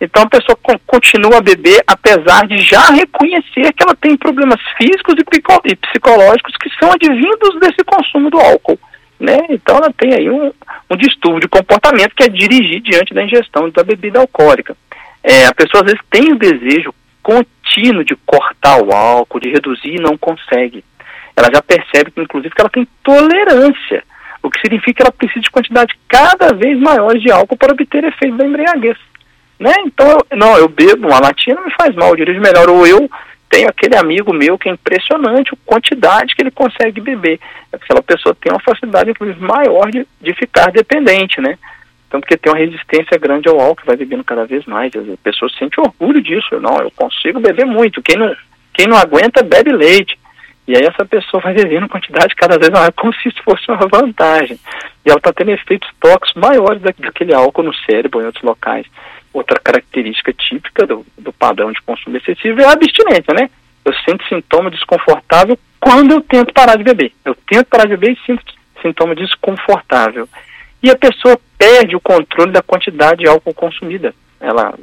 Então 0.00 0.22
a 0.22 0.28
pessoa 0.28 0.58
continua 0.86 1.38
a 1.38 1.42
beber 1.42 1.82
apesar 1.86 2.46
de 2.46 2.58
já 2.58 2.90
reconhecer 2.90 3.72
que 3.72 3.82
ela 3.82 3.94
tem 3.94 4.16
problemas 4.16 4.60
físicos 4.76 5.14
e 5.64 5.76
psicológicos 5.76 6.56
que 6.56 6.70
são 6.78 6.92
advindos 6.92 7.60
desse 7.60 7.82
consumo 7.84 8.30
do 8.30 8.38
álcool. 8.38 8.78
Né? 9.18 9.38
Então 9.48 9.76
ela 9.76 9.92
tem 9.96 10.12
aí 10.12 10.28
um, 10.28 10.52
um 10.90 10.96
distúrbio 10.96 11.40
de 11.40 11.48
comportamento 11.48 12.14
que 12.14 12.24
é 12.24 12.28
dirigir 12.28 12.80
diante 12.80 13.14
da 13.14 13.22
ingestão 13.22 13.70
da 13.70 13.84
bebida 13.84 14.20
alcoólica. 14.20 14.76
É, 15.22 15.46
a 15.46 15.54
pessoa 15.54 15.82
às 15.82 15.92
vezes 15.92 16.06
tem 16.10 16.32
o 16.32 16.38
desejo 16.38 16.92
contínuo 17.74 18.04
de 18.04 18.16
cortar 18.24 18.82
o 18.82 18.92
álcool, 18.92 19.40
de 19.40 19.50
reduzir 19.50 20.00
não 20.00 20.16
consegue. 20.16 20.84
Ela 21.36 21.50
já 21.52 21.62
percebe, 21.62 22.12
inclusive, 22.16 22.54
que 22.54 22.60
ela 22.60 22.70
tem 22.70 22.86
tolerância, 23.02 24.04
o 24.42 24.50
que 24.50 24.60
significa 24.60 24.94
que 24.94 25.02
ela 25.02 25.12
precisa 25.12 25.40
de 25.40 25.50
quantidade 25.50 25.98
cada 26.08 26.52
vez 26.52 26.78
maiores 26.78 27.22
de 27.22 27.30
álcool 27.30 27.56
para 27.56 27.72
obter 27.72 28.04
efeito 28.04 28.36
da 28.36 28.46
embriaguez. 28.46 28.96
Né? 29.58 29.72
Então, 29.86 30.06
eu, 30.08 30.36
não, 30.36 30.56
eu 30.56 30.68
bebo 30.68 31.08
uma 31.08 31.20
latinha, 31.20 31.56
não 31.56 31.64
me 31.64 31.74
faz 31.74 31.94
mal, 31.94 32.10
eu 32.10 32.16
dirijo 32.16 32.40
melhor. 32.40 32.68
Ou 32.68 32.86
eu 32.86 33.10
tenho 33.48 33.68
aquele 33.68 33.96
amigo 33.96 34.32
meu 34.32 34.58
que 34.58 34.68
é 34.68 34.72
impressionante 34.72 35.52
a 35.52 35.56
quantidade 35.64 36.34
que 36.34 36.42
ele 36.42 36.50
consegue 36.50 37.00
beber. 37.00 37.40
Aquela 37.72 38.02
pessoa 38.02 38.36
tem 38.40 38.52
uma 38.52 38.60
facilidade, 38.60 39.10
inclusive, 39.10 39.40
maior 39.40 39.90
de, 39.90 40.06
de 40.20 40.34
ficar 40.34 40.70
dependente, 40.70 41.40
né? 41.40 41.58
Então, 42.14 42.20
porque 42.20 42.36
tem 42.36 42.52
uma 42.52 42.58
resistência 42.60 43.18
grande 43.18 43.48
ao 43.48 43.58
álcool, 43.58 43.86
vai 43.86 43.96
bebendo 43.96 44.22
cada 44.22 44.46
vez 44.46 44.64
mais. 44.66 44.92
A 44.94 45.16
pessoa 45.20 45.50
sente 45.58 45.80
orgulho 45.80 46.22
disso. 46.22 46.60
Não, 46.60 46.78
eu 46.78 46.88
consigo 46.92 47.40
beber 47.40 47.66
muito. 47.66 48.00
Quem 48.00 48.16
não, 48.16 48.32
quem 48.72 48.86
não 48.86 48.96
aguenta, 48.96 49.42
bebe 49.42 49.72
leite. 49.72 50.16
E 50.68 50.76
aí 50.76 50.84
essa 50.84 51.04
pessoa 51.04 51.42
vai 51.42 51.54
bebendo 51.54 51.88
quantidade 51.88 52.36
cada 52.36 52.56
vez 52.56 52.70
maior, 52.70 52.92
como 52.92 53.12
se 53.14 53.28
isso 53.28 53.42
fosse 53.42 53.68
uma 53.68 53.88
vantagem. 53.88 54.56
E 55.04 55.10
ela 55.10 55.18
está 55.18 55.32
tendo 55.32 55.50
efeitos 55.50 55.90
tóxicos 55.98 56.40
maiores 56.40 56.80
daquele 56.82 57.34
álcool 57.34 57.64
no 57.64 57.74
cérebro 57.74 58.22
em 58.22 58.26
outros 58.26 58.44
locais. 58.44 58.86
Outra 59.32 59.58
característica 59.58 60.32
típica 60.32 60.86
do, 60.86 61.04
do 61.18 61.32
padrão 61.32 61.72
de 61.72 61.82
consumo 61.82 62.16
excessivo 62.16 62.60
é 62.60 62.64
a 62.64 62.74
abstinência, 62.74 63.34
né? 63.34 63.50
Eu 63.84 63.92
sinto 64.08 64.24
sintoma 64.28 64.70
desconfortável 64.70 65.58
quando 65.80 66.12
eu 66.12 66.20
tento 66.20 66.54
parar 66.54 66.76
de 66.76 66.84
beber. 66.84 67.10
Eu 67.24 67.34
tento 67.34 67.66
parar 67.66 67.86
de 67.86 67.96
beber 67.96 68.12
e 68.12 68.24
sinto 68.24 68.44
sintoma 68.80 69.16
desconfortável. 69.16 70.28
E 70.80 70.90
a 70.90 70.96
pessoa 70.96 71.40
perde 71.58 71.96
o 71.96 72.00
controle 72.00 72.52
da 72.52 72.62
quantidade 72.62 73.20
de 73.20 73.28
álcool 73.28 73.54
consumida. 73.54 74.14
Ela 74.40 74.74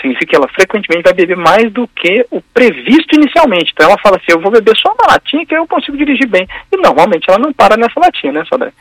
significa 0.00 0.26
que 0.26 0.36
ela 0.36 0.48
frequentemente 0.48 1.02
vai 1.02 1.12
beber 1.12 1.36
mais 1.36 1.70
do 1.70 1.86
que 1.88 2.24
o 2.30 2.40
previsto 2.40 3.14
inicialmente. 3.14 3.70
Então 3.72 3.86
ela 3.86 3.98
fala 3.98 4.16
assim, 4.16 4.32
eu 4.32 4.40
vou 4.40 4.50
beber 4.50 4.74
só 4.76 4.92
uma 4.92 5.12
latinha 5.12 5.44
que 5.44 5.54
eu 5.54 5.66
consigo 5.66 5.96
dirigir 5.96 6.26
bem. 6.26 6.48
E 6.72 6.76
normalmente 6.76 7.28
ela 7.28 7.38
não 7.38 7.52
para 7.52 7.76
nessa 7.76 8.00
latinha, 8.00 8.32
né, 8.32 8.44
Sodré? 8.48 8.72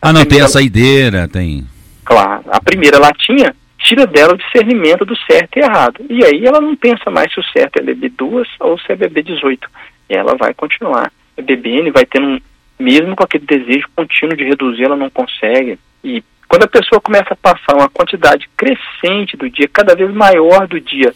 Ah, 0.00 0.12
não, 0.12 0.24
tem 0.24 0.40
a 0.40 0.48
saideira, 0.48 1.28
tem. 1.28 1.66
Claro. 2.04 2.44
A 2.50 2.60
primeira 2.60 2.98
latinha 2.98 3.54
tira 3.78 4.06
dela 4.06 4.34
o 4.34 4.38
discernimento 4.38 5.04
do 5.04 5.16
certo 5.16 5.58
e 5.58 5.60
errado. 5.60 6.04
E 6.08 6.24
aí 6.24 6.46
ela 6.46 6.60
não 6.60 6.76
pensa 6.76 7.10
mais 7.10 7.32
se 7.32 7.40
o 7.40 7.44
certo 7.44 7.78
é 7.78 7.82
beber 7.82 8.10
duas 8.10 8.48
ou 8.60 8.78
se 8.78 8.92
é 8.92 8.96
beber 8.96 9.24
18. 9.24 9.68
E 10.08 10.14
ela 10.14 10.36
vai 10.36 10.54
continuar 10.54 11.10
bebendo 11.36 11.88
e 11.88 11.90
vai 11.90 12.04
tendo 12.04 12.26
um, 12.26 12.40
mesmo 12.78 13.16
com 13.16 13.24
aquele 13.24 13.46
desejo 13.46 13.88
contínuo 13.96 14.36
de 14.36 14.44
reduzir, 14.44 14.84
ela 14.84 14.96
não 14.96 15.10
consegue. 15.10 15.78
E 16.04 16.22
quando 16.50 16.64
a 16.64 16.68
pessoa 16.68 17.00
começa 17.00 17.32
a 17.32 17.36
passar 17.36 17.76
uma 17.76 17.88
quantidade 17.88 18.50
crescente 18.56 19.36
do 19.36 19.48
dia, 19.48 19.68
cada 19.72 19.94
vez 19.94 20.12
maior 20.12 20.66
do 20.66 20.80
dia, 20.80 21.14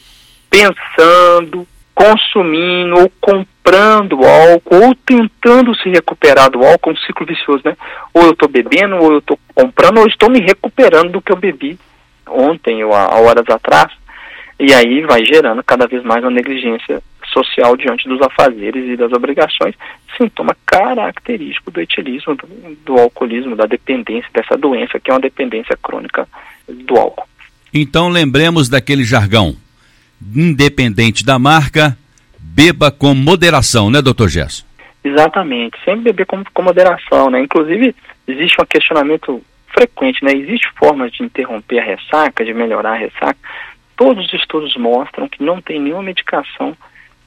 pensando, 0.49 1.67
consumindo 1.93 3.01
ou 3.01 3.13
comprando 3.21 4.25
álcool, 4.25 4.85
ou 4.87 4.95
tentando 4.95 5.75
se 5.75 5.89
recuperar 5.89 6.49
do 6.53 6.65
álcool, 6.65 6.93
um 6.93 6.97
ciclo 6.99 7.27
vicioso, 7.27 7.63
né? 7.65 7.77
Ou 8.15 8.27
eu 8.27 8.31
estou 8.31 8.49
bebendo, 8.49 8.95
ou 8.95 9.15
eu 9.15 9.19
estou 9.19 9.37
comprando, 9.53 9.99
ou 9.99 10.07
estou 10.07 10.31
me 10.31 10.39
recuperando 10.39 11.11
do 11.11 11.21
que 11.21 11.33
eu 11.33 11.37
bebi 11.37 11.77
ontem 12.29 12.85
ou 12.85 12.95
há 12.95 13.19
horas 13.19 13.45
atrás, 13.51 13.91
e 14.61 14.73
aí 14.73 15.01
vai 15.01 15.25
gerando 15.25 15.65
cada 15.65 15.89
vez 15.89 16.05
mais 16.05 16.23
uma 16.23 16.31
negligência 16.31 17.03
social 17.35 17.77
diante 17.77 18.09
dos 18.09 18.23
afazeres 18.23 18.89
e 18.89 18.97
das 18.97 19.13
obrigações, 19.13 19.75
sintoma 20.17 20.57
característico 20.65 21.71
do 21.71 21.81
etilismo, 21.81 22.37
do, 22.37 22.47
do 22.87 22.99
alcoolismo, 22.99 23.57
da 23.57 23.67
dependência, 23.67 24.31
dessa 24.33 24.57
doença 24.57 25.01
que 25.01 25.11
é 25.11 25.15
uma 25.15 25.21
dependência 25.21 25.77
crônica 25.83 26.27
do 26.69 26.97
álcool. 26.97 27.29
Então 27.73 28.09
lembremos 28.09 28.69
daquele 28.69 29.05
jargão, 29.05 29.57
independente 30.35 31.25
da 31.25 31.39
marca, 31.39 31.99
beba 32.39 32.91
com 32.91 33.13
moderação, 33.15 33.91
né, 33.91 34.01
doutor 34.01 34.29
Gesso? 34.29 34.65
Exatamente, 35.03 35.77
sempre 35.85 36.05
beber 36.05 36.27
com, 36.27 36.43
com 36.45 36.63
moderação, 36.63 37.29
né? 37.29 37.43
Inclusive, 37.43 37.95
existe 38.27 38.57
um 38.61 38.65
questionamento 38.65 39.43
frequente, 39.69 40.25
né? 40.25 40.33
Existe 40.33 40.69
formas 40.79 41.13
de 41.13 41.23
interromper 41.23 41.81
a 41.81 41.85
ressaca, 41.85 42.45
de 42.45 42.55
melhorar 42.55 42.93
a 42.93 42.97
ressaca. 42.97 43.37
Todos 43.97 44.25
os 44.25 44.33
estudos 44.33 44.75
mostram 44.77 45.29
que 45.29 45.43
não 45.43 45.61
tem 45.61 45.79
nenhuma 45.81 46.05
medicação 46.05 46.75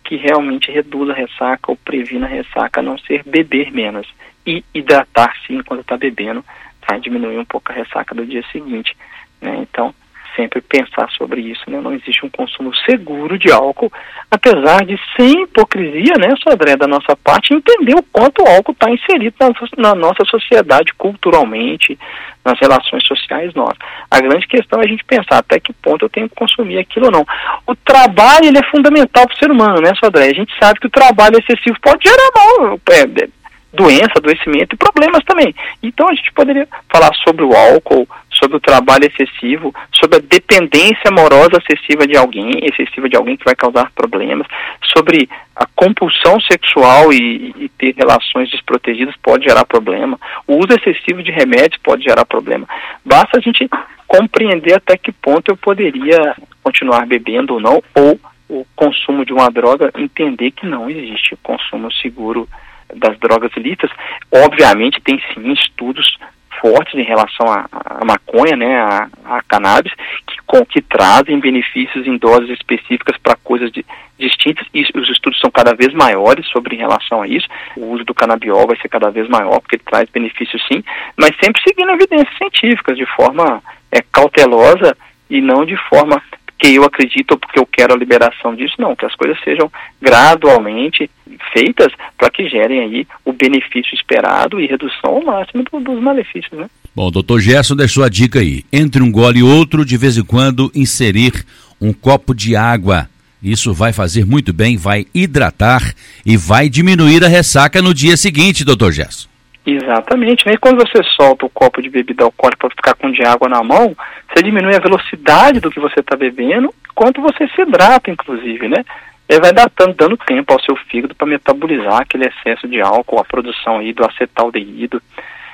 que 0.07 0.15
realmente 0.15 0.71
reduza 0.71 1.11
a 1.11 1.15
ressaca 1.15 1.69
ou 1.69 1.75
previna 1.75 2.25
a 2.25 2.29
ressaca, 2.29 2.79
a 2.79 2.83
não 2.83 2.97
ser 2.97 3.23
beber 3.25 3.73
menos. 3.73 4.07
E 4.45 4.63
hidratar-se 4.73 5.53
enquanto 5.53 5.81
está 5.81 5.97
bebendo, 5.97 6.45
vai 6.87 6.97
diminuir 7.01 7.37
um 7.37 7.43
pouco 7.43 7.73
a 7.73 7.75
ressaca 7.75 8.15
do 8.15 8.25
dia 8.25 8.41
seguinte. 8.49 8.95
Né? 9.41 9.57
Então, 9.59 9.93
sempre 10.37 10.61
pensar 10.61 11.09
sobre 11.17 11.41
isso, 11.41 11.63
né? 11.67 11.81
Não 11.81 11.91
existe 11.91 12.23
um 12.25 12.29
consumo 12.29 12.73
seguro 12.85 13.37
de 13.37 13.51
álcool, 13.51 13.91
apesar 14.29 14.85
de, 14.85 14.97
sem 15.17 15.43
hipocrisia, 15.43 16.13
né, 16.19 16.33
Sodré, 16.41 16.77
da 16.77 16.87
nossa 16.87 17.15
parte, 17.15 17.53
entender 17.53 17.95
o 17.95 18.03
quanto 18.03 18.43
o 18.43 18.47
álcool 18.47 18.71
está 18.71 18.89
inserido 18.89 19.35
na, 19.39 19.49
na, 19.77 19.95
nossa 19.95 20.23
sociedade 20.25 20.93
culturalmente, 20.93 21.97
nas 22.45 22.59
relações 22.59 23.05
sociais 23.05 23.53
nossas. 23.55 23.77
A 24.11 24.21
grande 24.21 24.47
questão 24.47 24.79
é 24.79 24.85
a 24.85 24.87
gente 24.87 25.03
pensar 25.03 25.39
até 25.39 25.59
que 25.59 25.73
ponto 25.73 26.05
eu 26.05 26.09
tenho 26.09 26.29
que 26.29 26.35
consumir 26.35 26.77
aquilo 26.77 27.07
ou 27.07 27.11
não. 27.11 27.25
O 27.65 27.75
trabalho, 27.75 28.45
ele 28.45 28.59
é 28.59 28.63
fundamental 28.71 29.25
para 29.25 29.35
o 29.35 29.37
ser 29.37 29.51
humano, 29.51 29.81
né, 29.81 29.91
Sodré? 30.01 30.29
A 30.29 30.33
gente 30.33 30.53
sabe 30.61 30.79
que 30.79 30.87
o 30.87 30.91
trabalho 30.91 31.37
excessivo 31.39 31.77
pode 31.81 32.07
gerar 32.07 32.29
mal, 32.35 32.79
é, 32.91 33.27
doença, 33.73 34.13
adoecimento 34.17 34.75
e 34.75 34.77
problemas 34.77 35.23
também. 35.23 35.53
Então 35.83 36.07
a 36.07 36.13
gente 36.13 36.31
poderia 36.33 36.67
falar 36.91 37.13
sobre 37.23 37.43
o 37.43 37.53
álcool, 37.53 38.07
sobre 38.31 38.57
o 38.57 38.61
trabalho 38.61 39.05
excessivo, 39.05 39.73
sobre 39.91 40.17
a 40.17 40.21
dependência 40.21 41.09
amorosa 41.09 41.57
excessiva 41.57 42.07
de 42.07 42.17
alguém, 42.17 42.51
excessiva 42.63 43.09
de 43.09 43.17
alguém 43.17 43.35
que 43.35 43.45
vai 43.45 43.55
causar 43.55 43.91
problemas, 43.91 44.47
sobre 44.95 45.29
a 45.55 45.65
compulsão 45.75 46.39
sexual 46.41 47.11
e, 47.11 47.53
e 47.57 47.69
ter 47.77 47.95
relações 47.95 48.49
desprotegidas 48.51 49.15
pode 49.21 49.45
gerar 49.45 49.65
problema, 49.65 50.19
o 50.45 50.55
uso 50.55 50.73
excessivo 50.77 51.23
de 51.23 51.31
remédios 51.31 51.81
pode 51.83 52.03
gerar 52.03 52.25
problema. 52.25 52.67
Basta 53.03 53.37
a 53.37 53.41
gente 53.41 53.67
compreender 54.07 54.75
até 54.75 54.97
que 54.97 55.11
ponto 55.11 55.51
eu 55.51 55.57
poderia 55.57 56.35
continuar 56.63 57.05
bebendo 57.05 57.55
ou 57.55 57.59
não, 57.59 57.83
ou 57.95 58.19
o 58.49 58.65
consumo 58.75 59.25
de 59.25 59.33
uma 59.33 59.49
droga, 59.49 59.91
entender 59.97 60.51
que 60.51 60.65
não 60.65 60.89
existe 60.89 61.35
consumo 61.43 61.91
seguro 61.91 62.47
das 62.95 63.17
drogas 63.19 63.51
ilícitas. 63.55 63.91
Obviamente 64.31 65.01
tem 65.01 65.21
sim 65.33 65.51
estudos 65.53 66.17
fortes 66.59 66.95
em 66.95 67.03
relação 67.03 67.45
à, 67.47 68.03
maconha, 68.05 68.55
né, 68.55 68.79
à 69.25 69.41
cannabis, 69.47 69.93
que, 70.25 70.37
com, 70.45 70.65
que 70.65 70.81
trazem 70.81 71.39
benefícios 71.39 72.07
em 72.07 72.17
doses 72.17 72.49
específicas 72.49 73.15
para 73.17 73.35
coisas 73.43 73.71
de, 73.71 73.85
distintas 74.17 74.65
e 74.73 74.81
os 74.95 75.09
estudos 75.09 75.39
são 75.39 75.51
cada 75.51 75.73
vez 75.75 75.93
maiores 75.93 76.47
sobre 76.47 76.75
em 76.75 76.79
relação 76.79 77.21
a 77.21 77.27
isso. 77.27 77.47
O 77.75 77.85
uso 77.91 78.03
do 78.03 78.13
canabiol 78.13 78.67
vai 78.67 78.77
ser 78.77 78.89
cada 78.89 79.09
vez 79.11 79.27
maior 79.29 79.59
porque 79.59 79.75
ele 79.75 79.83
traz 79.85 80.09
benefícios 80.09 80.61
sim, 80.67 80.83
mas 81.15 81.31
sempre 81.43 81.61
seguindo 81.61 81.91
evidências 81.91 82.35
científicas 82.37 82.97
de 82.97 83.05
forma 83.05 83.61
é, 83.91 84.01
cautelosa 84.11 84.97
e 85.29 85.41
não 85.41 85.65
de 85.65 85.77
forma 85.89 86.21
que 86.57 86.75
eu 86.75 86.83
acredito 86.83 87.37
porque 87.37 87.59
eu 87.59 87.65
quero 87.65 87.93
a 87.93 87.97
liberação 87.97 88.55
disso, 88.55 88.75
não, 88.79 88.95
que 88.95 89.05
as 89.05 89.15
coisas 89.15 89.37
sejam 89.43 89.71
gradualmente 90.01 91.09
feitas 91.53 91.93
para 92.17 92.29
que 92.29 92.49
gerem 92.49 92.79
aí 92.79 93.07
o 93.23 93.31
benefício 93.31 93.93
esperado 93.93 94.59
e 94.59 94.65
redução 94.65 95.11
ao 95.11 95.23
máximo 95.23 95.63
do, 95.63 95.79
dos 95.79 96.01
malefícios, 96.01 96.59
né? 96.59 96.67
Bom, 96.95 97.11
doutor 97.11 97.39
Gerson 97.39 97.75
deixou 97.75 98.03
a 98.03 98.09
dica 98.09 98.39
aí. 98.39 98.63
Entre 98.73 99.03
um 99.03 99.11
gole 99.11 99.39
e 99.39 99.43
outro, 99.43 99.85
de 99.85 99.97
vez 99.97 100.17
em 100.17 100.23
quando, 100.23 100.71
inserir 100.73 101.45
um 101.79 101.93
copo 101.93 102.33
de 102.33 102.55
água. 102.55 103.07
Isso 103.41 103.71
vai 103.71 103.93
fazer 103.93 104.25
muito 104.25 104.51
bem, 104.51 104.77
vai 104.77 105.05
hidratar 105.13 105.93
e 106.25 106.35
vai 106.35 106.67
diminuir 106.67 107.23
a 107.23 107.27
ressaca 107.27 107.83
no 107.83 107.93
dia 107.93 108.17
seguinte, 108.17 108.65
doutor 108.65 108.91
Gerson. 108.91 109.27
Exatamente. 109.67 110.47
Né? 110.47 110.53
E 110.53 110.57
quando 110.57 110.77
você 110.77 111.03
solta 111.17 111.45
o 111.45 111.49
copo 111.49 111.81
de 111.81 111.89
bebida 111.89 112.23
alcoólica 112.23 112.67
para 112.67 112.75
ficar 112.75 112.95
com 112.95 113.11
de 113.11 113.21
água 113.23 113.49
na 113.49 113.61
mão, 113.61 113.93
você 114.31 114.41
diminui 114.41 114.73
a 114.73 114.79
velocidade 114.79 115.59
do 115.59 115.69
que 115.69 115.79
você 115.79 115.99
está 115.99 116.15
bebendo, 116.15 116.73
quanto 116.95 117.21
você 117.21 117.45
se 117.49 117.61
hidrata, 117.61 118.09
inclusive, 118.09 118.69
né? 118.69 118.85
Ele 119.27 119.41
vai 119.41 119.51
dando, 119.51 120.15
tempo 120.25 120.53
ao 120.53 120.61
seu 120.61 120.73
fígado 120.77 121.13
para 121.13 121.27
metabolizar 121.27 122.01
aquele 122.01 122.27
excesso 122.27 122.65
de 122.65 122.79
álcool, 122.79 123.19
a 123.19 123.25
produção 123.25 123.79
aí 123.79 123.91
do 123.91 124.05
acetaldeído. 124.05 125.01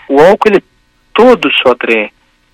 O 0.07 0.21
álcool, 0.21 0.49
ele 0.49 0.63
todo, 1.11 1.51
Sodré, 1.51 2.11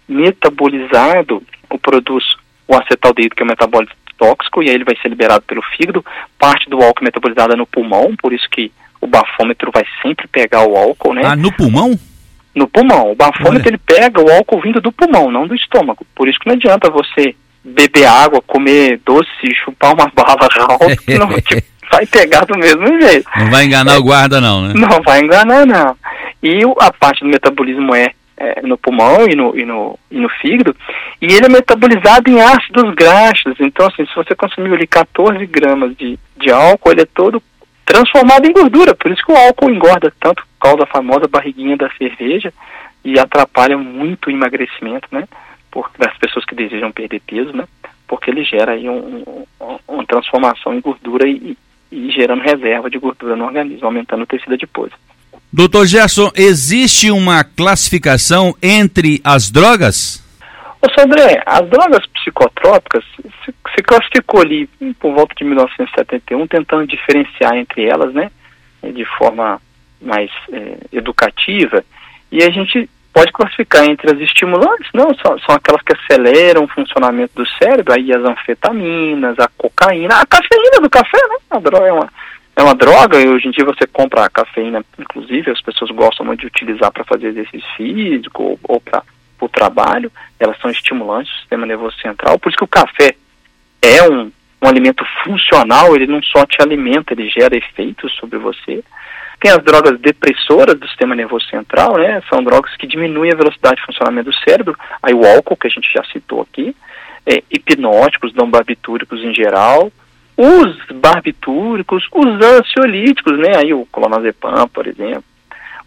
metabolizado, 0.07 1.43
o 1.69 1.77
produz 1.77 2.23
o 2.65 2.75
acetaldeído, 2.75 3.35
que 3.35 3.43
é 3.43 3.45
o 3.45 3.47
metabólito 3.47 3.93
tóxico, 4.17 4.63
e 4.63 4.69
aí 4.69 4.75
ele 4.75 4.85
vai 4.85 4.95
ser 5.01 5.09
liberado 5.09 5.41
pelo 5.41 5.61
fígado. 5.61 6.05
Parte 6.37 6.69
do 6.69 6.77
álcool 6.77 7.03
é 7.03 7.05
metabolizada 7.05 7.57
no 7.57 7.67
pulmão, 7.67 8.15
por 8.15 8.31
isso 8.31 8.47
que 8.49 8.71
o 9.01 9.07
bafômetro 9.07 9.71
vai 9.73 9.85
sempre 10.01 10.27
pegar 10.27 10.67
o 10.67 10.75
álcool, 10.75 11.13
né? 11.13 11.21
Ah, 11.25 11.35
no 11.35 11.51
pulmão? 11.51 11.97
No 12.53 12.67
pulmão. 12.67 13.11
O 13.11 13.15
bafômetro 13.15 13.67
Olha. 13.67 13.69
ele 13.69 13.77
pega 13.77 14.21
o 14.21 14.31
álcool 14.31 14.61
vindo 14.61 14.81
do 14.81 14.91
pulmão, 14.91 15.31
não 15.31 15.47
do 15.47 15.55
estômago. 15.55 16.05
Por 16.15 16.27
isso 16.27 16.39
que 16.39 16.47
não 16.47 16.55
adianta 16.55 16.89
você 16.89 17.35
beber 17.63 18.05
água, 18.05 18.41
comer 18.41 18.99
doce, 19.05 19.29
chupar 19.63 19.93
uma 19.93 20.11
bala 20.15 20.47
não, 21.17 21.29
vai 21.91 22.05
pegar 22.05 22.45
do 22.45 22.57
mesmo 22.57 23.01
jeito. 23.01 23.29
Não 23.37 23.51
vai 23.51 23.65
enganar 23.65 23.95
é, 23.95 23.97
o 23.97 24.03
guarda 24.03 24.41
não, 24.41 24.61
né? 24.63 24.73
Não 24.75 25.01
vai 25.01 25.21
enganar 25.21 25.65
não. 25.65 25.95
E 26.41 26.59
a 26.79 26.91
parte 26.91 27.21
do 27.21 27.29
metabolismo 27.29 27.93
é, 27.95 28.11
é, 28.37 28.61
no 28.61 28.77
pulmão 28.77 29.25
e 29.27 29.35
no, 29.35 29.57
e, 29.57 29.65
no, 29.65 29.99
e 30.09 30.19
no 30.19 30.29
fígado, 30.29 30.75
e 31.21 31.25
ele 31.25 31.45
é 31.45 31.49
metabolizado 31.49 32.29
em 32.29 32.39
ácidos 32.39 32.93
graxos. 32.95 33.55
Então, 33.59 33.87
assim, 33.87 34.05
se 34.05 34.15
você 34.15 34.35
consumir 34.35 34.73
ali 34.73 34.87
14 34.87 35.45
gramas 35.45 35.95
de, 35.97 36.17
de 36.37 36.51
álcool, 36.51 36.91
ele 36.91 37.01
é 37.01 37.07
todo 37.13 37.43
transformado 37.89 38.45
em 38.45 38.53
gordura. 38.53 38.93
Por 38.93 39.11
isso 39.11 39.25
que 39.25 39.31
o 39.31 39.35
álcool 39.35 39.71
engorda 39.71 40.13
tanto, 40.19 40.45
causa 40.61 40.83
a 40.83 40.87
famosa 40.87 41.27
barriguinha 41.27 41.75
da 41.75 41.89
cerveja 41.97 42.53
e 43.03 43.19
atrapalha 43.19 43.77
muito 43.77 44.27
o 44.27 44.31
emagrecimento, 44.31 45.07
né? 45.11 45.27
Por, 45.71 45.89
das 45.97 46.15
pessoas 46.17 46.45
que 46.45 46.53
desejam 46.53 46.91
perder 46.91 47.19
peso, 47.21 47.51
né? 47.51 47.65
Porque 48.07 48.29
ele 48.29 48.43
gera 48.43 48.73
aí 48.73 48.87
um, 48.87 49.23
um, 49.59 49.79
uma 49.87 50.05
transformação 50.05 50.73
em 50.73 50.81
gordura 50.81 51.27
e, 51.27 51.57
e 51.91 52.11
gerando 52.11 52.43
reserva 52.43 52.89
de 52.89 52.99
gordura 52.99 53.35
no 53.35 53.45
organismo, 53.45 53.85
aumentando 53.85 54.23
o 54.23 54.27
tecido 54.27 54.53
adiposo. 54.53 54.93
Doutor 55.51 55.87
Gerson, 55.87 56.31
existe 56.35 57.09
uma 57.09 57.43
classificação 57.43 58.53
entre 58.61 59.19
as 59.23 59.49
drogas? 59.49 60.23
Ô 60.81 60.87
Sandré, 60.97 61.41
as 61.45 61.67
drogas 61.69 62.05
psicotrópicas 62.13 63.03
se, 63.43 63.51
se, 63.79 63.83
classificou 63.83 64.41
ali 64.41 64.67
por 64.99 65.13
volta 65.13 65.33
de 65.35 65.43
1971, 65.43 66.47
tentando 66.47 66.87
diferenciar 66.87 67.55
entre 67.55 67.85
elas, 67.85 68.13
né, 68.13 68.29
de 68.83 69.05
forma 69.05 69.61
mais 70.01 70.29
é, 70.51 70.77
educativa, 70.93 71.83
e 72.31 72.43
a 72.43 72.49
gente 72.49 72.89
pode 73.13 73.31
classificar 73.31 73.85
entre 73.85 74.11
as 74.13 74.19
estimulantes, 74.21 74.89
não, 74.93 75.13
são, 75.15 75.37
são 75.39 75.55
aquelas 75.55 75.81
que 75.81 75.93
aceleram 75.93 76.63
o 76.63 76.67
funcionamento 76.67 77.33
do 77.35 77.49
cérebro, 77.61 77.93
aí 77.93 78.13
as 78.13 78.23
anfetaminas, 78.23 79.37
a 79.39 79.49
cocaína, 79.57 80.21
a 80.21 80.25
cafeína 80.25 80.79
do 80.81 80.89
café, 80.89 81.17
né, 81.17 81.35
a 81.49 81.59
droga 81.59 81.87
é 81.87 81.91
uma, 81.91 82.09
é 82.55 82.63
uma 82.63 82.75
droga, 82.75 83.19
e 83.19 83.27
hoje 83.27 83.47
em 83.47 83.51
dia 83.51 83.65
você 83.65 83.87
compra 83.87 84.25
a 84.25 84.29
cafeína, 84.29 84.83
inclusive 84.97 85.51
as 85.51 85.61
pessoas 85.61 85.91
gostam 85.91 86.25
muito 86.25 86.41
de 86.41 86.47
utilizar 86.47 86.91
para 86.91 87.03
fazer 87.03 87.27
exercício 87.27 87.67
físico 87.75 88.43
ou, 88.43 88.59
ou 88.63 88.79
para 88.79 89.03
o 89.41 89.49
trabalho, 89.49 90.11
elas 90.39 90.59
são 90.59 90.69
estimulantes 90.69 91.31
do 91.31 91.39
sistema 91.39 91.65
nervoso 91.65 91.97
central, 92.01 92.37
por 92.37 92.49
isso 92.49 92.57
que 92.57 92.63
o 92.63 92.67
café 92.67 93.15
é 93.81 94.03
um, 94.09 94.31
um 94.61 94.67
alimento 94.67 95.03
funcional, 95.23 95.95
ele 95.95 96.07
não 96.07 96.21
só 96.21 96.45
te 96.45 96.61
alimenta, 96.61 97.13
ele 97.13 97.29
gera 97.29 97.55
efeitos 97.55 98.13
sobre 98.15 98.37
você. 98.37 98.83
Tem 99.39 99.51
as 99.51 99.63
drogas 99.63 99.99
depressoras 99.99 100.77
do 100.77 100.87
sistema 100.87 101.15
nervoso 101.15 101.47
central, 101.47 101.97
né? 101.97 102.21
São 102.29 102.43
drogas 102.43 102.75
que 102.75 102.85
diminuem 102.85 103.31
a 103.31 103.37
velocidade 103.37 103.77
de 103.77 103.85
funcionamento 103.85 104.29
do 104.29 104.35
cérebro. 104.35 104.75
Aí 105.01 105.13
o 105.13 105.25
álcool, 105.25 105.55
que 105.55 105.67
a 105.67 105.69
gente 105.69 105.89
já 105.93 106.03
citou 106.11 106.41
aqui, 106.41 106.75
é, 107.25 107.41
hipnóticos, 107.49 108.33
não 108.33 108.49
barbitúricos 108.49 109.23
em 109.23 109.33
geral, 109.33 109.91
os 110.35 110.77
barbitúricos, 110.93 112.07
os 112.11 112.45
ansiolíticos, 112.45 113.37
né? 113.37 113.57
Aí 113.57 113.73
o 113.73 113.85
clonazepam, 113.85 114.67
por 114.67 114.87
exemplo, 114.87 115.23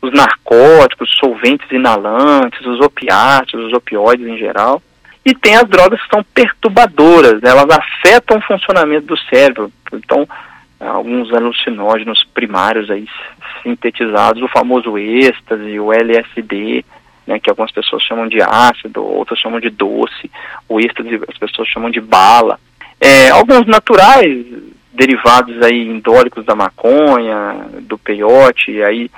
os 0.01 0.13
narcóticos, 0.13 1.15
solventes 1.19 1.71
inalantes, 1.71 2.65
os 2.67 2.81
opiáceos, 2.81 3.67
os 3.67 3.73
opioides 3.73 4.27
em 4.27 4.37
geral. 4.37 4.83
E 5.25 5.35
tem 5.35 5.55
as 5.55 5.69
drogas 5.69 6.03
que 6.03 6.09
são 6.09 6.25
perturbadoras, 6.35 7.41
né? 7.41 7.51
elas 7.51 7.71
afetam 7.71 8.39
o 8.39 8.43
funcionamento 8.43 9.07
do 9.07 9.17
cérebro. 9.17 9.73
Então, 9.93 10.29
alguns 10.81 11.33
alucinógenos 11.33 12.25
primários 12.35 12.91
aí 12.91 13.07
sintetizados, 13.63 14.43
o 14.43 14.49
famoso 14.49 14.99
êxtase, 14.99 15.79
o 15.79 15.93
LSD, 15.93 16.85
né, 17.27 17.39
que 17.39 17.49
algumas 17.49 17.71
pessoas 17.71 18.03
chamam 18.03 18.27
de 18.27 18.43
ácido, 18.43 19.05
outras 19.05 19.39
chamam 19.39 19.61
de 19.61 19.71
doce, 19.71 20.31
o 20.69 20.81
êxtase 20.81 21.21
as 21.29 21.39
pessoas 21.39 21.69
chamam 21.69 21.91
de 21.91 22.01
bala. 22.01 22.59
É, 23.01 23.31
alguns 23.31 23.67
naturais, 23.67 24.45
derivados 24.93 25.61
aí 25.63 25.89
indólicos 25.89 26.45
da 26.45 26.55
maconha, 26.55 27.67
do 27.83 27.97
peiote, 27.97 28.83
aí 28.83 29.11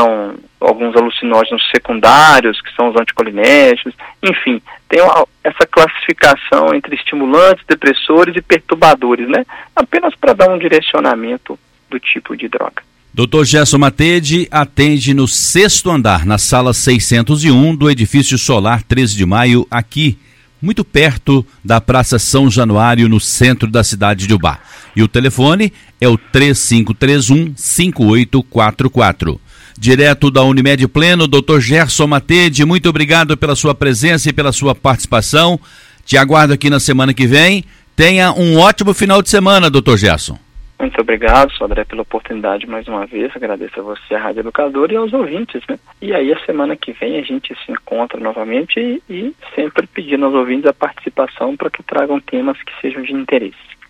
são 0.00 0.34
alguns 0.58 0.96
alucinógenos 0.96 1.62
secundários, 1.70 2.60
que 2.62 2.74
são 2.74 2.88
os 2.90 2.96
anticolinérgicos, 2.96 3.94
enfim, 4.22 4.60
tem 4.88 5.02
uma, 5.02 5.26
essa 5.44 5.66
classificação 5.66 6.74
entre 6.74 6.94
estimulantes, 6.94 7.64
depressores 7.68 8.34
e 8.36 8.42
perturbadores, 8.42 9.28
né? 9.28 9.44
Apenas 9.76 10.14
para 10.14 10.32
dar 10.32 10.48
um 10.50 10.58
direcionamento 10.58 11.58
do 11.90 12.00
tipo 12.00 12.36
de 12.36 12.48
droga. 12.48 12.82
Dr. 13.12 13.44
Gerson 13.44 13.78
Matede 13.78 14.48
atende 14.50 15.12
no 15.12 15.26
sexto 15.26 15.90
andar, 15.90 16.24
na 16.24 16.38
sala 16.38 16.72
601 16.72 17.74
do 17.74 17.90
edifício 17.90 18.38
Solar 18.38 18.82
13 18.82 19.16
de 19.16 19.26
Maio, 19.26 19.66
aqui, 19.70 20.16
muito 20.62 20.84
perto 20.84 21.44
da 21.64 21.80
Praça 21.80 22.18
São 22.18 22.50
Januário, 22.50 23.08
no 23.08 23.18
centro 23.18 23.68
da 23.68 23.82
cidade 23.82 24.26
de 24.26 24.34
Ubá. 24.34 24.60
E 24.94 25.02
o 25.02 25.08
telefone 25.08 25.72
é 26.00 26.08
o 26.08 26.16
3531 26.16 27.54
5844. 27.56 29.40
Direto 29.80 30.30
da 30.30 30.42
Unimed 30.42 30.86
Pleno, 30.88 31.26
Dr. 31.26 31.58
Gerson 31.58 32.06
Matede, 32.06 32.66
muito 32.66 32.86
obrigado 32.86 33.34
pela 33.34 33.56
sua 33.56 33.74
presença 33.74 34.28
e 34.28 34.32
pela 34.32 34.52
sua 34.52 34.74
participação. 34.74 35.58
Te 36.04 36.18
aguardo 36.18 36.52
aqui 36.52 36.68
na 36.68 36.78
semana 36.78 37.14
que 37.14 37.26
vem. 37.26 37.64
Tenha 37.96 38.30
um 38.30 38.58
ótimo 38.58 38.92
final 38.92 39.22
de 39.22 39.30
semana, 39.30 39.70
Dr. 39.70 39.96
Gerson. 39.96 40.38
Muito 40.78 41.00
obrigado, 41.00 41.50
Sodré, 41.52 41.86
pela 41.86 42.02
oportunidade 42.02 42.66
mais 42.66 42.86
uma 42.88 43.06
vez. 43.06 43.34
Agradeço 43.34 43.80
a 43.80 43.82
você, 43.82 44.14
a 44.14 44.18
Rádio 44.18 44.40
Educador, 44.40 44.92
e 44.92 44.96
aos 44.96 45.14
ouvintes, 45.14 45.62
né? 45.66 45.78
E 46.02 46.12
aí, 46.12 46.30
a 46.30 46.44
semana 46.44 46.76
que 46.76 46.92
vem, 46.92 47.18
a 47.18 47.22
gente 47.22 47.54
se 47.64 47.72
encontra 47.72 48.20
novamente 48.20 48.78
e, 48.78 49.02
e 49.08 49.34
sempre 49.54 49.86
pedindo 49.86 50.26
aos 50.26 50.34
ouvintes 50.34 50.66
a 50.66 50.74
participação 50.74 51.56
para 51.56 51.70
que 51.70 51.82
tragam 51.82 52.20
temas 52.20 52.62
que 52.62 52.72
sejam 52.82 53.00
de 53.00 53.14
interesse. 53.14 53.69